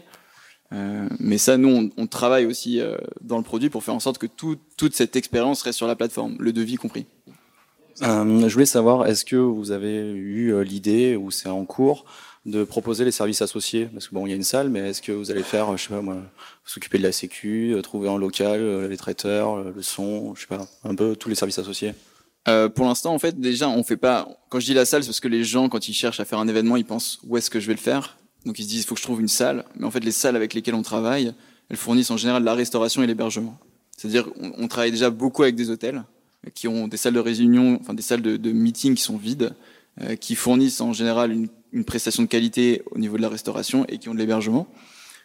Euh, 0.74 1.08
mais 1.20 1.38
ça, 1.38 1.58
nous, 1.58 1.70
on, 1.70 1.90
on 1.98 2.08
travaille 2.08 2.46
aussi 2.46 2.80
euh, 2.80 2.98
dans 3.22 3.38
le 3.38 3.44
produit 3.44 3.70
pour 3.70 3.84
faire 3.84 3.94
en 3.94 4.00
sorte 4.00 4.18
que 4.18 4.28
tout, 4.28 4.58
toute 4.78 4.96
cette 4.96 5.16
expérience 5.16 5.62
reste 5.64 5.78
sur 5.78 5.88
la 5.88 5.96
plateforme, 5.96 6.36
le 6.40 6.54
devis 6.54 6.76
compris. 6.76 7.06
Euh, 8.04 8.48
je 8.48 8.54
voulais 8.54 8.66
savoir, 8.66 9.06
est-ce 9.06 9.26
que 9.26 9.36
vous 9.36 9.72
avez 9.72 9.98
eu 9.98 10.64
l'idée, 10.64 11.16
ou 11.16 11.30
c'est 11.30 11.50
en 11.50 11.66
cours, 11.66 12.06
de 12.46 12.64
proposer 12.64 13.06
les 13.06 13.12
services 13.12 13.42
associés? 13.42 13.90
Parce 13.92 14.08
que 14.08 14.16
bon, 14.16 14.26
il 14.26 14.30
y 14.30 14.34
a 14.34 14.36
une 14.36 14.44
salle, 14.44 14.70
mais 14.70 14.80
est-ce 14.90 15.02
que 15.02 15.12
vous 15.12 15.30
allez 15.30 15.44
faire, 15.44 15.78
je 15.78 15.84
sais 15.84 15.90
pas 15.90 16.02
moi, 16.02 16.18
s'occuper 16.66 16.98
de 16.98 17.04
la 17.04 17.12
sécu, 17.12 17.76
trouver 17.84 18.10
un 18.10 18.18
local, 18.18 18.88
les 18.88 18.98
traiteurs, 18.98 19.62
le 19.64 19.82
son, 19.82 20.34
je 20.36 20.42
sais 20.42 20.48
pas, 20.48 20.66
un 20.84 20.96
peu 20.96 21.16
tous 21.16 21.30
les 21.30 21.36
services 21.36 21.60
associés? 21.60 21.94
Euh, 22.48 22.70
pour 22.70 22.86
l'instant, 22.86 23.14
en 23.14 23.20
fait, 23.20 23.40
déjà, 23.40 23.70
on 23.70 23.84
fait 23.84 23.98
pas. 23.98 24.28
Quand 24.50 24.60
je 24.60 24.66
dis 24.66 24.74
la 24.74 24.86
salle, 24.86 25.04
c'est 25.04 25.10
parce 25.10 25.20
que 25.20 25.28
les 25.28 25.44
gens, 25.44 25.70
quand 25.70 25.88
ils 25.88 25.94
cherchent 25.94 26.20
à 26.20 26.26
faire 26.26 26.40
un 26.40 26.48
événement, 26.48 26.78
ils 26.78 26.86
pensent 26.86 27.20
où 27.28 27.38
est-ce 27.38 27.50
que 27.50 27.60
je 27.60 27.68
vais 27.68 27.74
le 27.74 27.80
faire? 27.80 28.18
Donc 28.46 28.60
ils 28.60 28.64
se 28.64 28.70
disent, 28.70 28.82
il 28.82 28.86
faut 28.86 28.96
que 28.96 29.02
je 29.02 29.06
trouve 29.06 29.22
une 29.22 29.28
salle. 29.28 29.66
Mais 29.78 29.86
en 29.86 29.92
fait, 29.92 30.04
les 30.04 30.12
salles 30.12 30.36
avec 30.36 30.54
lesquelles 30.54 30.76
on 30.76 30.82
travaille, 30.82 31.34
elles 31.70 31.78
fournissent 31.78 32.12
en 32.12 32.18
général 32.18 32.44
la 32.44 32.54
restauration 32.54 33.04
et 33.04 33.08
l'hébergement. 33.08 33.58
C'est-à-dire 33.98 34.30
on, 34.40 34.68
travaille 34.68 34.92
déjà 34.92 35.10
beaucoup 35.10 35.44
avec 35.44 35.56
des 35.56 35.70
hôtels 35.70 36.04
qui 36.56 36.68
ont 36.68 36.88
des 36.88 36.98
salles 36.98 37.14
de 37.14 37.20
réunion, 37.20 37.78
enfin 37.80 37.94
des 37.94 38.02
salles 38.02 38.24
de, 38.24 38.36
de 38.36 38.52
meeting 38.52 38.96
qui 38.96 39.04
sont 39.04 39.18
vides, 39.18 39.54
qui 40.20 40.34
fournissent 40.34 40.82
en 40.82 40.92
général 40.92 41.32
une, 41.32 41.50
une 41.72 41.86
prestation 41.86 42.24
de 42.24 42.28
qualité 42.28 42.82
au 42.92 42.98
niveau 42.98 43.18
de 43.18 43.22
la 43.22 43.30
restauration 43.30 43.86
et 43.88 43.98
qui 43.98 44.10
ont 44.10 44.14
de 44.14 44.20
l'hébergement. 44.20 44.68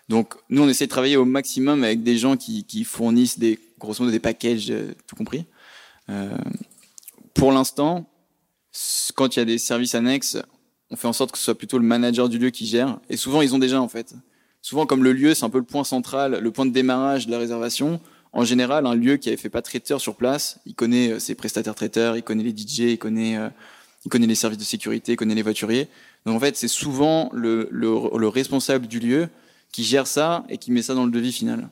Donc 0.08 0.34
nous, 0.50 0.62
on 0.62 0.68
essaie 0.68 0.86
de 0.86 0.90
travailler 0.90 1.16
au 1.16 1.24
maximum 1.24 1.82
avec 1.82 2.02
des 2.02 2.16
gens 2.16 2.36
qui, 2.36 2.64
qui 2.64 2.84
fournissent 2.84 3.38
des, 3.38 3.58
grosso 3.78 4.02
modo 4.02 4.12
des 4.12 4.20
packages, 4.20 4.70
euh, 4.70 4.92
tout 5.06 5.16
compris. 5.16 5.44
Euh, 6.08 6.36
pour 7.34 7.52
l'instant, 7.52 8.08
quand 9.14 9.34
il 9.34 9.40
y 9.40 9.42
a 9.42 9.44
des 9.44 9.58
services 9.58 9.94
annexes, 9.94 10.38
on 10.90 10.96
fait 10.96 11.08
en 11.08 11.12
sorte 11.12 11.32
que 11.32 11.38
ce 11.38 11.44
soit 11.44 11.58
plutôt 11.58 11.78
le 11.78 11.84
manager 11.84 12.28
du 12.28 12.38
lieu 12.38 12.50
qui 12.50 12.66
gère. 12.66 12.98
Et 13.08 13.16
souvent, 13.16 13.42
ils 13.42 13.54
ont 13.54 13.58
déjà 13.58 13.80
en 13.80 13.88
fait. 13.88 14.14
Souvent, 14.62 14.86
comme 14.86 15.04
le 15.04 15.12
lieu, 15.12 15.34
c'est 15.34 15.44
un 15.44 15.50
peu 15.50 15.58
le 15.58 15.64
point 15.64 15.84
central, 15.84 16.38
le 16.40 16.50
point 16.50 16.66
de 16.66 16.72
démarrage 16.72 17.26
de 17.26 17.32
la 17.32 17.38
réservation. 17.38 18.00
En 18.32 18.44
général, 18.44 18.86
un 18.86 18.94
lieu 18.94 19.16
qui 19.16 19.28
avait 19.28 19.36
fait 19.36 19.48
pas 19.48 19.62
traiteur 19.62 20.00
sur 20.00 20.16
place, 20.16 20.58
il 20.66 20.74
connaît 20.74 21.12
euh, 21.12 21.18
ses 21.18 21.34
prestataires 21.34 21.74
traiteurs, 21.74 22.16
il 22.16 22.22
connaît 22.22 22.42
les 22.42 22.50
DJ, 22.50 22.80
il 22.80 22.98
connaît, 22.98 23.38
il 24.04 24.08
connaît 24.08 24.26
les 24.26 24.34
services 24.34 24.58
de 24.58 24.64
sécurité, 24.64 25.12
il 25.12 25.16
connaît 25.16 25.34
les 25.34 25.42
voituriers. 25.42 25.88
Donc 26.26 26.36
en 26.36 26.40
fait, 26.40 26.56
c'est 26.56 26.68
souvent 26.68 27.30
le, 27.32 27.68
le, 27.70 27.88
le 28.18 28.28
responsable 28.28 28.86
du 28.88 28.98
lieu 28.98 29.28
qui 29.72 29.84
gère 29.84 30.06
ça 30.06 30.44
et 30.48 30.58
qui 30.58 30.72
met 30.72 30.82
ça 30.82 30.94
dans 30.94 31.04
le 31.04 31.10
devis 31.10 31.32
final. 31.32 31.68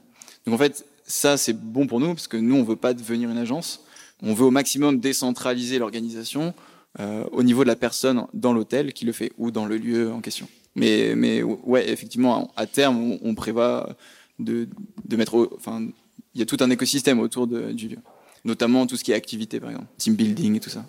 Donc 0.47 0.55
en 0.55 0.59
fait, 0.59 0.87
ça 1.07 1.37
c'est 1.37 1.53
bon 1.53 1.87
pour 1.87 2.01
nous 2.01 2.15
parce 2.15 2.29
que 2.29 2.37
nous 2.37 2.55
on 2.55 2.63
veut 2.63 2.77
pas 2.77 2.95
devenir 2.95 3.31
une 3.31 3.39
agence. 3.39 3.85
On 4.23 4.33
veut 4.33 4.45
au 4.45 4.51
maximum 4.51 5.01
décentraliser 5.01 5.79
l'organisation 5.79 6.55
euh, 7.01 7.25
au 7.33 7.43
niveau 7.43 7.65
de 7.65 7.69
la 7.69 7.77
personne 7.77 8.27
dans 8.35 8.53
l'hôtel 8.53 8.93
qui 8.93 9.05
le 9.05 9.13
fait 9.13 9.33
ou 9.37 9.51
dans 9.51 9.67
le 9.67 9.77
lieu 9.77 10.13
en 10.13 10.21
question. 10.21 10.49
Mais 10.77 11.15
mais 11.17 11.43
ouais, 11.43 11.89
effectivement, 11.91 12.53
à 12.57 12.67
terme, 12.67 13.19
on, 13.23 13.35
prévoit 13.35 13.97
de, 14.39 14.69
de 15.05 15.17
mettre, 15.17 15.51
enfin, 15.57 15.87
il 16.35 16.39
y 16.39 16.43
a 16.43 16.47
tout 16.47 16.57
un 16.61 16.71
écosystème 16.71 17.19
autour 17.19 17.47
de, 17.47 17.73
du 17.73 17.89
lieu, 17.89 17.99
notamment 18.45 18.87
tout 18.87 18.97
ce 18.97 19.03
qui 19.03 19.13
est 19.13 19.15
activité 19.15 19.59
par 19.59 19.71
exemple, 19.71 19.89
team 19.99 20.15
building 20.15 20.57
et 20.57 20.61
tout 20.61 20.71
ça. 20.71 20.85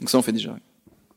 Donc 0.00 0.10
ça 0.10 0.18
on 0.18 0.22
fait 0.22 0.32
déjà. 0.32 0.56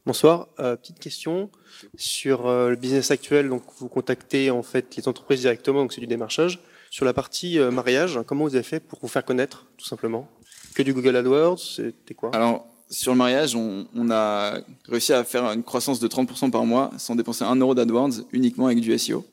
Bonsoir. 0.06 0.48
Euh, 0.60 0.76
petite 0.78 1.00
question 1.00 1.50
sur 1.98 2.48
euh, 2.48 2.70
le 2.70 2.76
business 2.78 3.12
actuel. 3.12 3.50
Donc, 3.50 3.64
vous 3.78 3.90
contactez 3.90 4.50
en 4.50 4.64
fait 4.64 4.96
les 4.96 5.08
entreprises 5.08 5.42
directement, 5.42 5.82
donc 5.82 5.94
c'est 5.94 6.02
du 6.02 6.08
démarchage. 6.08 6.60
Sur 6.90 7.06
la 7.06 7.14
partie 7.14 7.60
mariage, 7.60 8.20
comment 8.26 8.46
vous 8.46 8.56
avez 8.56 8.64
fait 8.64 8.80
pour 8.80 9.00
vous 9.00 9.08
faire 9.08 9.24
connaître, 9.24 9.68
tout 9.78 9.86
simplement? 9.86 10.28
Que 10.74 10.82
du 10.82 10.94
Google 10.94 11.18
AdWords 11.18 11.60
C'était 11.60 12.16
quoi? 12.16 12.32
Alors, 12.34 12.66
sur 12.90 13.12
le 13.12 13.18
mariage, 13.18 13.56
on, 13.56 13.86
a 14.12 14.60
réussi 14.88 15.14
à 15.14 15.24
faire 15.24 15.52
une 15.52 15.64
croissance 15.64 16.00
de 16.00 16.08
30% 16.08 16.50
par 16.52 16.66
mois 16.66 16.92
sans 16.98 17.16
dépenser 17.16 17.44
un 17.44 17.56
euro 17.56 17.76
d'AdWords, 17.76 18.22
uniquement 18.32 18.68
avec 18.68 18.80
du 18.80 18.98
SEO. 18.98 19.26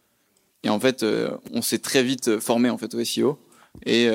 Et 0.62 0.68
en 0.68 0.80
fait, 0.80 1.04
on 1.52 1.62
s'est 1.62 1.78
très 1.78 2.02
vite 2.02 2.38
formé 2.38 2.68
en 2.70 2.76
fait 2.76 2.92
au 2.94 3.04
SEO 3.04 3.38
et 3.84 4.10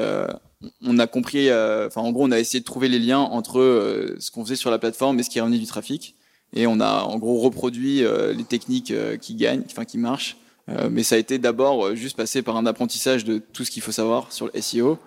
on 0.84 1.00
a 1.00 1.08
compris. 1.08 1.52
Enfin, 1.52 2.02
en 2.02 2.12
gros, 2.12 2.26
on 2.26 2.32
a 2.32 2.40
essayé 2.40 2.60
de 2.60 2.66
trouver 2.66 2.90
les 2.90 3.00
liens 3.00 3.20
entre 3.20 4.16
ce 4.20 4.32
qu'on 4.32 4.44
faisait 4.44 4.56
sur 4.56 4.70
la 4.70 4.80
plateforme 4.80 5.20
et 5.20 5.24
ce 5.24 5.30
qui 5.30 5.40
ramenait 5.40 5.60
du 5.60 5.66
trafic 5.66 6.16
et 6.54 6.68
on 6.68 6.80
a 6.80 7.04
en 7.04 7.18
gros 7.18 7.40
reproduit 7.40 8.04
euh, 8.04 8.34
les 8.34 8.44
techniques 8.44 8.92
euh, 8.92 9.18
qui 9.18 9.36
gagnent, 9.36 9.64
enfin 9.66 9.86
qui 9.86 9.98
marchent. 9.98 10.38
Euh, 10.70 10.90
mais 10.92 11.04
ça 11.04 11.16
a 11.16 11.18
été 11.18 11.40
d'abord 11.40 11.96
juste 11.96 12.18
passer 12.18 12.42
par 12.42 12.56
un 12.58 12.66
apprentissage 12.66 13.24
de 13.24 13.40
tout 13.40 13.66
ce 13.66 13.72
qu'il 13.72 13.82
faut 13.82 13.92
savoir 13.92 14.32
sur 14.32 14.50
le 14.54 14.62
SEO 14.62 15.00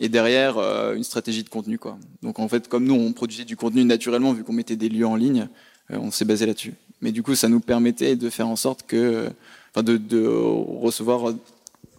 et 0.00 0.08
derrière 0.08 0.58
une 0.58 1.04
stratégie 1.04 1.44
de 1.44 1.48
contenu 1.48 1.78
quoi. 1.78 1.98
Donc 2.22 2.38
en 2.38 2.48
fait 2.48 2.68
comme 2.68 2.84
nous 2.84 2.94
on 2.94 3.12
produisait 3.12 3.44
du 3.44 3.56
contenu 3.56 3.84
naturellement 3.84 4.32
vu 4.32 4.42
qu'on 4.42 4.52
mettait 4.52 4.76
des 4.76 4.88
lieux 4.88 5.06
en 5.06 5.16
ligne, 5.16 5.48
on 5.90 6.10
s'est 6.10 6.24
basé 6.24 6.46
là-dessus. 6.46 6.74
Mais 7.00 7.12
du 7.12 7.22
coup 7.22 7.34
ça 7.34 7.48
nous 7.48 7.60
permettait 7.60 8.16
de 8.16 8.30
faire 8.30 8.48
en 8.48 8.56
sorte 8.56 8.84
que 8.86 9.30
enfin 9.72 9.82
de, 9.82 9.96
de 9.98 10.26
recevoir 10.26 11.34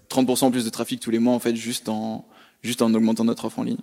30% 0.09 0.51
plus 0.51 0.65
de 0.65 0.69
trafic 0.69 0.99
tous 0.99 1.11
les 1.11 1.19
mois 1.19 1.33
en 1.33 1.39
fait 1.39 1.55
juste 1.55 1.87
en 1.87 2.25
juste 2.63 2.81
en 2.81 2.93
augmentant 2.93 3.23
notre 3.23 3.45
offre 3.45 3.59
en 3.59 3.63
ligne. 3.63 3.77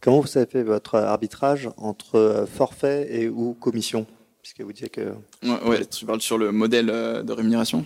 Comment 0.00 0.20
vous 0.20 0.38
avez 0.38 0.46
fait 0.46 0.62
votre 0.62 0.94
arbitrage 0.96 1.68
entre 1.76 2.14
euh, 2.14 2.46
forfait 2.46 3.08
et 3.10 3.28
ou 3.28 3.52
commission? 3.52 4.06
Puisque 4.42 4.62
vous 4.62 4.72
disiez 4.72 4.88
que. 4.88 5.12
Ouais, 5.42 5.62
ouais, 5.66 5.84
tu 5.84 6.06
parles 6.06 6.22
sur 6.22 6.38
le 6.38 6.52
modèle 6.52 6.88
euh, 6.88 7.22
de 7.22 7.32
rémunération? 7.32 7.84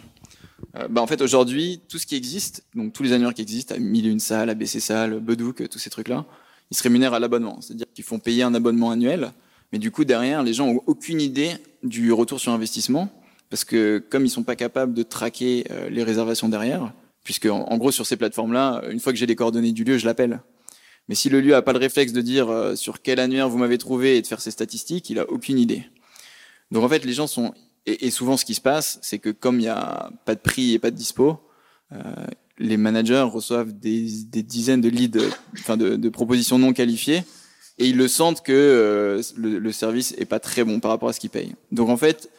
Euh, 0.77 0.89
bah 0.89 1.01
en 1.03 1.07
fait, 1.07 1.21
aujourd'hui, 1.23 1.81
tout 1.89 1.99
ce 1.99 2.07
qui 2.07 2.17
existe, 2.17 2.65
donc 2.75 2.93
tous 2.93 3.03
les 3.03 3.13
annuaires 3.13 3.35
qui 3.35 3.43
existent, 3.43 3.75
à 3.75 3.79
Mille 3.79 4.07
une 4.07 4.21
salle, 4.21 4.51
ABC 4.51 4.81
salle, 4.81 5.21
Bedouk, 5.21 5.69
tous 5.69 5.79
ces 5.79 5.91
trucs-là, 5.91 6.25
ils 6.71 6.77
se 6.77 6.83
rémunèrent 6.83 7.15
à 7.15 7.19
l'abonnement. 7.19 7.61
C'est-à-dire 7.61 7.87
qu'ils 7.95 8.05
font 8.05 8.19
payer 8.19 8.43
un 8.43 8.55
abonnement 8.55 8.91
annuel, 8.91 9.33
mais 9.73 9.79
du 9.79 9.91
coup, 9.91 10.05
derrière, 10.05 10.43
les 10.43 10.55
gens 10.55 10.69
ont 10.69 10.81
aucune 10.87 11.21
idée 11.21 11.53
du 11.83 12.13
retour 12.13 12.41
sur 12.41 12.53
investissement, 12.53 13.11
parce 13.51 13.65
que 13.65 13.99
comme 14.11 14.25
ils 14.25 14.31
sont 14.31 14.43
pas 14.43 14.57
capables 14.57 14.95
de 14.95 15.03
traquer 15.03 15.65
les 15.91 16.03
réservations 16.03 16.49
derrière, 16.49 16.93
puisque 17.23 17.47
en 17.47 17.77
gros, 17.77 17.91
sur 17.91 18.07
ces 18.07 18.17
plateformes-là, 18.17 18.83
une 18.91 19.01
fois 19.01 19.13
que 19.13 19.19
j'ai 19.19 19.27
les 19.27 19.37
coordonnées 19.37 19.73
du 19.73 19.85
lieu, 19.85 19.99
je 19.99 20.07
l'appelle. 20.07 20.41
Mais 21.09 21.15
si 21.15 21.29
le 21.29 21.41
lieu 21.41 21.55
a 21.55 21.63
pas 21.63 21.73
le 21.73 21.79
réflexe 21.79 22.13
de 22.13 22.21
dire 22.21 22.49
euh, 22.49 22.77
sur 22.77 23.03
quel 23.03 23.21
annuaire 23.21 23.49
vous 23.49 23.59
m'avez 23.59 23.79
trouvé 23.79 24.17
et 24.17 24.23
de 24.23 24.27
faire 24.27 24.41
ses 24.41 24.51
statistiques, 24.51 25.11
il 25.11 25.19
a 25.19 25.29
aucune 25.29 25.59
idée. 25.59 25.85
Donc 26.71 26.83
en 26.83 26.89
fait, 26.89 27.05
les 27.05 27.13
gens 27.13 27.27
sont 27.27 27.55
et, 27.87 28.11
souvent 28.11 28.37
ce 28.37 28.45
qui 28.45 28.55
se 28.55 28.61
passe, 28.61 28.99
c'est 29.03 29.19
que 29.19 29.31
comme 29.31 29.61
il 29.61 29.65
y 29.65 29.69
a 29.69 30.11
pas 30.25 30.35
de 30.35 30.41
prix 30.41 30.73
et 30.73 30.79
pas 30.79 30.91
de 30.91 30.97
dispo, 30.97 31.39
euh, 31.93 31.99
les 32.59 32.77
managers 32.77 33.27
reçoivent 33.31 33.73
des, 33.73 34.07
dizaines 34.43 34.81
de 34.81 34.89
leads, 34.89 35.19
enfin 35.59 35.77
de, 35.77 36.09
propositions 36.09 36.59
non 36.59 36.73
qualifiées, 36.73 37.25
et 37.79 37.89
ils 37.89 37.97
le 37.97 38.09
sentent 38.09 38.43
que 38.43 38.53
euh, 38.53 39.23
le, 39.37 39.59
le, 39.59 39.73
service 39.73 40.15
est 40.17 40.25
pas 40.25 40.39
très 40.39 40.65
bon 40.65 40.81
par 40.81 40.91
rapport 40.91 41.09
à 41.09 41.13
ce 41.13 41.21
qu'ils 41.21 41.31
payent. 41.31 41.55
Donc 41.73 41.89
en 41.89 41.97
fait, 41.97 42.31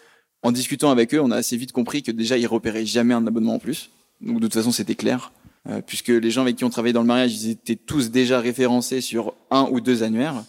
en 0.42 0.52
discutant 0.52 0.92
avec 0.92 1.14
eux, 1.14 1.20
on 1.20 1.32
a 1.32 1.38
assez 1.38 1.58
vite 1.58 1.72
compris 1.72 2.04
que 2.04 2.12
déjà 2.12 2.38
ils 2.38 2.48
repéraient 2.48 2.86
jamais 2.86 3.14
un 3.14 3.26
abonnement 3.28 3.56
en 3.56 3.60
plus. 3.60 3.90
Donc 4.22 4.38
de 4.38 4.42
toute 4.42 4.54
façon, 4.54 4.72
c'était 4.72 4.96
clair. 4.96 5.32
Euh, 5.68 5.82
puisque 5.82 6.10
les 6.10 6.30
gens 6.30 6.44
avec 6.44 6.58
qui 6.58 6.64
on 6.64 6.70
travaillait 6.70 6.94
dans 6.94 7.02
le 7.02 7.08
mariage, 7.08 7.34
ils 7.34 7.50
étaient 7.50 7.76
tous 7.76 8.12
déjà 8.12 8.40
référencés 8.40 9.02
sur 9.02 9.34
un 9.50 9.68
ou 9.72 9.82
deux 9.82 10.04
annuaires. 10.04 10.44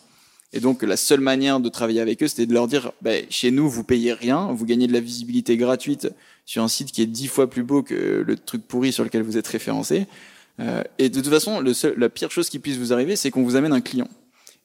Et 0.57 0.61
donc 0.61 0.83
la 0.83 0.97
seule 0.97 1.21
manière 1.21 1.61
de 1.61 1.69
travailler 1.69 2.01
avec 2.01 2.23
eux, 2.23 2.29
c'était 2.29 2.47
de 2.47 2.55
leur 2.55 2.67
dire, 2.67 2.93
bah, 3.03 3.11
chez 3.29 3.51
nous, 3.51 3.69
vous 3.69 3.85
payez 3.85 4.15
rien, 4.15 4.53
vous 4.53 4.65
gagnez 4.65 4.87
de 4.87 4.93
la 4.95 5.01
visibilité 5.01 5.59
gratuite 5.59 6.09
sur 6.47 6.63
un 6.63 6.69
site 6.69 6.93
qui 6.93 7.03
est 7.03 7.07
dix 7.07 7.29
fois 7.29 7.51
plus 7.51 7.63
beau 7.63 7.83
que 7.83 8.25
le 8.27 8.37
truc 8.37 8.67
pourri 8.67 8.91
sur 8.91 9.05
lequel 9.05 9.23
vous 9.23 9.37
êtes 9.37 9.47
référencé. 9.47 10.07
Euh, 10.61 10.83
et 10.99 11.11
de 11.11 11.21
toute 11.21 11.31
façon, 11.31 11.63
la 11.99 12.09
pire 12.09 12.31
chose 12.31 12.49
qui 12.49 12.59
puisse 12.59 12.79
vous 12.79 12.95
arriver, 12.95 13.17
c'est 13.17 13.31
qu'on 13.31 13.43
vous 13.43 13.57
amène 13.57 13.75
un 13.75 13.83
client. 13.83 14.09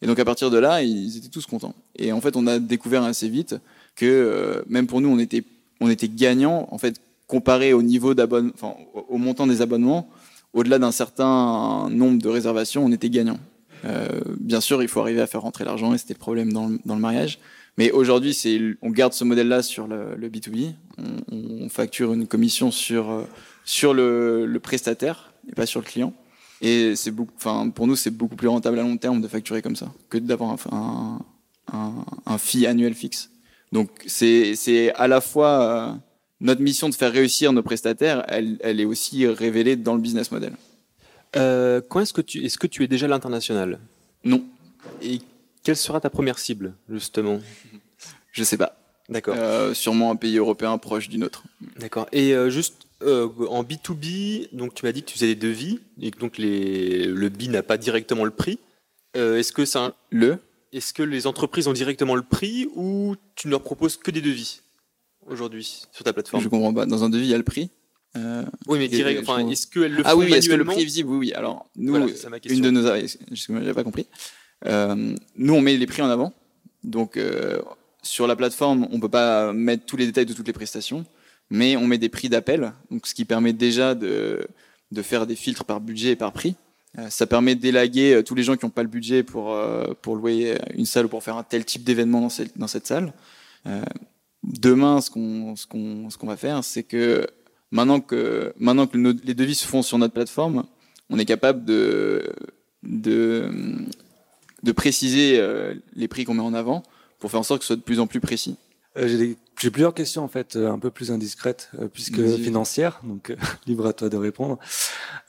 Et 0.02 0.08
donc 0.08 0.18
à 0.18 0.24
partir 0.24 0.50
de 0.50 0.58
là, 0.58 0.82
ils 0.82 1.18
étaient 1.18 1.28
tous 1.28 1.46
contents. 1.46 1.76
Et 1.98 2.14
en 2.14 2.22
fait, 2.22 2.38
on 2.38 2.48
a 2.48 2.58
découvert 2.58 3.04
assez 3.04 3.28
vite 3.28 3.58
que 3.98 4.06
euh, 4.06 4.62
même 4.70 4.88
pour 4.88 5.02
nous, 5.02 5.10
on 5.10 5.20
était, 5.20 6.08
gagnant 6.08 6.70
en 6.72 6.78
fait 6.78 7.02
comparé 7.28 7.74
au 7.74 7.82
niveau 7.82 8.14
au 8.14 9.18
montant 9.18 9.46
des 9.46 9.62
abonnements 9.62 10.10
au-delà 10.54 10.80
d'un 10.80 10.92
certain 10.92 11.90
nombre 11.90 12.22
de 12.22 12.30
réservations, 12.30 12.86
on 12.86 12.92
était 12.92 13.10
gagnant. 13.10 13.40
Euh, 13.86 14.22
bien 14.40 14.62
sûr, 14.62 14.82
il 14.82 14.88
faut 14.88 15.00
arriver 15.00 15.22
à 15.22 15.28
faire 15.28 15.42
rentrer 15.42 15.66
l'argent 15.66 15.94
et 15.94 15.98
c'était 15.98 16.14
le 16.14 16.20
problème 16.20 16.54
dans 16.54 16.68
le, 16.68 16.80
dans 16.86 16.96
le 16.96 17.02
mariage. 17.02 17.40
Mais 17.78 17.92
aujourd'hui, 17.92 18.34
c'est, 18.34 18.60
on 18.82 18.90
garde 18.90 19.14
ce 19.14 19.24
modèle-là 19.24 19.64
sur 19.64 19.88
le, 19.88 20.16
le 20.16 20.30
B2B. 20.30 20.74
On, 20.98 21.36
on, 21.36 21.70
facture 21.70 22.14
une 22.14 22.28
commission 22.28 22.70
sur, 22.70 23.10
euh, 23.10 23.24
sur 23.64 23.94
le, 23.94 24.46
le, 24.46 24.60
prestataire 24.60 25.34
et 25.50 25.54
pas 25.54 25.66
sur 25.66 25.80
le 25.80 25.86
client. 25.86 26.14
Et 26.62 26.96
c'est 26.96 27.12
beaucoup, 27.12 27.34
enfin, 27.38 27.70
pour 27.70 27.88
nous, 27.88 27.96
c'est 27.96 28.12
beaucoup 28.12 28.36
plus 28.36 28.50
rentable 28.50 28.78
à 28.78 28.84
long 28.84 28.98
terme 28.98 29.22
de 29.22 29.28
facturer 29.28 29.62
comme 29.62 29.76
ça 29.76 29.92
que 30.10 30.18
d'avoir 30.18 30.58
un, 30.72 31.20
un, 31.74 32.06
un, 32.26 32.38
fee 32.38 32.68
annuel 32.68 32.94
fixe. 32.94 33.32
Donc, 33.72 33.90
c'est, 34.06 34.56
c'est 34.56 34.94
à 34.94 35.08
la 35.08 35.22
fois 35.22 35.62
euh, 35.64 35.94
notre 36.42 36.62
mission 36.62 36.90
de 36.90 36.94
faire 36.94 37.12
réussir 37.12 37.54
nos 37.54 37.64
prestataires, 37.64 38.26
elle, 38.28 38.58
elle 38.60 38.80
est 38.80 38.86
aussi 38.86 39.26
révélée 39.26 39.76
dans 39.76 39.96
le 39.96 40.02
business 40.02 40.32
model. 40.32 40.54
Euh, 41.36 41.82
quand 41.88 42.02
est-ce 42.02 42.14
que 42.14 42.22
tu 42.22 42.44
est-ce 42.44 42.58
que 42.58 42.68
tu 42.68 42.84
es 42.84 42.88
déjà 42.88 43.06
à 43.06 43.10
l'international? 43.10 43.80
Non. 44.24 44.44
Et 45.02 45.20
quelle 45.64 45.78
sera 45.78 46.00
ta 46.02 46.10
première 46.10 46.40
cible 46.40 46.74
justement? 46.90 47.40
Je 48.32 48.44
sais 48.44 48.58
pas. 48.58 48.78
D'accord. 49.10 49.36
Euh, 49.38 49.74
sûrement 49.74 50.12
un 50.12 50.16
pays 50.16 50.38
européen 50.38 50.78
proche 50.78 51.10
du 51.10 51.18
nôtre. 51.18 51.44
D'accord. 51.78 52.08
Et 52.12 52.34
euh, 52.34 52.50
juste 52.50 52.88
euh, 53.02 53.28
en 53.50 53.64
B2B, 53.64 54.50
donc 54.54 54.74
tu 54.74 54.86
m'as 54.86 54.94
dit 54.94 55.02
que 55.02 55.08
tu 55.08 55.16
faisais 55.16 55.36
des 55.36 55.36
devis 55.36 55.80
et 56.00 56.12
que 56.12 56.20
donc 56.20 56.38
les, 56.38 57.06
le 57.06 57.30
B 57.30 57.44
n'a 57.44 57.62
pas 57.62 57.78
directement 57.78 58.24
le 58.24 58.32
prix. 58.32 58.60
Est-ce 59.14 59.52
que 59.52 59.66
ça 59.66 59.96
le 60.10 60.38
Est-ce 60.72 60.94
que 60.94 61.04
les 61.04 61.28
entreprises 61.28 61.68
ont 61.68 61.74
directement 61.74 62.16
le 62.16 62.22
prix 62.22 62.70
ou 62.76 63.16
tu 63.36 63.48
ne 63.48 63.52
leur 63.52 63.62
proposes 63.62 63.98
que 63.98 64.12
des 64.12 64.22
devis 64.22 64.62
aujourd'hui 65.28 65.84
sur 65.92 66.06
ta 66.06 66.14
plateforme? 66.14 66.42
Je 66.42 66.48
comprends 66.48 66.74
pas. 66.74 66.86
Dans 66.86 67.04
un 67.04 67.10
devis, 67.10 67.26
il 67.26 67.32
y 67.32 67.34
a 67.34 67.38
le 67.38 67.44
prix? 67.44 67.70
Euh, 68.18 68.44
oui, 68.68 68.80
mais 68.80 68.88
direct, 68.88 69.22
enfin, 69.22 69.48
est-ce 69.48 69.68
qu'elle 69.68 69.94
le 69.94 70.04
Ah 70.06 70.16
oui, 70.16 70.32
est-ce 70.34 70.50
que 70.50 70.56
le 70.56 70.66
prix 70.66 70.82
est 70.82 70.86
visible? 70.86 71.10
Oui, 71.10 71.18
oui. 71.18 71.34
Alors, 71.34 71.70
nous, 71.76 71.92
voilà, 71.92 72.08
une 72.50 72.62
de 72.62 72.70
nos. 72.70 72.84
J'avais 72.84 73.74
pas 73.74 73.84
compris. 73.84 74.08
Euh, 74.66 75.16
nous, 75.36 75.54
on 75.54 75.62
met 75.62 75.78
les 75.78 75.88
prix 75.88 76.02
en 76.02 76.10
avant. 76.10 76.34
Donc, 76.84 77.16
euh, 77.16 77.62
sur 78.02 78.28
la 78.28 78.36
plateforme, 78.36 78.88
on 78.92 79.00
peut 79.00 79.10
pas 79.10 79.54
mettre 79.54 79.86
tous 79.86 79.98
les 79.98 80.06
détails 80.06 80.26
de 80.26 80.34
toutes 80.34 80.48
les 80.48 80.54
prestations, 80.54 81.06
mais 81.50 81.78
on 81.78 81.88
met 81.88 81.98
des 81.98 82.10
prix 82.10 82.28
d'appel, 82.28 82.74
donc 82.90 83.08
ce 83.08 83.14
qui 83.14 83.24
permet 83.24 83.54
déjà 83.54 83.96
de, 83.96 84.46
de 84.92 85.02
faire 85.02 85.28
des 85.28 85.36
filtres 85.36 85.64
par 85.64 85.80
budget 85.80 86.12
et 86.12 86.16
par 86.16 86.34
prix. 86.34 86.56
Ça 87.10 87.26
permet 87.26 87.56
d'élaguer 87.56 88.22
tous 88.26 88.36
les 88.36 88.44
gens 88.44 88.58
qui 88.58 88.66
n'ont 88.66 88.72
pas 88.72 88.84
le 88.84 88.90
budget 88.90 89.24
pour, 89.24 89.58
pour 90.02 90.16
louer 90.18 90.58
une 90.74 90.86
salle 90.86 91.06
ou 91.06 91.10
pour 91.10 91.24
faire 91.24 91.38
un 91.38 91.44
tel 91.44 91.64
type 91.64 91.86
d'événement 91.86 92.20
dans 92.20 92.30
cette, 92.30 92.58
dans 92.58 92.68
cette 92.68 92.86
salle 92.86 93.14
demain, 94.44 95.02
ce 95.02 95.10
qu'on 95.10 95.56
ce 95.56 95.68
qu'on 96.18 96.28
va 96.28 96.38
faire, 96.38 96.64
c'est 96.64 96.84
que 96.84 97.28
maintenant 97.72 98.00
que 98.00 98.54
maintenant 98.60 98.88
que 98.88 98.98
les 98.98 99.34
devis 99.34 99.56
se 99.56 99.68
font 99.68 99.82
sur 99.82 99.98
notre 99.98 100.14
plateforme, 100.14 100.66
on 101.10 101.20
est 101.20 101.26
capable 101.26 101.66
de, 101.66 102.32
de, 102.84 103.50
de 104.64 104.72
préciser 104.72 105.40
euh, 105.40 105.74
les 105.96 106.08
prix 106.08 106.26
qu'on 106.26 106.34
met 106.34 106.42
en 106.42 106.54
avant 106.54 106.84
pour 107.20 107.32
faire 107.32 107.40
en 107.40 107.44
sorte 107.44 107.60
que 107.60 107.66
ce 107.66 107.74
soit 107.74 107.76
de 107.78 107.82
plus 107.82 108.00
en 108.00 108.08
plus 108.08 108.20
précis. 108.20 108.58
Euh, 108.98 109.36
j'ai 109.58 109.70
plusieurs 109.70 109.94
questions 109.94 110.24
en 110.24 110.28
fait, 110.28 110.56
un 110.56 110.80
peu 110.80 110.90
plus 110.90 111.12
indiscrètes 111.12 111.70
puisque 111.94 112.22
financières, 112.38 113.00
donc 113.04 113.34
libre 113.68 113.86
à 113.86 113.94
toi 113.94 114.10
de 114.10 114.18
répondre. 114.18 114.58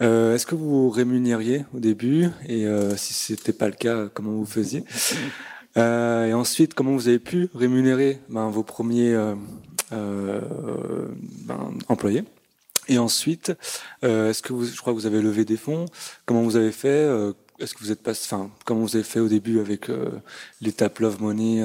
Est-ce 0.00 0.46
que 0.46 0.54
vous 0.54 0.88
rémunériez 0.88 1.64
au 1.74 1.78
début 1.78 2.28
et 2.48 2.66
si 2.96 3.12
c'était 3.12 3.52
pas 3.52 3.66
le 3.66 3.74
cas, 3.74 4.08
comment 4.14 4.32
vous 4.32 4.46
faisiez? 4.46 4.84
Euh, 5.76 6.26
et 6.26 6.34
ensuite, 6.34 6.74
comment 6.74 6.92
vous 6.92 7.08
avez 7.08 7.18
pu 7.18 7.48
rémunérer 7.54 8.20
ben, 8.28 8.50
vos 8.50 8.62
premiers 8.62 9.14
euh, 9.14 9.32
euh, 9.32 9.34
ben, 9.92 11.70
employés 11.88 12.24
Et 12.88 12.98
ensuite, 12.98 13.52
euh, 14.04 14.30
est-ce 14.30 14.42
que 14.42 14.52
vous, 14.52 14.64
je 14.64 14.76
crois 14.76 14.92
que 14.92 14.98
vous 14.98 15.06
avez 15.06 15.22
levé 15.22 15.44
des 15.44 15.56
fonds 15.56 15.86
Comment 16.26 16.42
vous 16.42 16.56
avez 16.56 16.72
fait 16.72 16.88
euh, 16.88 17.32
Est-ce 17.58 17.74
que 17.74 17.80
vous 17.80 17.92
êtes 17.92 18.02
pas, 18.02 18.12
enfin, 18.12 18.50
comment 18.64 18.80
vous 18.80 18.96
avez 18.96 19.04
fait 19.04 19.20
au 19.20 19.28
début 19.28 19.60
avec 19.60 19.90
l'étape 20.60 20.98
Love 20.98 21.20
Money, 21.22 21.62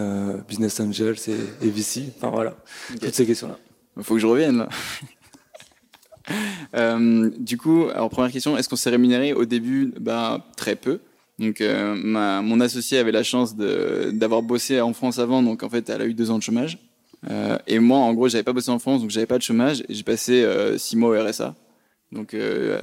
Business 0.47 0.79
Angels 0.79 1.17
et, 1.27 1.65
et 1.65 1.69
VC 1.69 2.13
Enfin 2.17 2.29
voilà, 2.29 2.55
toutes 3.01 3.15
ces 3.15 3.25
questions-là. 3.25 3.57
Il 3.97 4.03
faut 4.03 4.13
que 4.13 4.19
je 4.19 4.27
revienne 4.27 4.57
là. 4.57 4.69
Euh, 6.75 7.29
du 7.37 7.57
coup, 7.57 7.85
alors 7.93 8.09
première 8.09 8.31
question, 8.31 8.57
est-ce 8.57 8.67
qu'on 8.67 8.75
s'est 8.75 8.89
rémunéré 8.89 9.33
au 9.33 9.45
début? 9.45 9.93
Bah, 9.99 10.45
Très 10.57 10.75
peu. 10.75 10.99
Donc, 11.39 11.61
euh, 11.61 11.95
ma, 11.95 12.41
mon 12.41 12.59
associé 12.59 12.97
avait 12.97 13.11
la 13.11 13.23
chance 13.23 13.55
d'avoir 13.55 14.41
bossé 14.41 14.81
en 14.81 14.93
France 14.93 15.19
avant, 15.19 15.43
donc 15.43 15.63
en 15.63 15.69
fait, 15.69 15.89
elle 15.89 16.01
a 16.01 16.05
eu 16.05 16.13
deux 16.13 16.31
ans 16.31 16.37
de 16.37 16.43
chômage. 16.43 16.79
Euh, 17.29 17.57
et 17.67 17.79
moi, 17.79 17.99
en 17.99 18.13
gros, 18.13 18.29
j'avais 18.29 18.43
pas 18.43 18.53
bossé 18.53 18.69
en 18.69 18.79
France, 18.79 19.01
donc 19.01 19.09
j'avais 19.09 19.25
pas 19.25 19.37
de 19.37 19.43
chômage. 19.43 19.83
J'ai 19.89 20.03
passé 20.03 20.43
euh, 20.43 20.77
six 20.77 20.95
mois 20.95 21.09
au 21.09 21.23
RSA. 21.23 21.55
Donc, 22.11 22.33
euh, 22.33 22.81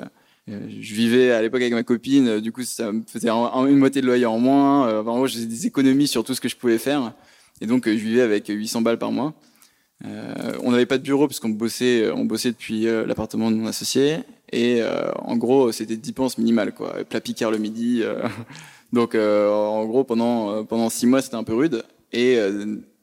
euh, 0.50 0.60
je 0.68 0.94
vivais 0.94 1.30
à 1.30 1.40
l'époque 1.40 1.60
avec 1.60 1.72
ma 1.72 1.82
copine. 1.82 2.40
Du 2.40 2.52
coup, 2.52 2.62
ça 2.62 2.92
me 2.92 3.02
faisait 3.06 3.30
une 3.30 3.78
moitié 3.78 4.00
de 4.02 4.06
loyer 4.06 4.26
en 4.26 4.38
moins. 4.38 5.00
en 5.00 5.02
gros, 5.02 5.26
j'ai 5.26 5.46
des 5.46 5.66
économies 5.66 6.08
sur 6.08 6.24
tout 6.24 6.34
ce 6.34 6.40
que 6.40 6.48
je 6.48 6.56
pouvais 6.56 6.78
faire. 6.78 7.12
Et 7.60 7.66
donc, 7.66 7.86
je 7.86 7.92
vivais 7.92 8.22
avec 8.22 8.48
800 8.48 8.82
balles 8.82 8.98
par 8.98 9.12
mois. 9.12 9.34
on 10.02 10.72
n'avait 10.72 10.86
pas 10.86 10.98
de 10.98 11.02
bureau 11.02 11.26
parce 11.28 11.40
qu'on 11.40 11.50
bossait, 11.50 12.02
depuis 12.02 12.82
l'appartement 12.82 13.50
de 13.50 13.56
mon 13.56 13.66
associé. 13.66 14.18
Et 14.52 14.82
en 14.82 15.36
gros, 15.36 15.72
c'était 15.72 15.96
dépenses 15.96 16.36
minimales, 16.36 16.74
quoi. 16.74 17.04
Plat 17.08 17.20
Picard 17.20 17.50
le 17.50 17.58
midi. 17.58 18.02
Donc, 18.92 19.14
en 19.14 19.86
gros, 19.86 20.04
pendant, 20.04 20.64
pendant 20.64 20.90
six 20.90 21.06
mois, 21.06 21.22
c'était 21.22 21.36
un 21.36 21.44
peu 21.44 21.54
rude. 21.54 21.84
Et 22.12 22.38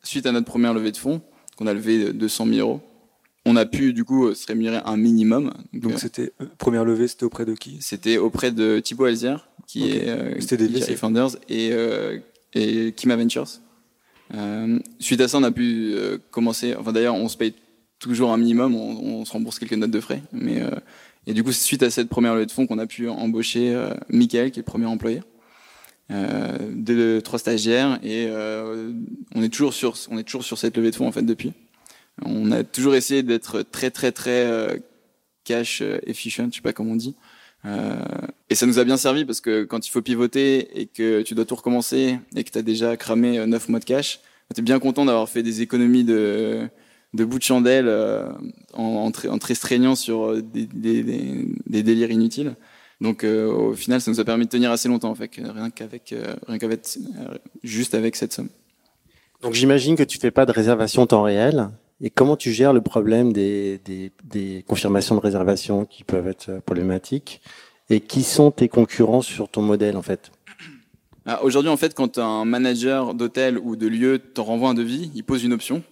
suite 0.04 0.26
à 0.26 0.32
notre 0.32 0.46
première 0.46 0.74
levée 0.74 0.92
de 0.92 0.98
fonds, 0.98 1.22
qu'on 1.58 1.68
a 1.68 1.74
levé 1.74 2.14
200 2.14 2.48
000 2.48 2.60
euros, 2.60 2.82
on 3.46 3.56
a 3.56 3.66
pu 3.66 3.94
du 3.94 4.04
coup 4.04 4.34
se 4.34 4.46
rémunérer 4.48 4.80
un 4.86 4.98
minimum. 4.98 5.52
Donc 5.74 6.00
c'était 6.00 6.32
première 6.58 6.86
levée, 6.86 7.08
c'était 7.08 7.26
auprès 7.26 7.46
de 7.46 7.54
qui? 7.54 7.78
C'était 7.82 8.18
auprès 8.18 8.52
de 8.52 8.80
Thibaut 8.80 9.06
Alzière, 9.06 9.48
qui 9.68 9.90
est 9.92 10.10
euh, 10.10 10.40
c'était 10.40 10.68
des 10.68 10.96
Founders 10.96 11.38
et 11.50 11.70
euh, 11.72 12.20
et 12.54 12.94
Kima 12.94 13.16
Ventures. 13.16 13.48
Euh, 14.36 14.80
suite 15.00 15.22
à 15.22 15.28
ça, 15.28 15.40
on 15.40 15.44
a 15.44 15.52
pu 15.52 15.96
commencer. 16.30 16.76
Enfin 16.76 16.92
d'ailleurs, 16.92 17.16
on 17.16 17.28
se 17.30 17.38
paye 17.38 17.54
toujours 18.00 18.32
un 18.32 18.38
minimum, 18.38 18.76
on, 18.76 19.20
on, 19.22 19.26
se 19.26 19.32
rembourse 19.32 19.60
quelques 19.60 19.74
notes 19.74 19.92
de 19.92 20.00
frais, 20.00 20.22
mais 20.32 20.62
et 21.28 21.34
du 21.34 21.44
coup, 21.44 21.52
c'est 21.52 21.64
suite 21.64 21.84
à 21.84 21.90
cette 21.90 22.10
première 22.10 22.34
levée 22.34 22.46
de 22.46 22.52
fonds 22.52 22.66
qu'on 22.66 22.80
a 22.80 22.88
pu 22.88 23.08
embaucher 23.08 23.74
euh, 23.76 23.94
Michael, 24.10 24.52
qui 24.52 24.60
est 24.60 24.62
le 24.62 24.66
premier 24.66 24.86
employé, 24.86 25.22
euh, 26.12 26.58
de 26.74 27.20
trois 27.20 27.40
stagiaires, 27.40 28.00
et 28.04 28.28
euh, 28.30 28.92
on 29.36 29.44
est 29.44 29.50
toujours 29.50 29.74
sur, 29.74 29.96
on 30.10 30.18
est 30.18 30.24
toujours 30.24 30.44
sur 30.44 30.58
cette 30.58 30.76
levée 30.78 30.92
de 30.92 30.96
fonds 30.96 31.08
en 31.08 31.12
fait 31.12 31.22
depuis. 31.24 31.54
On 32.24 32.52
a 32.52 32.64
toujours 32.64 32.96
essayé 32.96 33.24
d'être 33.24 33.62
très 33.64 33.92
très 33.92 34.12
très 34.12 34.46
euh, 34.46 34.78
cash 35.44 35.82
euh, 35.82 36.00
efficient, 36.06 36.48
je 36.50 36.56
sais 36.56 36.62
pas 36.62 36.74
comment 36.74 36.92
on 36.92 36.96
dit. 36.96 37.16
Euh, 37.66 37.96
et 38.50 38.56
ça 38.56 38.66
nous 38.66 38.80
a 38.80 38.84
bien 38.84 38.98
servi 38.98 39.24
parce 39.24 39.40
que 39.40 39.64
quand 39.64 39.88
il 39.88 39.92
faut 39.92 40.02
pivoter 40.02 40.82
et 40.82 40.88
que 40.88 41.22
tu 41.22 41.36
dois 41.36 41.46
tout 41.46 41.56
recommencer 41.56 42.20
et 42.36 42.44
que 42.44 42.50
tu 42.50 42.58
as 42.58 42.64
déjà 42.64 42.98
cramé 42.98 43.46
9 43.46 43.70
mois 43.70 43.80
de 43.80 43.86
cash, 43.86 44.20
tu 44.54 44.62
es 44.62 44.64
bien 44.64 44.80
content 44.80 45.06
d'avoir 45.06 45.30
fait 45.30 45.44
des 45.44 45.62
économies 45.62 46.04
de 46.04 46.70
de 47.14 47.26
bout 47.26 47.40
de 47.40 47.44
chandelle 47.44 47.88
euh, 47.88 48.30
en, 48.74 49.12
en, 49.12 49.12
te 49.12 49.46
restreignant 49.46 49.96
sur 49.96 50.32
euh, 50.32 50.42
des, 50.42 50.66
des, 50.66 51.04
des, 51.04 51.48
des 51.68 51.84
délires 51.84 52.12
inutiles. 52.12 52.56
Donc 53.02 53.24
euh, 53.24 53.52
au 53.52 53.74
final, 53.74 54.00
ça 54.00 54.10
nous 54.12 54.20
a 54.20 54.24
permis 54.24 54.46
de 54.46 54.50
tenir 54.50 54.72
assez 54.72 54.88
longtemps, 54.88 55.10
en 55.10 55.16
fait, 55.16 55.32
rien 55.36 55.70
qu'avec, 55.70 56.16
rien 56.48 56.58
qu'avec 56.58 56.88
juste 57.64 57.96
avec 57.96 58.16
cette 58.16 58.32
somme. 58.32 58.50
Donc 59.42 59.54
j'imagine 59.54 59.96
que 59.96 60.04
tu 60.04 60.20
fais 60.20 60.32
pas 60.32 60.46
de 60.46 60.52
réservation 60.52 61.06
temps 61.08 61.24
réel. 61.24 61.70
Et 62.00 62.10
comment 62.10 62.36
tu 62.36 62.52
gères 62.52 62.74
le 62.74 62.82
problème 62.82 63.34
des, 63.34 63.80
des, 63.86 64.12
des 64.24 64.64
confirmations 64.68 65.16
de 65.16 65.20
réservation 65.20 65.86
qui 65.86 66.04
peuvent 66.04 66.28
être 66.28 66.60
problématiques? 66.66 67.42
Et 67.90 68.00
qui 68.00 68.24
sont 68.24 68.52
tes 68.52 68.70
concurrents 68.70 69.22
sur 69.22 69.50
ton 69.50 69.62
modèle 69.62 69.98
en 69.98 70.02
fait? 70.02 70.32
Ah, 71.26 71.44
Aujourd'hui, 71.44 71.70
en 71.70 71.78
fait, 71.78 71.94
quand 71.94 72.18
un 72.18 72.46
manager 72.46 73.14
d'hôtel 73.14 73.58
ou 73.58 73.76
de 73.76 73.88
lieu 73.88 74.20
te 74.20 74.40
renvoie 74.40 74.70
un 74.70 74.74
devis, 74.74 75.12
il 75.14 75.24
pose 75.24 75.44
une 75.44 75.54
option 75.54 75.84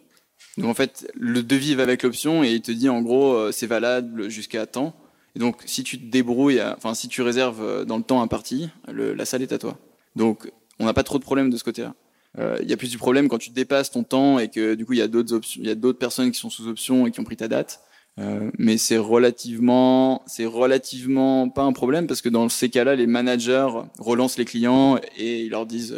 donc 0.58 0.70
en 0.70 0.74
fait, 0.74 1.10
le 1.16 1.42
devis 1.42 1.76
va 1.76 1.84
avec 1.84 2.04
l'option 2.04 2.44
et 2.44 2.52
il 2.52 2.62
te 2.62 2.72
dit 2.72 2.90
en 2.90 3.02
gros 3.02 3.34
euh, 3.34 3.52
c'est 3.52 3.68
valable 3.68 4.30
jusqu'à 4.30 4.66
temps. 4.66 4.94
Donc 5.36 5.62
si 5.66 5.84
tu 5.84 6.00
te 6.00 6.06
débrouilles, 6.06 6.62
enfin 6.62 6.94
si 6.94 7.08
tu 7.08 7.22
réserves 7.22 7.62
euh, 7.62 7.86
dans 7.86 7.98
le 7.98 8.04
temps 8.04 8.22
imparti, 8.22 8.70
le, 8.92 9.14
la 9.14 9.26
salle 9.26 9.42
est 9.42 9.54
à 9.54 9.58
toi. 9.58 9.78
Donc 10.16 10.52
on 10.80 10.86
n'a 10.86 10.94
pas 10.94 11.04
trop 11.04 11.20
de 11.20 11.24
problème 11.24 11.50
de 11.50 11.58
ce 11.58 11.64
côté-là. 11.64 11.94
Euh, 12.38 12.58
il 12.62 12.70
y 12.70 12.74
a 12.74 12.78
plus 12.78 12.92
du 12.92 12.98
problème 12.98 13.28
quand 13.28 13.38
tu 13.38 13.50
dépasses 13.50 13.92
ton 13.92 14.04
temps 14.04 14.40
et 14.40 14.50
que 14.50 14.76
du 14.76 14.86
coup 14.86 14.94
il 14.94 15.00
y 15.00 15.02
a 15.02 15.08
d'autres 15.08 15.40
il 15.56 15.68
y 15.68 15.72
a 15.72 15.76
d'autres 15.76 16.00
personnes 16.00 16.32
qui 16.32 16.40
sont 16.40 16.50
sous 16.50 16.68
option 16.68 17.08
et 17.08 17.12
qui 17.12 17.20
ont 17.20 17.24
pris 17.24 17.38
ta 17.38 17.48
date. 17.48 17.82
Euh, 18.20 18.52
mais 18.58 18.78
c'est 18.78 18.98
relativement, 18.98 20.24
c'est 20.28 20.46
relativement 20.46 21.48
pas 21.48 21.62
un 21.62 21.72
problème 21.72 22.06
parce 22.06 22.22
que 22.22 22.28
dans 22.28 22.50
ces 22.50 22.70
cas-là, 22.70 22.96
les 22.96 23.08
managers 23.08 23.70
relancent 23.98 24.38
les 24.38 24.46
clients 24.46 25.00
et 25.18 25.44
ils 25.44 25.50
leur 25.50 25.66
disent 25.66 25.96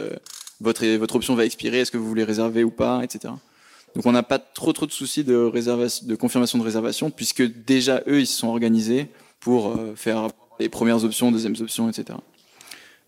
votre 0.60 0.86
votre 0.98 1.16
option 1.16 1.36
va 1.36 1.46
expirer, 1.46 1.80
est-ce 1.80 1.92
que 1.92 1.98
vous 1.98 2.08
voulez 2.08 2.24
réserver 2.24 2.64
ou 2.64 2.70
pas, 2.70 3.02
etc. 3.04 3.34
Donc 3.96 4.06
on 4.06 4.12
n'a 4.12 4.24
pas 4.24 4.40
trop 4.40 4.72
trop 4.74 4.86
de 4.86 4.92
soucis 4.92 5.24
de, 5.24 5.36
réservation, 5.36 6.08
de 6.08 6.16
confirmation 6.16 6.58
de 6.58 6.64
réservation, 6.64 7.12
puisque 7.12 7.44
déjà 7.66 8.02
eux, 8.08 8.22
ils 8.22 8.28
se 8.28 8.38
sont 8.38 8.48
organisés 8.48 9.08
pour 9.42 9.68
euh, 9.68 9.94
faire 9.96 10.30
les 10.60 10.70
premières 10.70 11.04
options, 11.04 11.32
deuxièmes 11.32 11.56
options, 11.60 11.90
etc. 11.90 12.18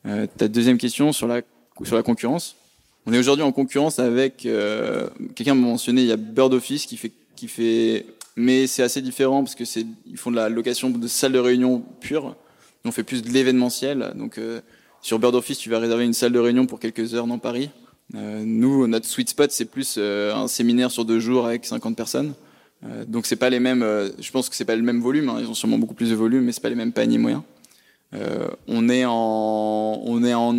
Euh, 0.06 0.28
ta 0.38 0.50
deuxième 0.50 0.78
question 0.78 1.14
sur 1.14 1.28
la, 1.28 1.42
sur 1.84 1.96
la 1.96 2.04
concurrence. 2.04 2.58
On 3.06 3.14
est 3.14 3.20
aujourd'hui 3.20 3.44
en 3.44 3.52
concurrence 3.52 4.00
avec, 4.00 4.46
euh, 4.46 5.08
quelqu'un 5.36 5.56
m'a 5.56 5.68
mentionné, 5.68 6.02
il 6.02 6.08
y 6.08 6.12
a 6.12 6.18
Bird 6.18 6.54
Office 6.54 6.86
qui 6.86 6.98
fait, 6.98 7.12
qui 7.36 7.48
fait 7.48 8.06
mais 8.36 8.68
c'est 8.68 8.84
assez 8.84 9.02
différent 9.02 9.44
parce 9.44 9.56
que 9.56 9.66
c'est, 9.66 9.86
ils 10.08 10.18
font 10.18 10.32
de 10.32 10.36
la 10.36 10.50
location 10.50 10.90
de 10.90 11.08
salles 11.08 11.34
de 11.34 11.40
réunion 11.40 11.84
pure. 12.00 12.36
On 12.86 12.92
fait 12.92 13.04
plus 13.04 13.22
de 13.22 13.30
l'événementiel. 13.30 14.14
Donc, 14.16 14.38
euh, 14.38 14.62
sur 15.02 15.20
Bird 15.20 15.36
Office, 15.36 15.58
tu 15.58 15.70
vas 15.70 15.80
réserver 15.80 16.06
une 16.06 16.14
salle 16.14 16.32
de 16.32 16.40
réunion 16.40 16.66
pour 16.66 16.80
quelques 16.80 17.14
heures 17.14 17.28
dans 17.28 17.38
Paris. 17.38 17.70
Euh, 18.16 18.44
nous, 18.46 18.88
notre 18.88 19.06
sweet 19.06 19.30
spot, 19.30 19.52
c'est 19.52 19.66
plus 19.66 19.96
euh, 19.98 20.34
un 20.34 20.48
séminaire 20.48 20.92
sur 20.92 21.06
deux 21.06 21.20
jours 21.20 21.46
avec 21.46 21.66
50 21.66 21.96
personnes. 21.96 22.34
Euh, 22.86 23.06
donc 23.06 23.26
c'est 23.26 23.36
pas 23.36 23.50
les 23.50 23.60
mêmes. 23.60 23.82
je 24.20 24.32
pense 24.32 24.50
que 24.50 24.56
c'est 24.56 24.66
pas 24.66 24.76
le 24.76 24.82
même 24.82 25.02
volume. 25.02 25.30
Hein, 25.30 25.38
ils 25.40 25.48
ont 25.48 25.54
sûrement 25.54 25.78
beaucoup 25.78 25.94
plus 25.94 26.10
de 26.10 26.16
volume, 26.16 26.44
mais 26.44 26.52
c'est 26.52 26.62
pas 26.62 26.70
les 26.70 26.76
mêmes 26.76 26.92
paniers 26.92 27.18
moyens. 27.18 27.44
on 28.68 28.90
est 28.90 29.06
en, 29.06 30.02
on 30.06 30.24
est 30.24 30.34
en, 30.34 30.56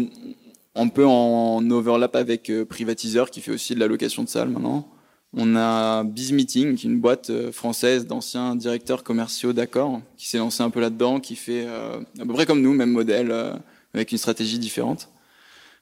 un 0.75 0.89
peu 0.89 1.07
en 1.07 1.71
overlap 1.71 2.17
avec 2.17 2.51
Privatiseur 2.69 3.31
qui 3.31 3.41
fait 3.41 3.53
aussi 3.53 3.75
de 3.75 3.81
la 3.81 3.87
location 3.87 4.23
de 4.25 4.29
salles 4.29 4.49
maintenant. 4.49 4.89
On 5.37 5.57
a 5.57 6.05
BizMeeting, 6.05 6.77
qui 6.77 6.87
est 6.87 6.91
une 6.91 7.01
boîte 7.01 7.51
française 7.51 8.07
d'anciens 8.07 8.55
directeurs 8.55 9.03
commerciaux 9.03 9.53
d'accord, 9.53 10.01
qui 10.17 10.29
s'est 10.29 10.39
lancé 10.39 10.63
un 10.63 10.71
peu 10.71 10.81
là-dedans, 10.81 11.19
qui 11.19 11.35
fait 11.35 11.67
à 11.67 12.25
peu 12.25 12.33
près 12.33 12.47
comme 12.47 12.61
nous, 12.63 12.73
même 12.73 12.93
modèle, 12.93 13.35
avec 13.93 14.13
une 14.13 14.19
stratégie 14.19 14.61
différente. 14.61 15.09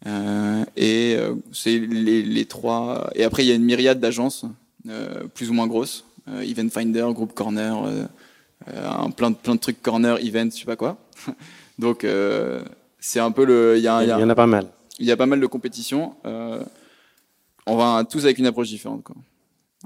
Euh, 0.06 0.64
et 0.76 1.14
euh, 1.16 1.34
c'est 1.52 1.78
les, 1.78 2.44
trois. 2.46 3.10
Et 3.14 3.24
après, 3.24 3.44
il 3.44 3.48
y 3.48 3.52
a 3.52 3.54
une 3.54 3.64
myriade 3.64 4.00
d'agences, 4.00 4.44
euh, 4.88 5.24
plus 5.34 5.50
ou 5.50 5.54
moins 5.54 5.66
grosses. 5.66 6.04
Event 6.28 6.68
Finder, 6.68 7.06
Group 7.12 7.34
Corner, 7.34 7.74
un 8.66 9.10
plein 9.10 9.30
de 9.30 9.36
plein 9.36 9.54
de 9.54 9.60
trucs 9.60 9.82
corner, 9.82 10.18
event, 10.18 10.48
je 10.52 10.60
sais 10.60 10.64
pas 10.64 10.76
quoi. 10.76 10.98
Donc 11.78 12.06
c'est 12.98 13.20
un 13.20 13.30
peu 13.32 13.44
le. 13.44 13.76
Il 13.76 13.82
y, 13.82 13.88
a, 13.88 14.02
il 14.02 14.08
y, 14.08 14.12
en 14.12 14.28
a 14.28 14.34
pas 14.34 14.46
mal. 14.46 14.66
Il 14.98 15.06
y 15.06 15.10
a 15.10 15.16
pas 15.16 15.26
mal 15.26 15.40
de 15.40 15.46
compétitions. 15.46 16.14
on 16.24 17.76
va 17.76 18.04
tous 18.04 18.24
avec 18.24 18.38
une 18.38 18.46
approche 18.46 18.68
différente. 18.68 19.02
Quoi. 19.02 19.16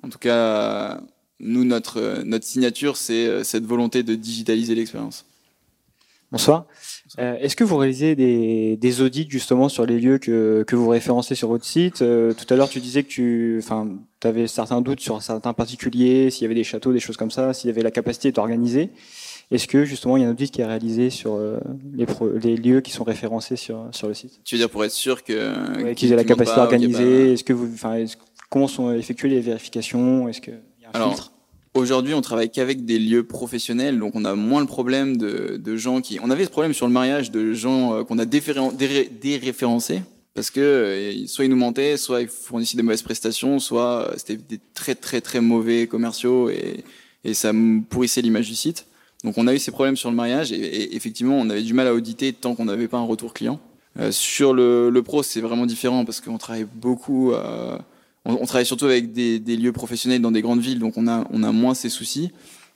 En 0.02 0.08
tout 0.08 0.18
cas, 0.18 1.00
nous 1.40 1.64
notre 1.64 2.22
notre 2.24 2.44
signature, 2.44 2.96
c'est 2.96 3.44
cette 3.44 3.64
volonté 3.64 4.02
de 4.02 4.14
digitaliser 4.14 4.74
l'expérience. 4.74 5.24
Bonsoir. 6.32 6.66
Euh, 7.20 7.36
est-ce 7.38 7.54
que 7.54 7.62
vous 7.62 7.76
réalisez 7.76 8.16
des, 8.16 8.76
des, 8.76 9.00
audits 9.00 9.28
justement 9.30 9.68
sur 9.68 9.86
les 9.86 10.00
lieux 10.00 10.18
que, 10.18 10.64
que 10.66 10.74
vous 10.74 10.88
référencez 10.88 11.36
sur 11.36 11.48
votre 11.48 11.64
site? 11.64 12.02
Euh, 12.02 12.32
Tout 12.32 12.52
à 12.52 12.56
l'heure, 12.56 12.68
tu 12.68 12.80
disais 12.80 13.04
que 13.04 13.08
tu 13.08 13.60
enfin, 13.62 13.88
avais 14.24 14.48
certains 14.48 14.80
doutes 14.80 15.00
sur 15.00 15.22
certains 15.22 15.52
particuliers, 15.52 16.30
s'il 16.30 16.42
y 16.42 16.44
avait 16.46 16.56
des 16.56 16.64
châteaux, 16.64 16.92
des 16.92 16.98
choses 16.98 17.16
comme 17.16 17.30
ça, 17.30 17.52
s'il 17.52 17.68
y 17.68 17.72
avait 17.72 17.82
la 17.82 17.92
capacité 17.92 18.32
d'organiser. 18.32 18.90
Est-ce 19.52 19.68
que 19.68 19.84
justement 19.84 20.16
il 20.16 20.24
y 20.24 20.26
a 20.26 20.28
un 20.28 20.32
audit 20.32 20.50
qui 20.50 20.60
est 20.60 20.66
réalisé 20.66 21.10
sur 21.10 21.34
euh, 21.34 21.60
les, 21.94 22.06
les, 22.42 22.56
lieux 22.56 22.80
qui 22.80 22.90
sont 22.90 23.04
référencés 23.04 23.54
sur, 23.54 23.86
sur 23.92 24.08
le 24.08 24.14
site? 24.14 24.40
Tu 24.44 24.56
veux 24.56 24.58
dire 24.58 24.70
pour 24.70 24.84
être 24.84 24.90
sûr 24.90 25.22
que 25.22 25.84
ouais, 25.84 25.94
qu'ils 25.94 26.12
aient 26.12 26.16
la 26.16 26.24
capacité 26.24 26.56
d'organiser 26.56 27.34
Est-ce 27.34 27.44
que 27.44 27.52
vous, 27.52 27.72
enfin, 27.72 28.04
comment 28.50 28.66
sont 28.66 28.92
effectuées 28.92 29.28
les 29.28 29.40
vérifications? 29.40 30.28
Est-ce 30.28 30.40
qu'il 30.40 30.54
y 30.82 30.86
a 30.86 30.88
un 30.88 30.92
Alors, 30.94 31.10
filtre? 31.10 31.32
Aujourd'hui, 31.76 32.14
on 32.14 32.22
travaille 32.22 32.48
qu'avec 32.48 32.86
des 32.86 32.98
lieux 32.98 33.22
professionnels, 33.22 33.98
donc 33.98 34.14
on 34.14 34.24
a 34.24 34.34
moins 34.34 34.62
le 34.62 34.66
problème 34.66 35.18
de, 35.18 35.76
gens 35.76 36.00
qui. 36.00 36.18
On 36.22 36.30
avait 36.30 36.46
ce 36.46 36.50
problème 36.50 36.72
sur 36.72 36.86
le 36.86 36.92
mariage 36.92 37.30
de 37.30 37.52
gens 37.52 37.92
euh, 37.92 38.02
qu'on 38.02 38.18
a 38.18 38.24
déréférencés 38.24 40.00
parce 40.32 40.50
que 40.50 40.60
euh, 40.60 41.26
soit 41.26 41.44
ils 41.44 41.50
nous 41.50 41.56
mentaient, 41.56 41.98
soit 41.98 42.22
ils 42.22 42.28
fournissaient 42.28 42.78
des 42.78 42.82
mauvaises 42.82 43.02
prestations, 43.02 43.58
soit 43.58 44.10
c'était 44.16 44.36
des 44.36 44.58
très 44.72 44.94
très 44.94 45.20
très 45.20 45.42
mauvais 45.42 45.86
commerciaux 45.86 46.48
et, 46.48 46.82
ça 47.34 47.52
pourrissait 47.90 48.22
l'image 48.22 48.48
du 48.48 48.54
site. 48.54 48.86
Donc 49.24 49.36
on 49.36 49.46
a 49.46 49.52
eu 49.52 49.58
ces 49.58 49.70
problèmes 49.70 49.96
sur 49.96 50.08
le 50.08 50.16
mariage 50.16 50.52
et, 50.52 50.96
effectivement 50.96 51.36
on 51.38 51.50
avait 51.50 51.62
du 51.62 51.74
mal 51.74 51.88
à 51.88 51.94
auditer 51.94 52.32
tant 52.32 52.54
qu'on 52.54 52.66
n'avait 52.66 52.88
pas 52.88 52.98
un 52.98 53.04
retour 53.04 53.34
client. 53.34 53.60
Euh, 53.98 54.12
sur 54.12 54.54
le, 54.54 54.88
le 54.88 55.02
pro, 55.02 55.22
c'est 55.22 55.42
vraiment 55.42 55.66
différent 55.66 56.06
parce 56.06 56.22
qu'on 56.22 56.38
travaille 56.38 56.66
beaucoup. 56.72 57.32
Euh, 57.32 57.76
on, 58.26 58.44
travaille 58.46 58.66
surtout 58.66 58.86
avec 58.86 59.12
des, 59.12 59.38
lieux 59.56 59.72
professionnels 59.72 60.20
dans 60.20 60.32
des 60.32 60.42
grandes 60.42 60.60
villes, 60.60 60.78
donc 60.78 60.96
on 60.96 61.06
a, 61.06 61.26
on 61.30 61.42
a 61.42 61.52
moins 61.52 61.74
ces 61.74 61.88
soucis. 61.88 62.32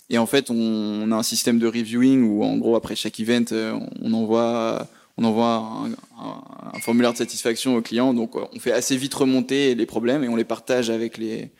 Et 0.08 0.18
en 0.18 0.26
fait, 0.26 0.50
on, 0.50 1.10
a 1.12 1.16
un 1.16 1.22
système 1.22 1.58
de 1.58 1.66
reviewing 1.66 2.22
où, 2.24 2.42
en 2.42 2.56
gros, 2.56 2.76
après 2.76 2.96
chaque 2.96 3.18
event, 3.20 3.44
euh, 3.52 3.78
on 4.02 4.12
envoie, 4.12 4.88
on 5.16 5.24
envoie 5.24 5.86
un, 6.18 6.80
formulaire 6.80 7.12
de 7.12 7.18
satisfaction 7.18 7.76
aux 7.76 7.82
clients. 7.82 8.14
Donc, 8.14 8.34
on 8.34 8.58
fait 8.58 8.72
assez 8.72 8.96
vite 8.96 9.14
remonter 9.14 9.74
les 9.74 9.86
problèmes 9.86 10.24
et 10.24 10.28
on 10.28 10.36
les 10.36 10.44
partage 10.44 10.90
avec 10.90 11.18
les, 11.18 11.50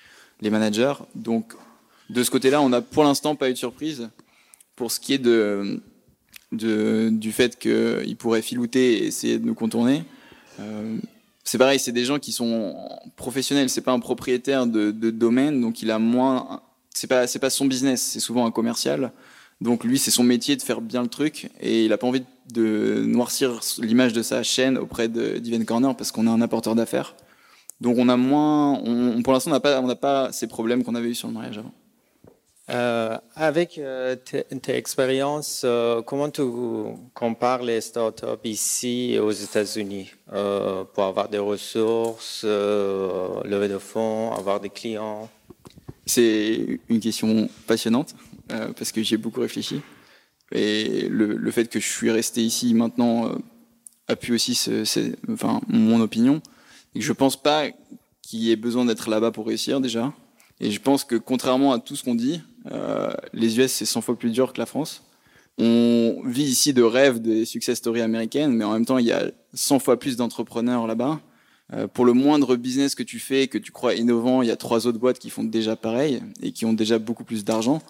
les 0.40 0.50
managers. 0.50 0.94
Donc, 1.14 1.54
de 2.10 2.24
ce 2.24 2.30
côté-là, 2.30 2.60
on 2.60 2.70
n'a 2.70 2.80
pour 2.80 3.04
l'instant 3.04 3.36
pas 3.36 3.50
eu 3.50 3.52
de 3.52 3.58
surprise. 3.58 4.08
Pour 4.74 4.90
ce 4.90 4.98
qui 4.98 5.12
est 5.12 5.18
de, 5.18 5.80
de 6.52 7.10
du 7.12 7.32
fait 7.32 7.58
qu'ils 7.58 8.16
pourraient 8.16 8.42
filouter 8.42 8.94
et 8.94 9.06
essayer 9.06 9.38
de 9.38 9.44
nous 9.44 9.54
contourner, 9.54 10.04
euh, 10.58 10.98
c'est 11.50 11.58
pareil, 11.58 11.80
c'est 11.80 11.90
des 11.90 12.04
gens 12.04 12.20
qui 12.20 12.30
sont 12.30 12.76
professionnels. 13.16 13.68
C'est 13.70 13.80
pas 13.80 13.90
un 13.90 13.98
propriétaire 13.98 14.68
de, 14.68 14.92
domaine, 15.10 15.60
donc 15.60 15.82
il 15.82 15.90
a 15.90 15.98
moins. 15.98 16.62
C'est 16.94 17.08
pas 17.08 17.26
c'est 17.26 17.40
pas 17.40 17.50
son 17.50 17.64
business. 17.64 18.00
C'est 18.00 18.20
souvent 18.20 18.46
un 18.46 18.52
commercial. 18.52 19.10
Donc 19.60 19.82
lui, 19.82 19.98
c'est 19.98 20.12
son 20.12 20.22
métier 20.22 20.54
de 20.54 20.62
faire 20.62 20.80
bien 20.80 21.02
le 21.02 21.08
truc 21.08 21.50
et 21.60 21.84
il 21.84 21.92
a 21.92 21.98
pas 21.98 22.06
envie 22.06 22.22
de 22.52 23.02
noircir 23.04 23.58
l'image 23.78 24.12
de 24.12 24.22
sa 24.22 24.44
chaîne 24.44 24.78
auprès 24.78 25.08
de 25.08 25.64
Corner 25.64 25.96
parce 25.96 26.12
qu'on 26.12 26.28
a 26.28 26.30
un 26.30 26.40
apporteur 26.40 26.76
d'affaires. 26.76 27.16
Donc 27.80 27.98
on 27.98 28.08
a 28.08 28.16
moins, 28.16 28.74
on, 28.84 29.20
pour 29.24 29.32
l'instant 29.32 29.50
on 29.50 29.54
n'a 29.54 29.58
pas 29.58 29.80
on 29.80 29.88
n'a 29.88 29.96
pas 29.96 30.30
ces 30.30 30.46
problèmes 30.46 30.84
qu'on 30.84 30.94
avait 30.94 31.10
eu 31.10 31.16
sur 31.16 31.26
le 31.26 31.34
mariage 31.34 31.58
avant. 31.58 31.72
Euh, 32.70 33.18
avec 33.34 33.78
euh, 33.78 34.14
tes, 34.14 34.76
expériences, 34.76 35.62
euh, 35.64 36.02
comment 36.02 36.30
tu 36.30 36.42
compares 37.14 37.64
les 37.64 37.80
startups 37.80 38.26
ici 38.44 39.18
aux 39.20 39.32
États-Unis 39.32 40.12
pour 40.94 41.04
avoir 41.04 41.28
des 41.28 41.38
ressources, 41.38 42.44
lever 42.44 43.68
de 43.68 43.78
fonds, 43.78 44.32
avoir 44.32 44.60
des 44.60 44.70
clients? 44.70 45.28
C'est 46.06 46.80
une 46.88 47.00
question 47.00 47.48
passionnante 47.66 48.14
parce 48.48 48.92
que 48.92 49.02
j'ai 49.02 49.16
beaucoup 49.16 49.40
réfléchi. 49.40 49.80
Et 50.52 51.08
le, 51.08 51.50
fait 51.50 51.68
que 51.68 51.80
je 51.80 51.88
suis 51.88 52.10
resté 52.10 52.40
ici 52.42 52.74
maintenant 52.74 53.32
appuie 54.06 54.32
aussi 54.32 54.58
enfin, 55.28 55.60
mon 55.68 56.00
opinion. 56.00 56.40
Et 56.94 57.00
je 57.00 57.12
pense 57.12 57.40
pas 57.40 57.66
qu'il 58.22 58.40
y 58.40 58.52
ait 58.52 58.56
besoin 58.56 58.84
d'être 58.84 59.10
là-bas 59.10 59.32
pour 59.32 59.46
réussir 59.46 59.80
déjà. 59.80 60.12
Et 60.60 60.70
je 60.70 60.80
pense 60.80 61.04
que 61.04 61.16
contrairement 61.16 61.72
à 61.72 61.78
tout 61.78 61.96
ce 61.96 62.04
qu'on 62.04 62.14
dit, 62.14 62.42
euh, 62.70 63.10
les 63.32 63.58
US, 63.58 63.72
c'est 63.72 63.84
100 63.84 64.00
fois 64.00 64.18
plus 64.18 64.30
dur 64.30 64.52
que 64.52 64.58
la 64.58 64.66
France. 64.66 65.04
On 65.58 66.22
vit 66.24 66.44
ici 66.44 66.72
de 66.72 66.82
rêves 66.82 67.20
des 67.20 67.44
success 67.44 67.78
stories 67.78 68.00
américaines, 68.00 68.52
mais 68.52 68.64
en 68.64 68.72
même 68.72 68.86
temps, 68.86 68.98
il 68.98 69.06
y 69.06 69.12
a 69.12 69.30
100 69.54 69.78
fois 69.78 69.98
plus 69.98 70.16
d'entrepreneurs 70.16 70.86
là-bas. 70.86 71.20
Euh, 71.72 71.86
pour 71.86 72.04
le 72.04 72.12
moindre 72.12 72.56
business 72.56 72.94
que 72.94 73.02
tu 73.02 73.18
fais, 73.18 73.46
que 73.46 73.58
tu 73.58 73.70
crois 73.70 73.94
innovant, 73.94 74.42
il 74.42 74.48
y 74.48 74.50
a 74.50 74.56
trois 74.56 74.86
autres 74.86 74.98
boîtes 74.98 75.18
qui 75.18 75.30
font 75.30 75.44
déjà 75.44 75.76
pareil 75.76 76.22
et 76.42 76.52
qui 76.52 76.66
ont 76.66 76.72
déjà 76.72 76.98
beaucoup 76.98 77.24
plus 77.24 77.44
d'argent. 77.44 77.80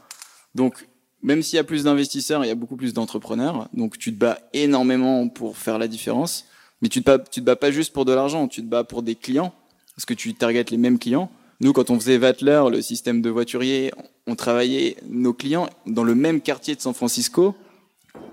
Donc, 0.54 0.88
même 1.22 1.42
s'il 1.42 1.56
y 1.56 1.60
a 1.60 1.64
plus 1.64 1.84
d'investisseurs, 1.84 2.44
il 2.44 2.48
y 2.48 2.50
a 2.50 2.54
beaucoup 2.54 2.76
plus 2.76 2.92
d'entrepreneurs. 2.92 3.68
Donc, 3.72 3.98
tu 3.98 4.12
te 4.12 4.18
bats 4.18 4.38
énormément 4.52 5.28
pour 5.28 5.56
faire 5.56 5.78
la 5.78 5.88
différence. 5.88 6.46
Mais 6.82 6.88
tu 6.88 7.00
te 7.02 7.06
bats, 7.06 7.18
te 7.18 7.40
bats 7.40 7.56
pas 7.56 7.70
juste 7.70 7.92
pour 7.92 8.04
de 8.04 8.12
l'argent, 8.12 8.48
tu 8.48 8.62
te 8.62 8.66
bats 8.66 8.84
pour 8.84 9.02
des 9.02 9.14
clients, 9.14 9.52
parce 9.94 10.06
que 10.06 10.14
tu 10.14 10.34
targetes 10.34 10.70
les 10.70 10.78
mêmes 10.78 10.98
clients. 10.98 11.30
Nous, 11.61 11.74
quand 11.74 11.90
on 11.90 12.00
faisait 12.00 12.16
Vatler, 12.16 12.62
le 12.70 12.80
système 12.80 13.20
de 13.20 13.28
voiturier, 13.28 13.92
on 14.26 14.34
travaillait 14.34 14.96
nos 15.06 15.34
clients 15.34 15.68
dans 15.86 16.04
le 16.04 16.14
même 16.14 16.40
quartier 16.40 16.74
de 16.74 16.80
San 16.80 16.94
Francisco. 16.94 17.54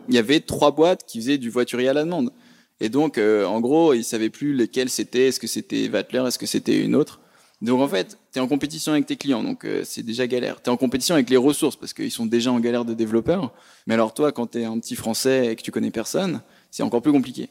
Il 0.07 0.15
y 0.15 0.17
avait 0.17 0.39
trois 0.39 0.71
boîtes 0.71 1.03
qui 1.05 1.19
faisaient 1.19 1.37
du 1.37 1.49
voiturier 1.49 1.89
à 1.89 1.93
la 1.93 2.05
demande. 2.05 2.31
Et 2.79 2.87
donc, 2.87 3.17
euh, 3.17 3.45
en 3.45 3.59
gros, 3.59 3.93
ils 3.93 4.05
savaient 4.05 4.29
plus 4.29 4.53
lesquels 4.53 4.89
c'était. 4.89 5.27
Est-ce 5.27 5.41
que 5.41 5.47
c'était 5.47 5.89
Vatler 5.89 6.23
Est-ce 6.25 6.39
que 6.39 6.45
c'était 6.45 6.79
une 6.79 6.95
autre? 6.95 7.19
Donc, 7.61 7.81
en 7.81 7.87
fait, 7.89 8.17
tu 8.31 8.39
es 8.39 8.41
en 8.41 8.47
compétition 8.47 8.93
avec 8.93 9.07
tes 9.07 9.17
clients. 9.17 9.43
Donc, 9.43 9.65
euh, 9.65 9.81
c'est 9.83 10.03
déjà 10.03 10.25
galère. 10.25 10.61
Tu 10.61 10.69
es 10.69 10.73
en 10.73 10.77
compétition 10.77 11.15
avec 11.15 11.29
les 11.29 11.37
ressources 11.37 11.75
parce 11.75 11.93
qu'ils 11.93 12.11
sont 12.11 12.27
déjà 12.27 12.53
en 12.53 12.61
galère 12.61 12.85
de 12.85 12.93
développeurs. 12.93 13.53
Mais 13.87 13.95
alors, 13.95 14.13
toi, 14.13 14.31
quand 14.31 14.51
tu 14.51 14.61
es 14.61 14.65
un 14.65 14.79
petit 14.79 14.95
Français 14.95 15.47
et 15.47 15.55
que 15.57 15.63
tu 15.63 15.71
connais 15.71 15.91
personne, 15.91 16.41
c'est 16.71 16.83
encore 16.83 17.01
plus 17.01 17.11
compliqué. 17.11 17.49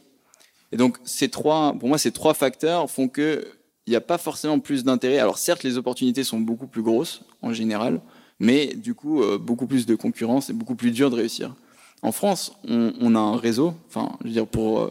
Et 0.73 0.79
donc, 0.79 0.97
ces 1.05 1.29
trois, 1.29 1.75
pour 1.79 1.89
moi, 1.89 1.99
ces 1.99 2.13
trois 2.13 2.33
facteurs 2.33 2.91
font 2.91 3.09
que 3.09 3.47
il 3.87 3.91
n'y 3.91 3.97
a 3.97 4.01
pas 4.01 4.19
forcément 4.19 4.59
plus 4.59 4.85
d'intérêt. 4.85 5.19
Alors 5.19 5.39
certes, 5.39 5.63
les 5.63 5.79
opportunités 5.79 6.25
sont 6.25 6.41
beaucoup 6.41 6.67
plus 6.67 6.83
grosses 6.83 7.23
en 7.43 7.53
général, 7.53 8.01
mais 8.41 8.75
du 8.75 8.95
coup, 8.95 9.23
euh, 9.23 9.39
beaucoup 9.39 9.67
plus 9.67 9.87
de 9.87 9.95
concurrence 9.95 10.51
et 10.51 10.53
beaucoup 10.53 10.75
plus 10.75 10.91
dur 10.91 11.11
de 11.11 11.17
réussir. 11.17 11.55
En 12.03 12.13
France, 12.13 12.53
on, 12.69 13.15
a 13.15 13.19
un 13.19 13.37
réseau, 13.37 13.75
enfin, 13.89 14.17
je 14.21 14.27
veux 14.27 14.33
dire, 14.33 14.47
euh, 14.57 14.91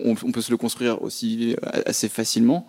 on, 0.00 0.14
peut 0.14 0.40
se 0.40 0.50
le 0.50 0.56
construire 0.56 1.02
aussi 1.02 1.52
euh, 1.52 1.82
assez 1.84 2.08
facilement. 2.08 2.66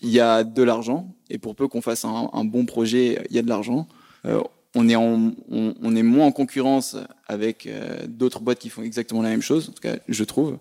Il 0.00 0.10
y 0.10 0.20
a 0.20 0.44
de 0.44 0.62
l'argent, 0.62 1.14
et 1.30 1.38
pour 1.38 1.54
peu 1.54 1.68
qu'on 1.68 1.80
fasse 1.80 2.04
un, 2.04 2.44
bon 2.44 2.66
projet, 2.66 3.24
il 3.30 3.36
y 3.36 3.38
a 3.38 3.42
de 3.42 3.48
l'argent. 3.48 3.86
on, 4.74 4.88
est 4.88 4.96
on, 4.96 5.96
est 5.96 6.02
moins 6.02 6.26
en 6.26 6.32
concurrence 6.32 6.96
avec 7.26 7.68
d'autres 8.08 8.40
boîtes 8.40 8.58
qui 8.58 8.70
font 8.70 8.82
exactement 8.82 9.22
la 9.22 9.30
même 9.30 9.42
chose, 9.42 9.68
en 9.68 9.72
tout 9.72 9.80
cas, 9.80 9.96
je 10.08 10.24
trouve. 10.24 10.58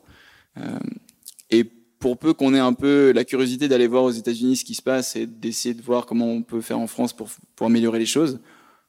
Pour 2.00 2.18
peu 2.18 2.34
qu'on 2.34 2.54
ait 2.54 2.60
un 2.60 2.74
peu 2.74 3.12
la 3.12 3.24
curiosité 3.24 3.68
d'aller 3.68 3.88
voir 3.88 4.04
aux 4.04 4.12
États-Unis 4.12 4.58
ce 4.58 4.66
qui 4.66 4.76
se 4.76 4.82
passe 4.82 5.16
et 5.16 5.26
d'essayer 5.26 5.74
de 5.74 5.82
voir 5.82 6.06
comment 6.06 6.28
on 6.28 6.42
peut 6.44 6.62
faire 6.62 6.80
en 6.80 6.88
France 6.88 7.14
pour, 7.14 7.30
pour 7.56 7.68
améliorer 7.68 8.00
les 8.00 8.06
choses, 8.06 8.40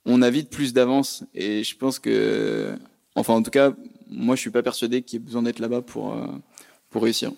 on 0.05 0.23
a 0.23 0.31
vite 0.31 0.51
plus 0.51 0.73
d'avance. 0.73 1.25
Et 1.35 1.65
je 1.65 1.77
pense 1.77 1.99
que, 1.99 2.75
enfin, 3.15 3.35
en 3.35 3.43
tout 3.43 3.51
cas, 3.51 3.73
moi, 4.11 4.37
je 4.37 4.41
suis 4.41 4.51
pas 4.51 4.63
persuadé 4.63 5.03
qu'il 5.03 5.19
y 5.19 5.23
ait 5.23 5.25
besoin 5.25 5.43
d'être 5.43 5.59
là-bas 5.59 5.83
pour, 5.83 6.15
euh, 6.15 6.27
pour 6.91 7.03
réussir. 7.03 7.33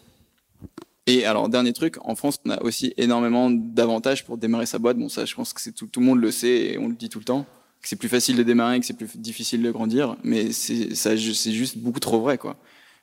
Et 1.07 1.25
alors, 1.25 1.49
dernier 1.49 1.73
truc, 1.73 1.97
en 2.03 2.15
France, 2.15 2.39
on 2.45 2.51
a 2.51 2.63
aussi 2.63 2.95
énormément 2.97 3.51
d'avantages 3.51 4.25
pour 4.25 4.39
démarrer 4.39 4.67
sa 4.67 4.79
boîte. 4.79 4.97
Bon, 4.97 5.09
ça, 5.09 5.25
je 5.25 5.35
pense 5.35 5.53
que 5.53 5.71
tout, 5.71 5.89
le 6.01 6.07
monde 6.07 6.21
le 6.21 6.31
sait 6.31 6.73
et 6.73 6.79
on 6.79 6.89
le 6.89 6.95
dit 6.95 7.09
tout 7.09 7.19
le 7.19 7.25
temps. 7.25 7.47
Que 7.83 7.89
c'est 7.89 7.97
plus 7.97 8.09
facile 8.09 8.37
de 8.37 8.43
démarrer, 8.43 8.79
que 8.79 8.87
c'est 8.87 8.97
plus 8.97 9.17
difficile 9.17 9.63
de 9.63 9.71
grandir. 9.71 10.17
Mais 10.23 10.53
c'est 10.53 11.17
juste 11.17 11.79
beaucoup 11.79 12.01
trop 12.01 12.21
vrai, 12.21 12.39
quoi. 12.39 12.57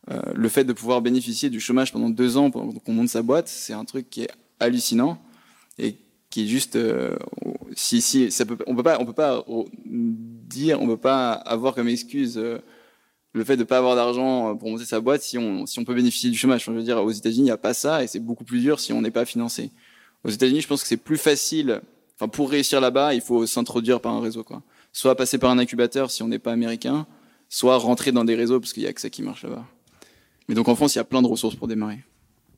Euh, 0.10 0.22
le 0.34 0.49
fait 0.49 0.64
de 0.64 0.74
pouvoir 0.74 1.01
bénéficier 1.01 1.49
du 1.49 1.60
chômage 1.60 1.91
pendant 1.91 2.10
deux 2.10 2.38
ans 2.38 2.49
pendant 2.49 2.72
qu'on 2.72 2.93
monte 2.93 3.10
sa 3.10 3.22
boîte, 3.22 3.49
c'est 3.49 3.74
un 3.74 3.84
truc 3.84 4.10
qui 4.10 4.22
est 4.22 4.30
hallucinant 4.60 5.22
et 5.78 5.95
qui 6.30 6.45
est 6.45 6.47
juste 6.47 6.78
euh, 6.78 7.18
si 7.76 8.01
si 8.01 8.32
ça 8.32 8.45
peut 8.45 8.58
on 8.68 8.76
peut 8.76 8.84
pas 8.84 8.99
on 9.01 9.05
peut 9.05 9.14
pas 9.14 9.43
dire 9.86 10.82
on 10.82 10.88
peut 10.88 10.97
pas 10.97 11.34
avoir 11.34 11.76
comme 11.76 11.89
excuse 11.89 12.38
euh, 12.38 12.60
le 13.34 13.43
fait 13.43 13.58
de 13.58 13.66
pas 13.66 13.78
avoir 13.78 13.95
d'argent 13.95 14.55
pour 14.55 14.70
monter 14.70 14.86
sa 14.86 15.01
boîte 15.01 15.22
si 15.22 15.38
on 15.38 15.66
si 15.66 15.78
on 15.80 15.84
peut 15.84 15.93
bénéficier 15.93 16.30
du 16.30 16.38
chômage. 16.38 16.64
je 16.64 16.72
veux 16.72 16.84
dire 16.84 17.03
aux 17.03 17.12
États-Unis 17.12 17.41
il 17.41 17.43
n'y 17.43 17.51
a 17.51 17.58
pas 17.58 17.74
ça 17.74 18.01
et 18.03 18.08
c'est 18.08 18.20
beaucoup 18.20 18.45
plus 18.45 18.62
dur 18.62 18.80
si 18.80 18.93
on 18.93 19.01
n'est 19.01 19.12
pas 19.12 19.26
financé. 19.26 19.72
Aux 20.24 20.30
États-Unis 20.30 20.62
je 20.62 20.68
pense 20.68 20.82
que 20.82 20.88
c'est 20.88 20.97
plus 20.97 21.18
facile. 21.18 21.82
Enfin 22.16 22.30
pour 22.30 22.49
réussir 22.49 22.80
là-bas 22.80 23.14
il 23.14 23.22
faut 23.22 23.45
s'introduire 23.45 23.99
par 23.99 24.14
un 24.14 24.22
réseau 24.22 24.43
quoi. 24.43 24.64
Soit 24.93 25.16
passer 25.16 25.38
par 25.38 25.51
un 25.51 25.60
incubateur 25.60 26.12
si 26.12 26.24
on 26.24 26.30
n'est 26.30 26.39
pas 26.39 26.53
américain, 26.53 27.05
soit 27.49 27.78
rentrer 27.78 28.14
dans 28.14 28.24
des 28.24 28.36
réseaux 28.36 28.62
parce 28.62 28.72
qu'il 28.72 28.84
y 28.84 28.88
a 28.88 28.93
que 28.93 29.01
ça 29.01 29.10
qui 29.10 29.22
marche 29.22 29.43
là-bas. 29.43 29.66
Mais 30.48 30.56
donc 30.56 30.68
en 30.68 30.76
France, 30.76 30.95
il 30.95 30.98
y 30.98 31.02
a 31.02 31.06
plein 31.06 31.22
de 31.22 31.28
ressources 31.28 31.56
pour 31.56 31.68
démarrer. 31.68 32.00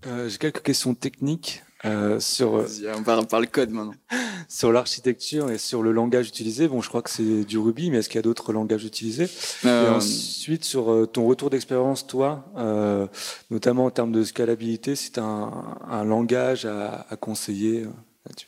Euh, 0.07 0.29
J'ai 0.29 0.37
quelques 0.37 0.61
questions 0.61 0.93
techniques 0.93 1.63
euh, 1.85 2.19
sur. 2.19 2.55
Euh, 2.55 2.67
on 2.97 3.03
parle 3.03 3.25
par 3.25 3.39
le 3.39 3.47
code 3.47 3.69
maintenant. 3.71 3.93
sur 4.49 4.71
l'architecture 4.71 5.49
et 5.49 5.57
sur 5.57 5.81
le 5.81 5.91
langage 5.91 6.27
utilisé. 6.27 6.67
Bon, 6.67 6.81
je 6.81 6.89
crois 6.89 7.01
que 7.01 7.09
c'est 7.09 7.43
du 7.43 7.57
Ruby, 7.57 7.91
mais 7.91 7.97
est-ce 7.97 8.09
qu'il 8.09 8.17
y 8.17 8.19
a 8.19 8.23
d'autres 8.23 8.51
langages 8.51 8.83
utilisés? 8.83 9.29
Euh... 9.65 9.85
Et 9.85 9.95
ensuite, 9.95 10.65
sur 10.65 10.91
euh, 10.91 11.05
ton 11.05 11.25
retour 11.25 11.49
d'expérience, 11.49 12.05
toi, 12.05 12.45
euh, 12.57 13.07
notamment 13.49 13.85
en 13.85 13.91
termes 13.91 14.11
de 14.11 14.23
scalabilité, 14.23 14.95
si 14.95 15.11
tu 15.11 15.19
as 15.19 15.23
un, 15.23 15.77
un, 15.89 16.03
langage 16.03 16.65
à, 16.65 17.05
à 17.09 17.15
conseiller. 17.15 17.85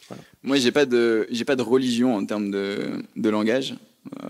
Voilà. 0.07 0.23
Moi, 0.43 0.57
j'ai 0.57 0.71
pas 0.71 0.85
de 0.85 1.27
j'ai 1.31 1.45
pas 1.45 1.55
de 1.55 1.63
religion 1.63 2.15
en 2.15 2.25
termes 2.25 2.51
de, 2.51 3.03
de 3.15 3.29
langage. 3.29 3.75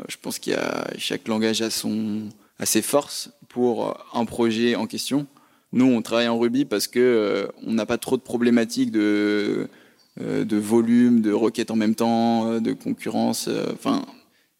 je 0.07 0.15
pense 0.21 0.39
qu'il 0.39 0.53
y 0.53 0.55
a 0.55 0.87
chaque 0.97 1.27
langage 1.27 1.61
a 1.61 1.69
son 1.69 2.29
a 2.61 2.65
ses 2.65 2.81
forces 2.81 3.31
pour 3.49 3.97
un 4.13 4.23
projet 4.25 4.75
en 4.75 4.85
question. 4.85 5.27
Nous, 5.73 5.85
on 5.85 6.01
travaille 6.01 6.27
en 6.27 6.37
Ruby 6.37 6.63
parce 6.63 6.87
que 6.87 6.99
euh, 6.99 7.47
on 7.65 7.73
n'a 7.73 7.85
pas 7.85 7.97
trop 7.97 8.17
de 8.17 8.21
problématiques 8.21 8.91
de, 8.91 9.67
euh, 10.21 10.45
de 10.45 10.57
volume, 10.57 11.21
de 11.21 11.31
requêtes 11.31 11.71
en 11.71 11.75
même 11.75 11.95
temps, 11.95 12.51
euh, 12.51 12.59
de 12.59 12.73
concurrence. 12.73 13.49
Enfin, 13.73 14.05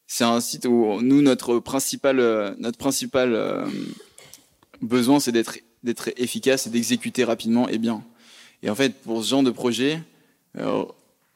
c'est 0.08 0.24
un 0.24 0.40
site 0.42 0.66
où 0.66 1.00
nous, 1.02 1.22
notre 1.22 1.60
principal, 1.60 2.18
notre 2.58 2.78
principal 2.78 3.66
besoin, 4.82 5.20
c'est 5.20 5.32
d'être 5.32 5.58
d'être 5.84 6.10
efficace 6.18 6.68
et 6.68 6.70
d'exécuter 6.70 7.24
rapidement 7.24 7.68
et 7.68 7.80
bien. 7.80 8.04
Et 8.62 8.70
en 8.70 8.76
fait, 8.76 9.02
pour 9.02 9.24
ce 9.24 9.30
genre 9.30 9.42
de 9.42 9.50
projet, 9.50 10.04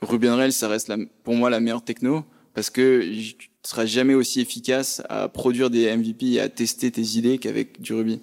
Ruby 0.01 0.29
on 0.29 0.35
Rails, 0.35 0.51
ça 0.51 0.67
reste 0.67 0.93
pour 1.23 1.33
moi 1.33 1.49
la 1.49 1.59
meilleure 1.59 1.83
techno 1.83 2.23
parce 2.55 2.69
que 2.69 3.01
tu 3.01 3.49
seras 3.63 3.85
jamais 3.85 4.13
aussi 4.13 4.39
efficace 4.39 5.03
à 5.09 5.27
produire 5.27 5.69
des 5.69 5.95
MVP 5.95 6.25
et 6.31 6.39
à 6.39 6.49
tester 6.49 6.89
tes 6.89 7.17
idées 7.17 7.37
qu'avec 7.37 7.81
du 7.81 7.93
Ruby. 7.93 8.21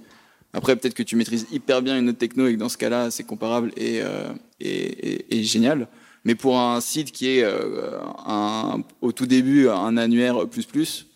Après, 0.55 0.75
peut-être 0.75 0.95
que 0.95 1.03
tu 1.03 1.17
maîtrises 1.17 1.47
hyper 1.53 1.83
bien 1.83 1.99
une 1.99 2.09
autre 2.09 2.19
techno 2.19 2.47
et 2.47 2.55
que 2.55 2.59
dans 2.59 2.69
ce 2.69 2.79
cas-là, 2.79 3.11
c'est 3.11 3.25
comparable 3.25 3.73
et, 3.77 4.01
euh, 4.03 4.33
génial. 5.31 5.89
Mais 6.25 6.35
pour 6.35 6.59
un 6.59 6.81
site 6.81 7.13
qui 7.13 7.29
est 7.29 7.43
euh, 7.43 7.99
au 9.01 9.13
tout 9.13 9.27
début 9.27 9.69
un 9.69 9.97
annuaire 9.97 10.49
plus 10.49 10.67
plus, 10.67 11.07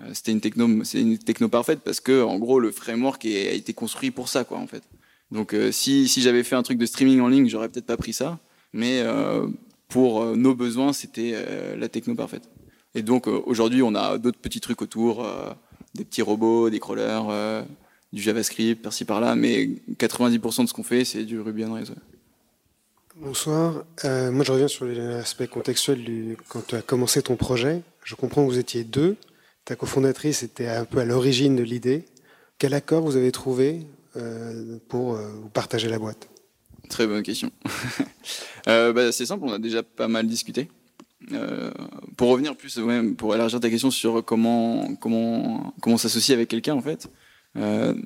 euh, 0.00 0.10
c'était 0.12 0.32
une 0.32 0.40
techno, 0.40 0.84
c'est 0.84 1.00
une 1.00 1.18
techno 1.18 1.48
parfaite 1.48 1.80
parce 1.84 2.00
que 2.00 2.22
en 2.22 2.38
gros 2.38 2.58
le 2.58 2.72
framework 2.72 3.24
a 3.24 3.52
été 3.52 3.72
construit 3.72 4.10
pour 4.10 4.28
ça 4.28 4.44
quoi 4.44 4.58
en 4.58 4.66
fait. 4.66 4.82
Donc 5.30 5.54
si, 5.70 6.08
si 6.08 6.22
j'avais 6.22 6.42
fait 6.42 6.56
un 6.56 6.62
truc 6.62 6.78
de 6.78 6.86
streaming 6.86 7.20
en 7.20 7.28
ligne, 7.28 7.48
j'aurais 7.48 7.68
peut-être 7.68 7.86
pas 7.86 7.98
pris 7.98 8.14
ça, 8.14 8.40
mais 8.72 9.04
pour 9.86 10.24
nos 10.36 10.54
besoins, 10.54 10.94
c'était 10.94 11.34
la 11.76 11.88
techno 11.88 12.14
parfaite. 12.14 12.48
Et 12.98 13.02
donc 13.02 13.28
aujourd'hui, 13.28 13.82
on 13.82 13.94
a 13.94 14.18
d'autres 14.18 14.40
petits 14.40 14.60
trucs 14.60 14.82
autour, 14.82 15.24
des 15.94 16.04
petits 16.04 16.22
robots, 16.22 16.68
des 16.68 16.80
crawlers, 16.80 17.64
du 18.12 18.22
JavaScript 18.22 18.82
par-ci 18.82 19.04
par-là, 19.04 19.34
mais 19.34 19.68
90% 19.98 20.62
de 20.62 20.66
ce 20.66 20.72
qu'on 20.72 20.82
fait, 20.82 21.04
c'est 21.04 21.24
du 21.24 21.40
Ruby 21.40 21.64
on 21.64 21.74
Rails. 21.74 21.94
Bonsoir. 23.16 23.84
Euh, 24.04 24.30
moi, 24.30 24.44
je 24.44 24.52
reviens 24.52 24.68
sur 24.68 24.86
l'aspect 24.86 25.48
contextuel 25.48 26.04
du, 26.04 26.36
quand 26.48 26.66
tu 26.66 26.76
as 26.76 26.82
commencé 26.82 27.20
ton 27.20 27.36
projet. 27.36 27.82
Je 28.04 28.14
comprends 28.14 28.46
que 28.46 28.50
vous 28.50 28.58
étiez 28.58 28.84
deux. 28.84 29.16
Ta 29.64 29.76
cofondatrice 29.76 30.42
était 30.42 30.68
un 30.68 30.84
peu 30.84 30.98
à 31.00 31.04
l'origine 31.04 31.56
de 31.56 31.62
l'idée. 31.62 32.04
Quel 32.58 32.74
accord 32.74 33.02
vous 33.02 33.16
avez 33.16 33.32
trouvé 33.32 33.86
euh, 34.16 34.78
pour 34.88 35.16
euh, 35.16 35.28
partager 35.52 35.88
la 35.88 35.98
boîte? 35.98 36.28
Très 36.88 37.06
bonne 37.06 37.22
question. 37.22 37.50
bah, 38.66 39.12
c'est 39.12 39.26
simple, 39.26 39.44
on 39.44 39.52
a 39.52 39.58
déjà 39.58 39.82
pas 39.82 40.08
mal 40.08 40.26
discuté. 40.26 40.68
Pour 42.16 42.28
revenir 42.28 42.56
plus, 42.56 42.78
ouais, 42.78 43.02
pour 43.12 43.34
élargir 43.34 43.60
ta 43.60 43.70
question 43.70 43.90
sur 43.90 44.24
comment 44.24 44.94
comment 44.96 45.74
comment 45.80 45.98
s'associer 45.98 46.34
avec 46.34 46.48
quelqu'un 46.48 46.74
en 46.74 46.82
fait. 46.82 47.08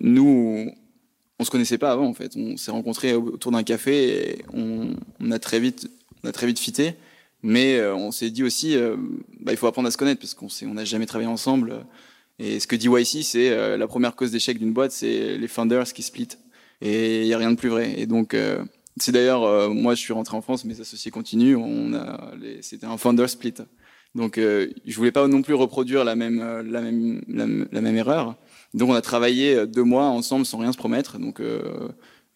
nous, 0.01 0.73
on 1.43 1.45
se 1.45 1.51
connaissait 1.51 1.79
pas 1.79 1.93
avant 1.93 2.07
en 2.07 2.15
fait. 2.15 2.37
On 2.37 2.57
s'est 2.57 2.71
rencontrés 2.71 3.15
autour 3.15 3.53
d'un 3.53 3.63
café 3.63 4.31
et 4.31 4.45
on, 4.53 4.95
a 5.31 5.39
très 5.39 5.61
vite, 5.61 5.91
on 6.23 6.29
a 6.29 6.33
très 6.33 6.47
vite 6.47 6.59
fité. 6.59 6.95
Mais 7.43 7.77
euh, 7.77 7.95
on 7.95 8.13
s'est 8.13 8.31
dit 8.31 8.45
aussi, 8.45 8.77
euh, 8.77 8.97
bah, 9.41 9.53
il 9.53 9.59
faut 9.59 9.67
apprendre 9.67 9.89
à 9.89 9.91
se 9.91 9.97
connaître 9.97 10.21
parce 10.21 10.35
qu'on 10.35 10.47
on 10.69 10.75
n'a 10.75 10.85
jamais 10.85 11.07
travaillé 11.07 11.29
ensemble. 11.29 11.85
Et 12.39 12.61
ce 12.61 12.69
que 12.69 12.77
dit 12.77 12.87
YC, 12.89 13.25
c'est 13.25 13.51
euh, 13.51 13.77
la 13.77 13.89
première 13.89 14.15
cause 14.15 14.31
d'échec 14.31 14.59
d'une 14.59 14.73
boîte, 14.73 14.93
c'est 14.93 15.37
les 15.37 15.49
founders 15.49 15.93
qui 15.93 16.03
split. 16.03 16.29
Et 16.81 17.23
il 17.23 17.27
y 17.27 17.35
a 17.35 17.39
rien 17.39 17.51
de 17.51 17.57
plus 17.57 17.69
vrai. 17.69 17.95
Et 17.99 18.07
donc 18.07 18.37
c'est 18.99 19.13
d'ailleurs, 19.13 19.71
moi 19.71 19.95
je 19.95 20.01
suis 20.01 20.13
rentré 20.13 20.37
en 20.37 20.43
France, 20.43 20.65
mes 20.65 20.81
associés 20.81 21.11
continuent. 21.11 21.57
On 21.57 21.95
a, 21.95 22.33
c'était 22.61 22.87
un 22.87 22.97
founder 22.97 23.29
split. 23.29 23.55
Donc 24.15 24.37
je 24.39 24.97
voulais 24.97 25.13
pas 25.13 25.27
non 25.29 25.43
plus 25.43 25.55
reproduire 25.55 26.05
la 26.05 26.15
même, 26.15 26.39
la 26.39 26.81
même, 26.81 27.69
la 27.71 27.81
même 27.81 27.97
erreur. 27.97 28.37
Donc 28.75 28.89
on 28.89 28.95
a 28.95 29.03
travaillé 29.03 29.55
euh, 29.55 29.67
deux 29.67 29.85
mois 29.85 30.07
ensemble 30.07 30.47
sans 30.47 30.59
rien 30.59 30.73
se 30.73 30.79
promettre. 30.79 31.19
Donc 31.19 31.41
euh, 31.41 31.89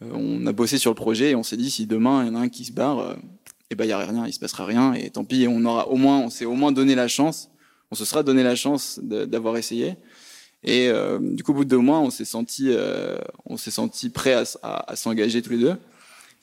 euh, 0.02 0.10
on 0.12 0.46
a 0.46 0.52
bossé 0.52 0.78
sur 0.78 0.90
le 0.90 0.94
projet 0.94 1.30
et 1.30 1.34
on 1.34 1.42
s'est 1.42 1.56
dit 1.56 1.70
si 1.70 1.86
demain 1.86 2.24
il 2.24 2.28
y 2.28 2.30
en 2.30 2.34
a 2.34 2.40
un 2.40 2.48
qui 2.48 2.64
se 2.64 2.72
barre, 2.72 3.16
et 3.70 3.74
ben 3.74 3.84
il 3.84 3.88
y 3.88 3.92
a 3.92 3.98
rien, 3.98 4.26
il 4.26 4.32
se 4.32 4.38
passera 4.38 4.64
rien 4.64 4.92
et 4.92 5.10
tant 5.10 5.24
pis, 5.24 5.46
on 5.48 5.64
aura 5.64 5.88
au 5.88 5.96
moins, 5.96 6.18
on 6.18 6.30
s'est 6.30 6.44
au 6.44 6.54
moins 6.54 6.72
donné 6.72 6.94
la 6.94 7.08
chance, 7.08 7.50
on 7.90 7.94
se 7.94 8.04
sera 8.04 8.22
donné 8.22 8.42
la 8.42 8.54
chance 8.54 9.00
d'avoir 9.02 9.56
essayé. 9.56 9.96
Et 10.62 10.90
du 11.20 11.44
coup, 11.44 11.52
au 11.52 11.54
bout 11.54 11.64
de 11.64 11.70
deux 11.70 11.78
mois, 11.78 12.00
on 12.00 12.10
s'est 12.10 12.24
senti, 12.24 12.70
on 13.44 13.56
s'est 13.56 13.70
senti 13.70 14.10
prêt 14.10 14.34
à, 14.62 14.96
s'engager 14.96 15.40
tous 15.40 15.50
les 15.50 15.58
deux. 15.58 15.76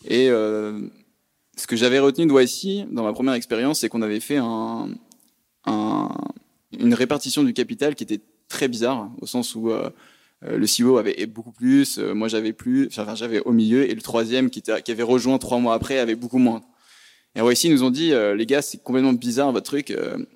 Et 0.08 0.28
ce 0.28 1.68
que 1.68 1.76
j'avais 1.76 2.00
retenu 2.00 2.26
de 2.26 2.34
YC 2.34 2.92
dans 2.92 3.04
ma 3.04 3.14
première 3.14 3.34
expérience, 3.34 3.80
c'est 3.80 3.90
qu'on 3.90 4.02
avait 4.02 4.20
fait 4.20 4.38
un, 4.38 4.90
un, 5.66 6.10
une 6.80 6.94
répartition 6.94 7.44
du 7.44 7.54
capital 7.54 7.96
qui 7.96 8.04
était 8.04 8.22
très 8.50 8.68
bizarre, 8.68 9.10
au 9.22 9.26
sens 9.26 9.56
où 9.56 9.72
euh, 9.72 9.90
euh, 10.46 10.58
le 10.58 10.66
CEO 10.66 10.98
avait 10.98 11.26
beaucoup 11.26 11.52
plus, 11.52 11.98
euh, 11.98 12.14
moi 12.14 12.28
j'avais 12.28 12.54
plus, 12.54 12.88
enfin 12.88 13.16
j'avais 13.16 13.42
au 13.42 13.52
milieu, 13.52 13.90
et 13.90 13.94
le 13.94 14.02
troisième 14.02 14.50
qui, 14.50 14.64
avait 14.70 15.04
rejoint 15.04 15.38
trois 15.38 15.60
mois 15.60 15.74
après 15.74 16.00
avait 16.00 16.16
beaucoup 16.16 16.38
moins. 16.38 16.62
Et 17.36 17.40
ils 17.40 17.72
nous 17.72 17.84
ont 17.84 17.90
dit, 17.90 18.14
les 18.36 18.46
gars, 18.46 18.62
c'est 18.62 18.78
complètement 18.84 19.12
bizarre 19.12 19.52
votre 19.52 19.66
truc. 19.66 19.92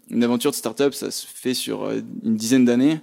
une 0.10 0.24
aventure 0.24 0.50
de 0.50 0.56
start-up, 0.56 0.96
ça 0.96 1.12
se 1.12 1.28
fait 1.28 1.54
sur 1.54 1.92
une 1.92 2.36
dizaine 2.36 2.66
d'années. 2.66 3.02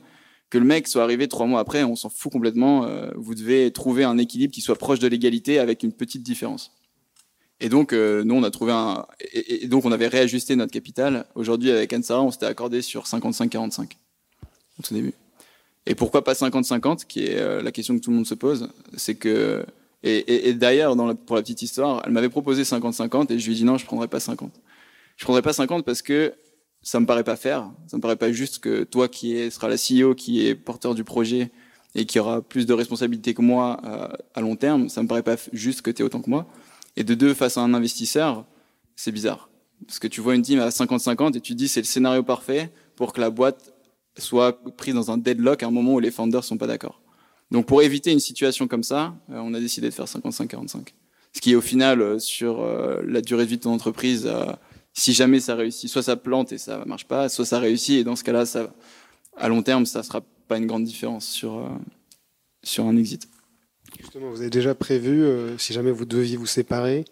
Que 0.55 0.59
le 0.61 0.65
mec 0.65 0.87
soit 0.87 1.03
arrivé 1.03 1.27
trois 1.27 1.47
mois 1.47 1.59
après, 1.59 1.83
on 1.83 1.97
s'en 1.97 2.09
fout 2.09 2.31
complètement. 2.31 2.89
vous 3.17 3.35
devez 3.35 3.73
trouver 3.73 4.05
un 4.05 4.19
équilibre 4.19 4.55
qui 4.55 4.61
soit 4.61 4.77
proche 4.77 5.01
de 5.01 5.09
l'égalité 5.09 5.59
avec 5.59 5.83
une 5.83 5.93
petite 5.93 6.23
différence. 6.23 6.71
Et 7.59 7.69
donc, 7.69 7.93
nous, 7.93 8.35
on 8.37 8.45
a 8.45 8.53
trouvé 8.53 8.71
un, 8.71 9.05
et, 9.33 9.67
donc 9.67 9.85
on 9.85 9.91
avait 9.91 10.07
réajusté 10.07 10.55
notre 10.55 10.71
capital. 10.71 11.27
Aujourd'hui, 11.35 11.73
avec 11.73 11.93
Ansara, 11.93 12.23
on 12.23 12.31
s'était 12.31 12.47
accordé 12.47 12.83
sur 12.83 13.03
55-45 13.03 13.97
au 14.79 14.83
tout 14.85 14.95
début. 14.95 15.15
Et 15.87 15.97
pourquoi 15.97 16.23
pas 16.23 16.35
50-50, 16.35 17.05
qui 17.05 17.25
est 17.25 17.37
euh, 17.37 17.61
la 17.61 17.73
question 17.73 17.97
que 17.97 18.01
tout 18.01 18.11
le 18.11 18.17
monde 18.17 18.27
se 18.27 18.35
pose, 18.35 18.71
c'est 18.97 19.17
que 19.17 19.67
et, 20.07 20.53
d'ailleurs, 20.53 20.95
pour 21.27 21.35
la 21.35 21.43
petite 21.43 21.63
histoire, 21.63 22.01
elle 22.05 22.13
m'avait 22.13 22.29
proposé 22.29 22.63
50-50 22.63 23.33
et 23.33 23.41
je 23.41 23.47
lui 23.47 23.55
ai 23.55 23.57
dit 23.57 23.65
non, 23.65 23.77
je 23.77 23.87
prendrai 23.87 24.07
pas 24.07 24.21
50. 24.21 24.53
Je 25.17 25.25
prendrai 25.25 25.43
pas 25.43 25.55
50 25.55 25.85
parce 25.85 26.03
que 26.03 26.35
ça 26.85 27.01
me 27.01 27.07
paraît 27.07 27.24
pas 27.24 27.37
faire, 27.37 27.70
ça 27.87 27.97
me 27.97 28.03
paraît 28.03 28.16
pas 28.16 28.30
juste 28.30 28.59
que 28.59 28.85
toi 28.85 29.09
qui 29.09 29.37
est, 29.37 29.49
sera 29.49 29.68
la 29.68 29.76
CEO, 29.76 30.14
qui 30.14 30.47
est 30.47 30.55
porteur 30.55 30.95
du 30.95 31.03
projet 31.03 31.51
et 31.95 32.05
qui 32.05 32.18
aura 32.18 32.43
plus 32.43 32.66
de 32.66 32.74
responsabilités 32.74 33.32
que 33.32 33.41
moi 33.41 33.80
euh, 33.85 34.09
à 34.35 34.41
long 34.43 34.55
terme, 34.55 34.91
ça 34.91 35.03
me 35.03 35.09
paraît 35.09 35.22
pas 35.22 35.37
juste 35.53 35.80
que 35.80 35.91
tu 35.91 36.03
es 36.03 36.05
autant 36.05 36.20
que 36.20 36.28
moi. 36.28 36.47
Et 36.97 37.03
de 37.03 37.14
deux, 37.14 37.32
face 37.32 37.57
à 37.57 37.62
un 37.62 37.72
investisseur, 37.72 38.45
c'est 38.97 39.12
bizarre. 39.12 39.49
Parce 39.87 39.99
que 39.99 40.07
tu 40.09 40.20
vois 40.20 40.35
une 40.35 40.43
team 40.43 40.61
à 40.61 40.68
50-50 40.68 41.37
et 41.37 41.41
tu 41.41 41.55
dis 41.55 41.68
c'est 41.68 41.80
le 41.80 41.87
scénario 41.87 42.22
parfait 42.22 42.70
pour 42.97 43.14
que 43.14 43.20
la 43.20 43.30
boîte 43.30 43.72
soit 44.18 44.62
pris 44.76 44.93
dans 44.93 45.11
un 45.11 45.16
deadlock 45.16 45.62
à 45.62 45.66
un 45.66 45.70
moment 45.70 45.95
où 45.95 46.01
les 46.01 46.11
founders 46.11 46.45
sont 46.45 46.59
pas 46.59 46.66
d'accord. 46.66 47.01
Donc 47.51 47.64
pour 47.64 47.82
éviter 47.82 48.12
une 48.12 48.20
situation 48.20 48.68
comme 48.68 48.82
ça, 48.82 49.14
euh, 49.30 49.41
on 49.43 49.55
a 49.55 49.61
décidé 49.61 49.89
de 49.89 49.95
faire 49.95 50.07
55-45. 50.07 50.89
Ce 51.32 51.41
qui 51.41 51.53
est 51.53 51.57
au 51.57 51.62
final, 51.62 52.03
euh, 52.03 52.18
sur 52.18 52.62
la 53.07 53.22
durée 53.22 53.45
de 53.45 53.49
vie 53.49 53.57
de 53.57 53.62
ton 53.62 53.72
entreprise, 53.72 54.30
si 54.95 55.12
jamais 55.12 55.40
ça 55.40 55.55
réussit, 55.55 55.90
soit 55.90 56.03
ça 56.03 56.16
plante 56.16 56.53
et 56.53 56.59
ça 56.59 56.82
marche 56.86 57.07
pas, 57.07 57.28
soit 57.28 57.45
ça 57.45 57.59
réussit 57.59 58.01
et 58.01 58.05
dans 58.05 58.16
ce 58.16 58.24
cas-là, 58.24 58.47
ça, 58.47 58.72
à 59.36 59.49
long 59.49 59.62
terme, 59.62 59.84
ça 59.84 60.03
sera 60.03 60.22
pas 60.49 60.57
une 60.57 60.66
grande 60.66 60.84
différence 60.84 61.26
sur, 61.26 61.68
sur 62.62 62.86
un 62.86 62.97
exit. 62.97 63.28
Justement, 64.01 64.30
vous 64.30 64.40
avez 64.40 64.51
déjà 64.51 64.74
prévu, 64.74 65.26
si 65.59 65.72
jamais 65.72 65.90
vous 65.90 66.05
deviez 66.05 66.36
vous 66.36 66.47
séparer, 66.47 67.05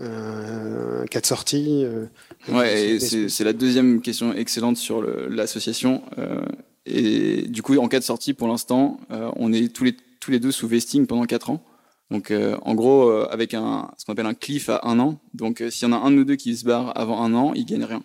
euh, 0.00 1.02
un 1.02 1.06
cas 1.06 1.20
de 1.20 1.26
sortie 1.26 1.84
euh, 1.84 2.06
Ouais, 2.48 2.98
c'est 3.00 3.44
la 3.44 3.52
deuxième 3.52 4.00
question 4.02 4.32
excellente 4.34 4.76
sur 4.76 5.02
l'association. 5.02 6.02
Euh, 6.18 6.44
et 6.84 7.42
du 7.48 7.62
coup, 7.62 7.76
en 7.78 7.88
cas 7.88 7.98
de 7.98 8.04
sortie, 8.04 8.34
pour 8.34 8.48
l'instant, 8.48 9.00
on 9.10 9.52
est 9.52 9.72
tous 9.74 9.84
les, 9.84 9.96
tous 10.20 10.30
les 10.30 10.38
deux 10.38 10.52
sous 10.52 10.68
vesting 10.68 11.06
pendant 11.06 11.24
4 11.24 11.50
ans. 11.50 11.64
Donc, 12.10 12.32
en 12.32 12.74
gros, 12.74 13.10
avec 13.30 13.52
un, 13.54 13.90
ce 13.98 14.04
qu'on 14.04 14.12
appelle 14.12 14.26
un 14.26 14.34
cliff 14.34 14.68
à 14.68 14.80
un 14.84 15.00
an. 15.00 15.18
Donc, 15.34 15.62
s'il 15.70 15.88
y 15.88 15.90
en 15.90 15.94
a 15.94 15.98
un 15.98 16.10
nous 16.10 16.24
deux 16.24 16.36
qui 16.36 16.56
se 16.56 16.64
barre 16.64 16.96
avant 16.96 17.22
un 17.22 17.34
an, 17.34 17.52
il 17.54 17.64
gagne 17.66 17.84
rien. 17.84 18.02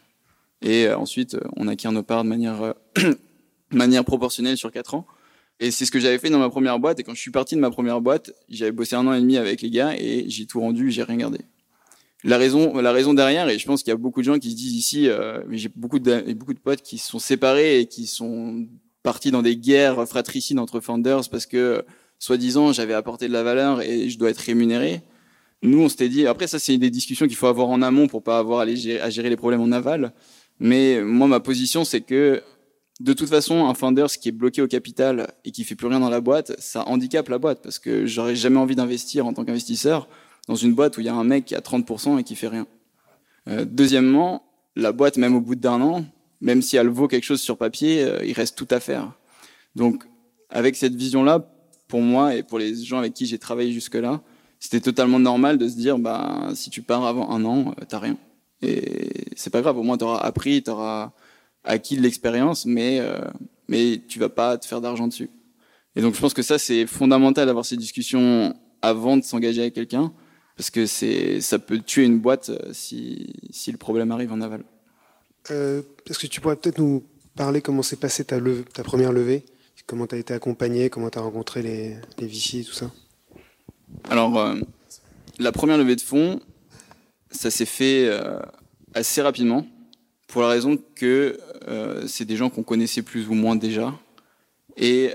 Et 0.64 0.90
ensuite, 0.90 1.38
on 1.56 1.68
acquiert 1.68 1.92
nos 1.92 2.02
parts 2.02 2.24
de 2.24 2.30
manière, 2.30 2.74
manière 3.72 4.04
proportionnelle 4.04 4.58
sur 4.58 4.72
4 4.72 4.96
ans. 4.96 5.06
Et 5.60 5.70
c'est 5.70 5.86
ce 5.86 5.92
que 5.92 6.00
j'avais 6.00 6.18
fait 6.18 6.32
dans 6.32 6.40
ma 6.40 6.50
première 6.50 6.80
boîte. 6.80 7.00
Et 7.00 7.04
quand 7.04 7.14
je 7.14 7.22
suis 7.22 7.32
parti 7.32 7.56
de 7.56 7.60
ma 7.60 7.70
première 7.70 8.02
boîte, 8.02 8.34
j'avais 8.50 8.72
bossé 8.72 8.96
un 8.96 9.06
an 9.06 9.14
et 9.14 9.22
demi 9.22 9.38
avec 9.38 9.62
les 9.62 9.70
gars 9.70 9.94
et 9.96 10.26
j'ai 10.28 10.48
tout 10.48 10.60
rendu, 10.60 10.90
j'ai 10.90 11.04
rien 11.04 11.18
gardé 11.18 11.42
la 12.24 12.38
raison, 12.38 12.78
la 12.80 12.92
raison 12.92 13.14
derrière, 13.14 13.50
et 13.50 13.58
je 13.58 13.66
pense 13.66 13.82
qu'il 13.84 13.90
y 13.90 13.94
a 13.94 13.98
beaucoup 13.98 14.22
de 14.22 14.26
gens 14.26 14.38
qui 14.38 14.52
se 14.52 14.56
disent 14.56 14.76
ici, 14.76 15.10
euh, 15.10 15.42
j'ai 15.50 15.70
beaucoup 15.76 16.00
de, 16.00 16.34
beaucoup 16.34 16.54
de 16.54 16.60
potes 16.60 16.82
qui 16.82 16.98
se 16.98 17.10
sont 17.10 17.20
séparés 17.20 17.80
et 17.80 17.86
qui 17.88 18.06
sont 18.06 18.68
partis 19.04 19.32
dans 19.32 19.42
des 19.42 19.58
guerres 19.58 20.08
fratricides 20.08 20.60
entre 20.60 20.80
founders 20.80 21.30
parce 21.30 21.46
que, 21.46 21.84
soi-disant, 22.22 22.72
j'avais 22.72 22.94
apporté 22.94 23.28
de 23.28 23.34
la 23.34 23.42
valeur 23.42 23.82
et 23.82 24.08
je 24.08 24.18
dois 24.18 24.30
être 24.30 24.38
rémunéré. 24.38 25.02
Nous, 25.64 25.82
on 25.82 25.90
s'était 25.90 26.08
dit, 26.08 26.28
après 26.28 26.46
ça, 26.46 26.60
c'est 26.60 26.78
des 26.78 26.92
discussions 26.92 27.28
qu'il 27.28 27.36
faut 27.36 27.48
avoir 27.48 27.70
en 27.70 27.82
amont 27.82 28.08
pour 28.08 28.22
pas 28.22 28.38
avoir 28.38 28.62
à, 28.62 28.66
gérer, 28.68 29.30
les 29.30 29.36
problèmes 29.36 29.62
en 29.62 29.72
aval. 29.72 30.14
Mais 30.60 31.02
moi, 31.02 31.28
ma 31.28 31.40
position, 31.40 31.84
c'est 31.84 32.02
que 32.02 32.44
de 33.00 33.14
toute 33.14 33.30
façon, 33.30 33.66
un 33.66 33.74
founder 33.74 34.06
qui 34.22 34.30
est 34.30 34.32
bloqué 34.32 34.62
au 34.62 34.68
capital 34.68 35.34
et 35.46 35.52
qui 35.52 35.64
fait 35.64 35.74
plus 35.74 35.88
rien 35.88 36.00
dans 36.00 36.12
la 36.12 36.22
boîte, 36.22 36.54
ça 36.60 36.88
handicape 36.88 37.28
la 37.30 37.40
boîte 37.40 37.64
parce 37.64 37.80
que 37.80 38.06
j'aurais 38.06 38.36
jamais 38.36 38.58
envie 38.58 38.76
d'investir 38.76 39.26
en 39.26 39.34
tant 39.34 39.44
qu'investisseur 39.44 40.08
dans 40.48 40.56
une 40.56 40.76
boîte 40.76 40.98
où 40.98 41.02
il 41.02 41.08
y 41.08 41.10
a 41.10 41.16
un 41.16 41.24
mec 41.24 41.46
qui 41.46 41.56
a 41.56 41.60
30% 41.60 42.20
et 42.20 42.24
qui 42.24 42.36
fait 42.36 42.48
rien. 42.48 42.68
Euh, 43.50 43.66
deuxièmement, 43.66 44.44
la 44.76 44.92
boîte, 44.92 45.18
même 45.18 45.36
au 45.36 45.42
bout 45.42 45.56
d'un 45.56 45.82
an, 45.82 46.06
même 46.40 46.62
si 46.62 46.78
elle 46.78 46.90
vaut 46.90 47.08
quelque 47.08 47.24
chose 47.24 47.42
sur 47.42 47.58
papier, 47.58 48.04
euh, 48.04 48.24
il 48.24 48.34
reste 48.34 48.56
tout 48.56 48.68
à 48.70 48.80
faire. 48.80 49.12
Donc, 49.76 50.04
avec 50.52 50.76
cette 50.76 50.94
vision-là, 50.94 51.52
pour 51.92 52.02
moi 52.02 52.36
et 52.36 52.42
pour 52.42 52.58
les 52.58 52.74
gens 52.74 53.00
avec 53.00 53.14
qui 53.14 53.26
j'ai 53.26 53.38
travaillé 53.38 53.74
jusque-là, 53.74 54.22
c'était 54.60 54.80
totalement 54.80 55.20
normal 55.20 55.58
de 55.58 55.68
se 55.68 55.76
dire, 55.76 56.00
bah, 56.00 56.52
si 56.56 56.70
tu 56.70 56.82
pars 56.82 57.06
avant 57.06 57.30
un 57.32 57.44
an, 57.44 57.76
euh, 57.78 57.86
t'as 57.88 58.00
rien. 58.00 58.18
Et 58.62 59.26
c'est 59.36 59.50
pas 59.50 59.62
grave, 59.62 59.78
au 59.78 59.84
moins 59.84 59.98
t'auras 59.98 60.20
appris, 60.20 60.64
t'auras 60.64 61.12
acquis 61.66 61.98
de 61.98 62.02
l'expérience, 62.02 62.66
mais 62.66 63.00
euh, 63.02 63.20
mais 63.68 64.02
tu 64.08 64.20
vas 64.20 64.30
pas 64.30 64.58
te 64.58 64.66
faire 64.66 64.80
d'argent 64.80 65.08
dessus. 65.08 65.30
Et 65.96 66.02
donc 66.02 66.16
je 66.16 66.22
pense 66.22 66.34
que 66.34 66.44
ça 66.44 66.58
c'est 66.58 66.86
fondamental 66.88 67.46
d'avoir 67.46 67.66
ces 67.66 67.76
discussions 67.76 68.56
avant 68.82 69.18
de 69.18 69.24
s'engager 69.24 69.62
avec 69.62 69.74
quelqu'un, 69.74 70.14
parce 70.56 70.70
que 70.70 70.86
ça 70.86 71.60
peut 71.60 71.80
tuer 71.80 72.06
une 72.06 72.20
boîte 72.20 72.50
euh, 72.50 72.72
si, 72.72 73.34
si 73.50 73.72
le 73.72 73.78
problème 73.78 74.12
arrive 74.12 74.32
en 74.32 74.40
aval. 74.42 74.64
Est-ce 75.50 76.20
que 76.20 76.28
tu 76.28 76.40
pourrais 76.40 76.56
peut-être 76.56 76.78
nous 76.78 77.04
parler 77.36 77.62
comment 77.62 77.82
s'est 77.82 77.98
passée 77.98 78.24
ta 78.24 78.84
première 78.84 79.12
levée? 79.12 79.44
Comment 79.88 80.08
tu 80.08 80.16
as 80.16 80.18
été 80.18 80.34
accompagné 80.34 80.90
Comment 80.90 81.10
tu 81.10 81.20
as 81.20 81.22
rencontré 81.22 81.62
les, 81.62 81.96
les 82.20 82.60
et 82.60 82.64
tout 82.64 82.74
ça 82.74 82.92
Alors, 84.10 84.56
la 85.38 85.52
première 85.52 85.78
levée 85.78 85.96
de 85.96 86.02
fonds, 86.02 86.40
ça 87.30 87.52
s'est 87.52 87.66
fait 87.66 88.10
assez 88.94 89.22
rapidement, 89.22 89.66
pour 90.28 90.42
la 90.42 90.48
raison 90.48 90.78
que 90.96 91.40
c'est 92.08 92.26
des 92.26 92.38
gens 92.38 92.50
qu'on 92.50 92.64
connaissait 92.64 93.02
plus 93.02 93.28
ou 93.28 93.34
moins 93.34 93.56
déjà. 93.56 93.94
Et 94.78 95.12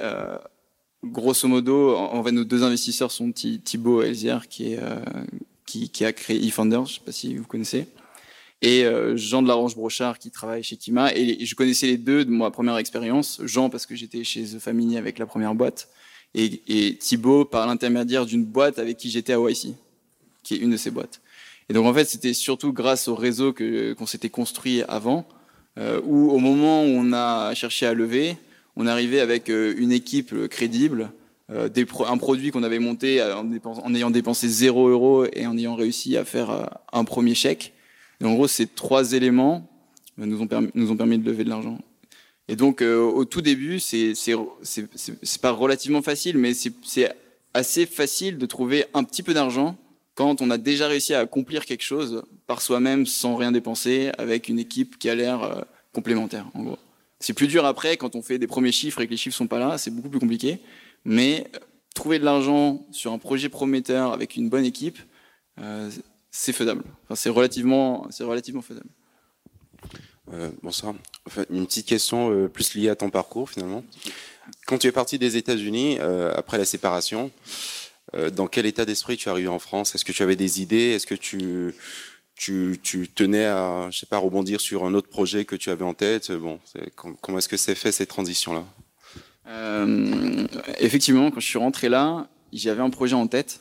grosso 1.12 1.49
modo, 1.49 1.95
en 1.97 2.23
nos 2.33 2.45
deux 2.45 2.62
investisseurs 2.62 3.11
sont 3.11 3.33
Thibaut 3.33 4.03
Elzière, 4.03 4.49
qui, 4.49 4.77
euh, 4.77 4.97
qui, 5.67 5.89
qui, 5.89 6.05
a 6.05 6.12
créé 6.12 6.45
eFounders, 6.45 6.87
je 6.87 6.93
ne 6.93 6.95
sais 6.95 7.05
pas 7.05 7.12
si 7.12 7.37
vous 7.37 7.47
connaissez, 7.47 7.87
et 8.67 8.85
euh, 8.85 9.17
Jean 9.17 9.43
de 9.43 9.49
Larange 9.49 9.77
Brochard, 9.77 10.19
qui 10.19 10.33
travaille 10.33 10.64
chez 10.64 10.77
Kima. 10.77 11.14
Et, 11.14 11.47
je 11.47 11.55
connaissais 11.55 11.87
les 11.87 11.99
deux 11.99 12.25
de 12.25 12.31
ma 12.33 12.51
première 12.51 12.77
expérience. 12.79 13.41
Jean, 13.45 13.71
parce 13.71 13.87
que 13.87 13.95
j'étais 13.95 14.25
chez 14.25 14.43
The 14.43 14.59
Family 14.59 14.97
avec 14.97 15.21
la 15.21 15.27
première 15.27 15.55
boîte, 15.55 15.89
et, 16.35 16.97
Thibaut, 16.99 17.45
par 17.45 17.69
l'intermédiaire 17.69 18.27
d'une 18.27 18.45
boîte 18.45 18.81
avec 18.81 18.97
qui 18.97 19.09
j'étais 19.09 19.35
à 19.35 19.39
YC, 19.39 19.69
qui 20.43 20.55
est 20.55 20.59
une 20.59 20.73
de 20.73 20.77
ces 20.77 20.91
boîtes. 20.91 21.21
Et 21.69 21.75
donc, 21.75 21.87
en 21.87 21.95
fait, 21.95 22.07
c'était 22.07 22.35
surtout 22.35 22.73
grâce 22.73 23.07
au 23.07 23.14
réseau 23.14 23.53
que, 23.53 23.93
qu'on 23.93 24.07
s'était 24.07 24.31
construit 24.31 24.83
avant, 24.89 25.29
euh, 25.79 26.01
où 26.05 26.31
au 26.33 26.39
moment 26.39 26.83
où 26.83 26.89
on 26.89 27.12
a 27.12 27.55
cherché 27.55 27.87
à 27.87 27.95
lever, 27.95 28.37
on 28.75 28.89
arrivait 28.89 29.21
avec 29.21 29.49
euh, 29.49 29.75
une 29.79 29.93
équipe 29.93 30.49
crédible, 30.49 31.12
un 31.49 32.19
produit 32.19 32.51
qu'on 32.51 32.64
avait 32.64 32.81
monté 32.81 33.23
en, 33.23 33.95
ayant 33.95 34.11
dépensé 34.11 34.49
0 34.49 34.89
euros 34.89 35.27
et 35.33 35.47
en 35.47 35.57
ayant 35.57 35.77
réussi 35.77 36.17
à 36.17 36.25
faire 36.25 36.69
un 36.93 37.05
premier 37.05 37.37
chèque. 37.37 37.73
Et 38.21 38.25
en 38.25 38.35
gros, 38.35 38.49
ces 38.49 38.67
trois 38.67 39.12
éléments 39.12 39.69
nous 40.17 40.41
ont 40.41 40.47
permis, 40.47 40.71
nous 40.75 40.91
ont 40.91 40.97
permis 40.97 41.19
de 41.19 41.25
lever 41.29 41.45
de 41.45 41.51
l'argent. 41.51 41.79
Et 42.49 42.57
donc, 42.57 42.81
au 42.81 43.25
tout 43.25 43.43
début, 43.43 43.81
c'est 43.81 44.14
pas 45.43 45.51
relativement 45.51 46.01
facile, 46.01 46.39
mais 46.39 46.53
c'est 46.55 47.12
assez 47.55 47.87
facile 47.87 48.39
de 48.39 48.47
trouver 48.47 48.85
un 48.95 49.03
petit 49.03 49.25
peu 49.25 49.35
d'argent 49.35 49.77
quand 50.14 50.41
on 50.41 50.51
a 50.51 50.57
déjà 50.57 50.87
réussi 50.87 51.12
à 51.12 51.21
accomplir 51.21 51.67
quelque 51.67 51.83
chose 51.83 52.23
par 52.47 52.62
soi-même 52.62 53.05
sans 53.05 53.35
rien 53.35 53.51
dépenser 53.51 54.12
avec 54.17 54.49
une 54.49 54.61
équipe 54.61 54.97
qui 54.97 55.11
a 55.11 55.17
l'air 55.17 55.67
complémentaire, 55.93 56.47
en 56.55 56.62
gros. 56.62 56.79
C'est 57.21 57.33
plus 57.33 57.47
dur 57.47 57.64
après 57.64 57.97
quand 57.97 58.14
on 58.14 58.23
fait 58.23 58.39
des 58.39 58.47
premiers 58.47 58.73
chiffres 58.73 59.01
et 59.01 59.07
que 59.07 59.11
les 59.11 59.17
chiffres 59.17 59.37
sont 59.37 59.47
pas 59.47 59.59
là, 59.59 59.79
c'est 59.79 59.91
beaucoup 59.91 60.11
plus 60.11 60.21
compliqué. 60.21 60.59
Mais 61.05 61.47
euh, 61.55 61.59
trouver 61.95 62.19
de 62.19 62.25
l'argent 62.25 62.85
sur 62.93 63.12
un 63.12 63.19
projet 63.19 63.49
prometteur 63.49 64.12
avec 64.12 64.37
une 64.37 64.49
bonne 64.49 64.64
équipe, 64.64 64.99
euh, 65.59 65.91
c'est 66.31 66.53
faisable. 66.53 66.83
Enfin, 67.05 67.14
c'est 67.14 67.31
relativement, 67.31 68.07
c'est 68.11 68.24
relativement 68.24 68.62
faisable. 68.62 68.89
Euh, 70.33 70.51
bonsoir. 70.62 70.95
Enfin, 71.27 71.45
une 71.51 71.66
petite 71.66 71.87
question 71.87 72.31
euh, 72.33 72.49
plus 72.49 72.74
liée 72.74 72.89
à 72.89 72.97
ton 72.97 73.11
parcours 73.11 73.51
finalement. 73.51 73.85
Quand 74.66 74.79
tu 74.79 74.87
es 74.87 74.93
parti 74.93 75.18
des 75.18 75.37
États-Unis 75.37 75.99
euh, 76.01 76.33
après 76.35 76.59
la 76.59 76.64
séparation, 76.64 77.31
dans 78.35 78.47
quel 78.47 78.66
état 78.66 78.85
d'esprit 78.85 79.16
tu 79.16 79.29
es 79.29 79.33
arrivé 79.33 79.49
en 79.49 79.59
France? 79.59 79.95
Est-ce 79.95 80.05
que 80.05 80.12
tu 80.12 80.22
avais 80.22 80.37
des 80.37 80.62
idées? 80.62 80.93
Est-ce 80.93 81.07
que 81.07 81.14
tu 81.14 81.74
tu, 82.37 82.79
tu, 82.83 83.09
tenais 83.09 83.47
à, 83.47 83.89
je 83.91 83.99
sais 83.99 84.07
pas, 84.07 84.18
rebondir 84.18 84.61
sur 84.61 84.85
un 84.85 84.95
autre 84.95 85.09
projet 85.09 85.45
que 85.45 85.57
tu 85.57 85.70
avais 85.70 85.85
en 85.85 85.93
tête? 85.93 86.31
Bon, 86.31 86.61
comment 86.95 87.39
est-ce 87.39 87.49
que 87.49 87.57
c'est 87.57 87.74
fait 87.74 87.93
cette 87.93 88.09
transition-là? 88.09 88.64
Euh, 89.49 90.47
Effectivement, 90.79 91.31
quand 91.31 91.41
je 91.41 91.47
suis 91.47 91.59
rentré 91.59 91.89
là, 91.89 92.29
j'avais 92.53 92.83
un 92.83 92.91
projet 92.91 93.16
en 93.16 93.27
tête 93.27 93.61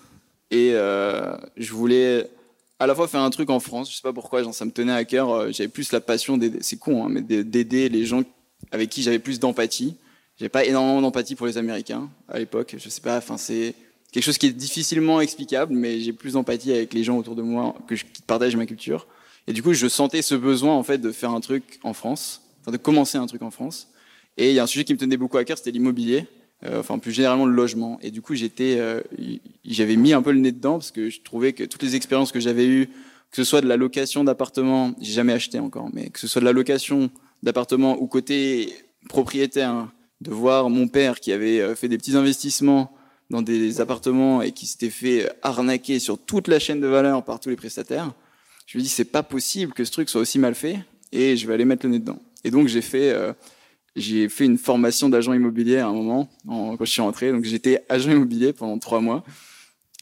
et 0.52 0.72
je 0.72 1.74
voulais 1.74 2.30
à 2.80 2.88
la 2.88 2.96
fois 2.96 3.08
faire 3.08 3.22
un 3.22 3.30
truc 3.30 3.50
en 3.50 3.60
France. 3.60 3.90
Je 3.90 3.96
sais 3.96 4.02
pas 4.02 4.14
pourquoi, 4.14 4.44
genre, 4.44 4.54
ça 4.54 4.66
me 4.66 4.72
tenait 4.72 4.94
à 4.94 5.06
cœur. 5.06 5.32
Euh, 5.32 5.52
j'avais 5.52 5.68
plus 5.68 5.92
la 5.92 6.02
passion 6.02 6.38
d'aider, 6.38 6.60
c'est 6.62 6.78
con, 6.78 7.06
hein, 7.06 7.10
mais 7.10 7.22
d'aider 7.22 7.90
les 7.90 8.06
gens 8.06 8.24
avec 8.72 8.90
qui 8.90 9.04
j'avais 9.04 9.20
plus 9.20 9.40
d'empathie. 9.40 9.96
J'avais 10.38 10.50
pas 10.50 10.66
énormément 10.66 11.02
d'empathie 11.02 11.36
pour 11.36 11.48
les 11.48 11.58
Américains 11.58 12.10
à 12.28 12.40
l'époque. 12.40 12.76
Je 12.78 12.90
sais 12.90 13.02
pas, 13.02 13.18
enfin 13.18 13.38
c'est 13.38 13.74
quelque 14.12 14.24
chose 14.24 14.38
qui 14.38 14.48
est 14.48 14.52
difficilement 14.52 15.22
explicable, 15.22 15.74
mais 15.74 16.00
j'ai 16.02 16.14
plus 16.14 16.34
d'empathie 16.34 16.72
avec 16.72 16.94
les 16.94 17.04
gens 17.04 17.18
autour 17.18 17.36
de 17.36 17.42
moi 17.42 17.76
que 17.88 17.96
je, 17.96 18.04
qui 18.06 18.22
partagent 18.22 18.56
ma 18.56 18.66
culture. 18.66 19.08
Et 19.48 19.54
du 19.54 19.62
coup, 19.64 19.74
je 19.74 19.88
sentais 19.88 20.22
ce 20.22 20.36
besoin 20.36 20.74
en 20.74 20.84
fait 20.84 20.98
de 20.98 21.12
faire 21.12 21.32
un 21.32 21.40
truc 21.40 21.80
en 21.84 21.94
France, 21.94 22.42
enfin 22.62 22.72
de 22.72 22.78
commencer 22.78 23.18
un 23.18 23.28
truc 23.28 23.44
en 23.44 23.52
France. 23.52 23.88
Et 24.38 24.50
il 24.50 24.56
y 24.56 24.60
a 24.60 24.64
un 24.64 24.68
sujet 24.68 24.84
qui 24.84 24.94
me 24.94 24.98
tenait 24.98 25.18
beaucoup 25.18 25.38
à 25.38 25.46
cœur, 25.46 25.58
c'était 25.58 25.72
l'immobilier, 25.72 26.28
enfin 26.64 27.00
plus 27.00 27.12
généralement 27.12 27.46
le 27.46 27.54
logement. 27.54 28.00
Et 28.02 28.12
du 28.12 28.22
coup, 28.22 28.36
j'étais, 28.36 28.78
euh, 28.80 29.02
j'avais 29.66 29.96
mis 29.96 30.14
un 30.14 30.22
peu 30.22 30.32
le 30.32 30.40
nez 30.40 30.52
dedans 30.52 30.74
parce 30.74 30.92
que 30.92 31.10
je 31.10 31.22
trouvais 31.22 31.54
que 31.54 31.64
toutes 31.64 31.84
les 31.84 31.96
expériences 31.96 32.32
que 32.32 32.40
j'avais 32.40 32.66
eues, 32.66 32.88
que 33.32 33.38
ce 33.38 33.44
soit 33.44 33.62
de 33.62 33.68
la 33.68 33.78
location 33.78 34.24
d'appartements, 34.24 34.94
j'ai 35.02 35.14
jamais 35.14 35.34
acheté 35.34 35.60
encore, 35.60 35.90
mais 35.94 36.10
que 36.10 36.20
ce 36.20 36.28
soit 36.28 36.40
de 36.40 36.46
la 36.46 36.54
location 36.54 37.10
d'appartements 37.44 38.02
ou 38.02 38.08
côté 38.08 38.74
propriétaire, 39.10 39.88
de 40.22 40.32
voir 40.32 40.70
mon 40.70 40.88
père 40.88 41.20
qui 41.20 41.32
avait 41.32 41.60
euh, 41.60 41.76
fait 41.76 41.88
des 41.88 41.98
petits 41.98 42.16
investissements 42.16 42.96
dans 43.30 43.42
des 43.42 43.82
appartements 43.82 44.42
et 44.42 44.52
qui 44.52 44.66
s'était 44.66 44.90
fait 44.90 45.32
arnaquer 45.42 46.00
sur 46.00 46.18
toute 46.18 46.48
la 46.48 46.60
chaîne 46.60 46.80
de 46.80 46.88
valeur 46.88 47.24
par 47.24 47.40
tous 47.40 47.50
les 47.50 47.56
prestataires, 47.56 48.14
je 48.66 48.78
me 48.78 48.84
dis 48.84 48.90
c'est 48.90 49.06
pas 49.06 49.24
possible 49.24 49.74
que 49.74 49.84
ce 49.84 49.92
truc 49.92 50.10
soit 50.10 50.22
aussi 50.22 50.40
mal 50.40 50.56
fait 50.56 50.80
et 51.12 51.38
je 51.38 51.48
vais 51.48 51.54
aller 51.54 51.66
mettre 51.66 51.86
le 51.86 51.92
nez 51.92 52.00
dedans. 52.00 52.20
Et 52.44 52.52
donc 52.52 52.68
j'ai 52.68 52.82
fait 52.82 53.10
euh, 53.12 53.34
j'ai 53.96 54.28
fait 54.30 54.46
une 54.46 54.58
formation 54.58 55.10
d'agent 55.10 55.34
immobilier 55.34 55.78
à 55.78 55.88
un 55.88 55.94
moment 55.94 56.30
quand 56.46 56.86
je 56.86 56.92
suis 56.92 57.02
rentré. 57.02 57.32
Donc 57.32 57.46
j'étais 57.46 57.86
agent 57.90 58.12
immobilier 58.12 58.54
pendant 58.54 58.78
trois 58.78 59.00
mois. 59.00 59.24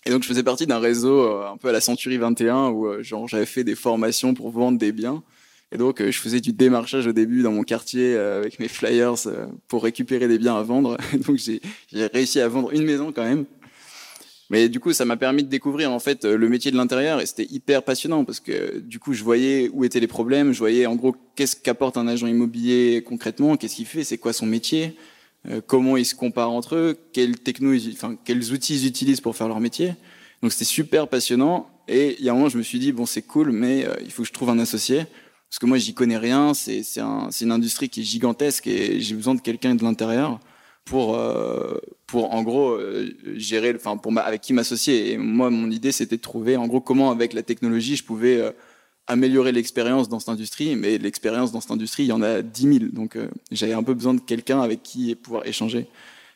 Et 0.06 0.10
donc 0.10 0.24
je 0.24 0.28
faisais 0.28 0.44
partie 0.44 0.68
d'un 0.68 0.80
réseau 0.80 1.22
euh, 1.22 1.52
un 1.52 1.58
peu 1.58 1.70
à 1.70 1.72
la 1.72 1.80
Century 1.80 2.18
21 2.18 2.70
où 2.70 2.88
euh, 2.88 3.04
genre 3.04 3.28
j'avais 3.28 3.46
fait 3.46 3.64
des 3.64 3.76
formations 3.76 4.34
pour 4.34 4.50
vendre 4.52 4.78
des 4.78 4.92
biens. 4.92 5.24
Et 5.72 5.78
donc, 5.78 6.02
euh, 6.02 6.12
je 6.12 6.20
faisais 6.20 6.40
du 6.40 6.54
démarchage 6.54 7.08
au 7.08 7.14
début 7.14 7.42
dans 7.42 7.52
mon 7.52 7.64
quartier 7.64 8.16
avec 8.16 8.60
mes 8.60 8.68
flyers 8.68 9.16
pour 9.68 9.84
récupérer 9.84 10.28
des 10.28 10.38
biens 10.38 10.56
à 10.56 10.62
vendre. 10.62 10.98
donc, 11.26 11.38
j'ai 11.38 11.62
réussi 12.14 12.40
à 12.40 12.48
vendre 12.48 12.72
une 12.74 12.84
maison 12.84 13.12
quand 13.12 13.24
même. 13.24 13.46
Mais 14.50 14.70
du 14.70 14.80
coup, 14.80 14.94
ça 14.94 15.06
m'a 15.06 15.18
permis 15.18 15.44
de 15.44 15.50
découvrir 15.50 15.92
en 15.92 16.00
fait 16.00 16.26
le 16.26 16.50
métier 16.50 16.70
de 16.70 16.78
l'intérieur 16.78 17.22
et 17.22 17.26
c'était 17.26 17.48
hyper 17.50 17.84
passionnant 17.84 18.26
parce 18.26 18.40
que 18.40 18.80
du 18.80 19.00
coup, 19.00 19.14
je 19.14 19.24
voyais 19.24 19.70
où 19.74 19.84
étaient 19.84 20.00
les 20.00 20.08
problèmes, 20.08 20.52
je 20.52 20.60
voyais 20.60 20.86
en 20.86 20.96
gros 20.96 21.16
qu'est-ce 21.36 21.56
qu'apporte 21.56 21.98
un 21.98 22.08
agent 22.08 22.28
immobilier 22.28 23.04
concrètement, 23.06 23.56
qu'est-ce 23.56 23.76
qu'il 23.76 23.86
fait, 23.86 24.04
c'est 24.04 24.18
quoi 24.18 24.34
son 24.34 24.46
métier, 24.46 24.96
comment 25.66 25.98
ils 25.98 26.06
se 26.06 26.14
comparent 26.14 26.52
entre 26.52 26.76
eux, 26.76 26.98
quels 27.14 27.40
techno, 27.40 27.74
enfin 27.94 28.18
quels 28.26 28.52
outils 28.52 28.76
ils 28.76 28.88
utilisent 28.88 29.22
pour 29.22 29.36
faire 29.36 29.48
leur 29.48 29.62
métier. 29.62 29.94
Donc 30.42 30.52
c'était 30.52 30.66
super 30.66 31.08
passionnant 31.08 31.70
et 31.88 32.18
il 32.20 32.26
y 32.26 32.30
a 32.30 32.34
un 32.34 32.36
moment, 32.36 32.50
je 32.50 32.58
me 32.58 32.64
suis 32.64 32.80
dit 32.80 32.92
bon, 32.92 33.06
c'est 33.06 33.22
cool, 33.22 33.52
mais 33.52 33.88
il 34.04 34.12
faut 34.12 34.24
que 34.24 34.28
je 34.28 34.34
trouve 34.34 34.50
un 34.50 34.60
associé 34.60 35.06
parce 35.54 35.60
que 35.60 35.68
moi 35.68 35.78
j'y 35.78 35.94
connais 35.94 36.18
rien. 36.18 36.56
C'est 36.56 36.82
c'est 36.82 37.00
un, 37.00 37.30
une 37.42 37.52
industrie 37.52 37.88
qui 37.88 38.02
est 38.02 38.04
gigantesque 38.04 38.66
et 38.66 39.00
j'ai 39.00 39.14
besoin 39.14 39.36
de 39.36 39.42
quelqu'un 39.42 39.76
de 39.76 39.84
l'intérieur 39.84 40.40
pour 40.84 41.16
euh, 41.16 41.78
pour 42.14 42.32
en 42.32 42.44
gros 42.44 42.74
euh, 42.74 43.10
gérer, 43.38 43.74
enfin 43.76 44.00
avec 44.18 44.42
qui 44.42 44.54
m'associer. 44.54 45.14
Et 45.14 45.18
moi 45.18 45.50
mon 45.50 45.72
idée 45.72 45.92
c'était 45.92 46.18
de 46.18 46.22
trouver 46.22 46.58
en 46.58 46.68
gros 46.68 46.80
comment 46.80 47.10
avec 47.10 47.34
la 47.34 47.42
technologie 47.42 47.96
je 47.96 48.04
pouvais 48.04 48.38
euh, 48.38 48.52
améliorer 49.08 49.52
l'expérience 49.52 50.10
dans 50.10 50.20
cette 50.20 50.30
industrie. 50.30 50.76
Mais 50.76 51.00
l'expérience 51.00 51.52
dans 51.52 51.60
cette 51.60 51.72
industrie 51.72 52.04
il 52.04 52.10
y 52.10 52.12
en 52.12 52.22
a 52.22 52.44
10 52.44 52.62
000, 52.62 52.80
donc 52.94 53.18
j'avais 53.52 53.74
un 53.74 53.82
peu 53.82 53.96
besoin 53.96 54.14
de 54.14 54.20
quelqu'un 54.20 54.62
avec 54.62 54.84
qui 54.84 55.16
pouvoir 55.16 55.48
échanger. 55.48 55.88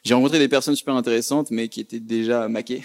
J'ai 0.04 0.16
rencontré 0.16 0.40
des 0.40 0.48
personnes 0.48 0.76
super 0.76 0.96
intéressantes 0.96 1.52
mais 1.52 1.68
qui 1.68 1.80
étaient 1.80 2.00
déjà 2.00 2.48
maquées. 2.48 2.82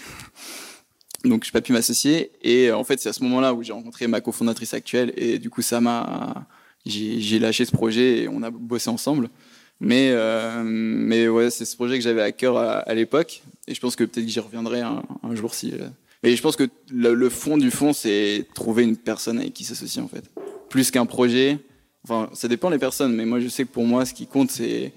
donc 1.25 1.45
j'ai 1.45 1.51
pas 1.51 1.61
pu 1.61 1.73
m'associer 1.73 2.29
et 2.43 2.67
euh, 2.67 2.77
en 2.77 2.83
fait 2.83 2.99
c'est 2.99 3.09
à 3.09 3.13
ce 3.13 3.23
moment-là 3.23 3.55
où 3.55 3.63
j'ai 3.63 3.73
rencontré 3.73 4.05
ma 4.05 4.21
cofondatrice 4.21 4.75
actuelle 4.75 5.13
et 5.17 5.39
du 5.39 5.49
coup 5.49 5.63
ça 5.63 5.81
m'a 5.81 6.45
j'ai 6.85 7.39
lâché 7.39 7.65
ce 7.65 7.71
projet 7.71 8.19
et 8.19 8.27
on 8.27 8.43
a 8.43 8.51
bossé 8.51 8.91
ensemble 8.91 9.31
mais 9.79 10.09
euh, 10.11 10.63
mais 10.63 11.27
ouais 11.27 11.49
c'est 11.49 11.65
ce 11.65 11.75
projet 11.75 11.97
que 11.97 12.03
j'avais 12.03 12.21
à 12.21 12.31
cœur 12.31 12.57
à, 12.57 12.93
l'époque 12.93 13.43
et 13.67 13.73
je 13.73 13.79
pense 13.79 13.95
que 13.95 14.03
peut-être 14.03 14.25
que 14.25 14.31
j'y 14.31 14.39
reviendrai 14.39 14.81
un, 14.81 15.03
jour 15.33 15.53
si 15.53 15.73
euh. 15.73 15.87
et 16.23 16.35
je 16.35 16.41
pense 16.41 16.55
que 16.55 16.69
le, 16.91 17.29
fond 17.29 17.57
du 17.57 17.71
fond 17.71 17.93
c'est 17.93 18.45
trouver 18.53 18.83
une 18.83 18.97
personne 18.97 19.39
avec 19.39 19.53
qui 19.53 19.63
s'associer 19.63 20.01
en 20.01 20.07
fait 20.07 20.23
plus 20.69 20.91
qu'un 20.91 21.05
projet 21.05 21.59
enfin 22.03 22.29
ça 22.33 22.47
dépend 22.47 22.69
des 22.69 22.77
personnes 22.77 23.13
mais 23.13 23.25
moi 23.25 23.39
je 23.39 23.47
sais 23.47 23.63
que 23.65 23.71
pour 23.71 23.85
moi 23.85 24.05
ce 24.05 24.13
qui 24.13 24.27
compte 24.27 24.51
c'est 24.51 24.93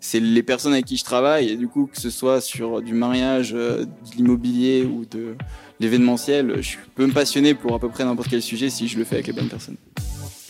c'est 0.00 0.20
les 0.20 0.42
personnes 0.42 0.72
avec 0.72 0.86
qui 0.86 0.96
je 0.96 1.04
travaille 1.04 1.50
et 1.50 1.56
du 1.56 1.68
coup 1.68 1.86
que 1.86 2.00
ce 2.00 2.08
soit 2.08 2.40
sur 2.40 2.80
du 2.80 2.94
mariage, 2.94 3.52
de 3.52 3.86
l'immobilier 4.16 4.84
ou 4.84 5.04
de 5.04 5.34
l'événementiel, 5.78 6.62
je 6.62 6.76
peux 6.94 7.06
me 7.06 7.12
passionner 7.12 7.54
pour 7.54 7.74
à 7.74 7.78
peu 7.78 7.90
près 7.90 8.04
n'importe 8.04 8.30
quel 8.30 8.40
sujet 8.42 8.70
si 8.70 8.88
je 8.88 8.98
le 8.98 9.04
fais 9.04 9.16
avec 9.16 9.26
les 9.26 9.34
bonnes 9.34 9.48
personnes. 9.48 9.76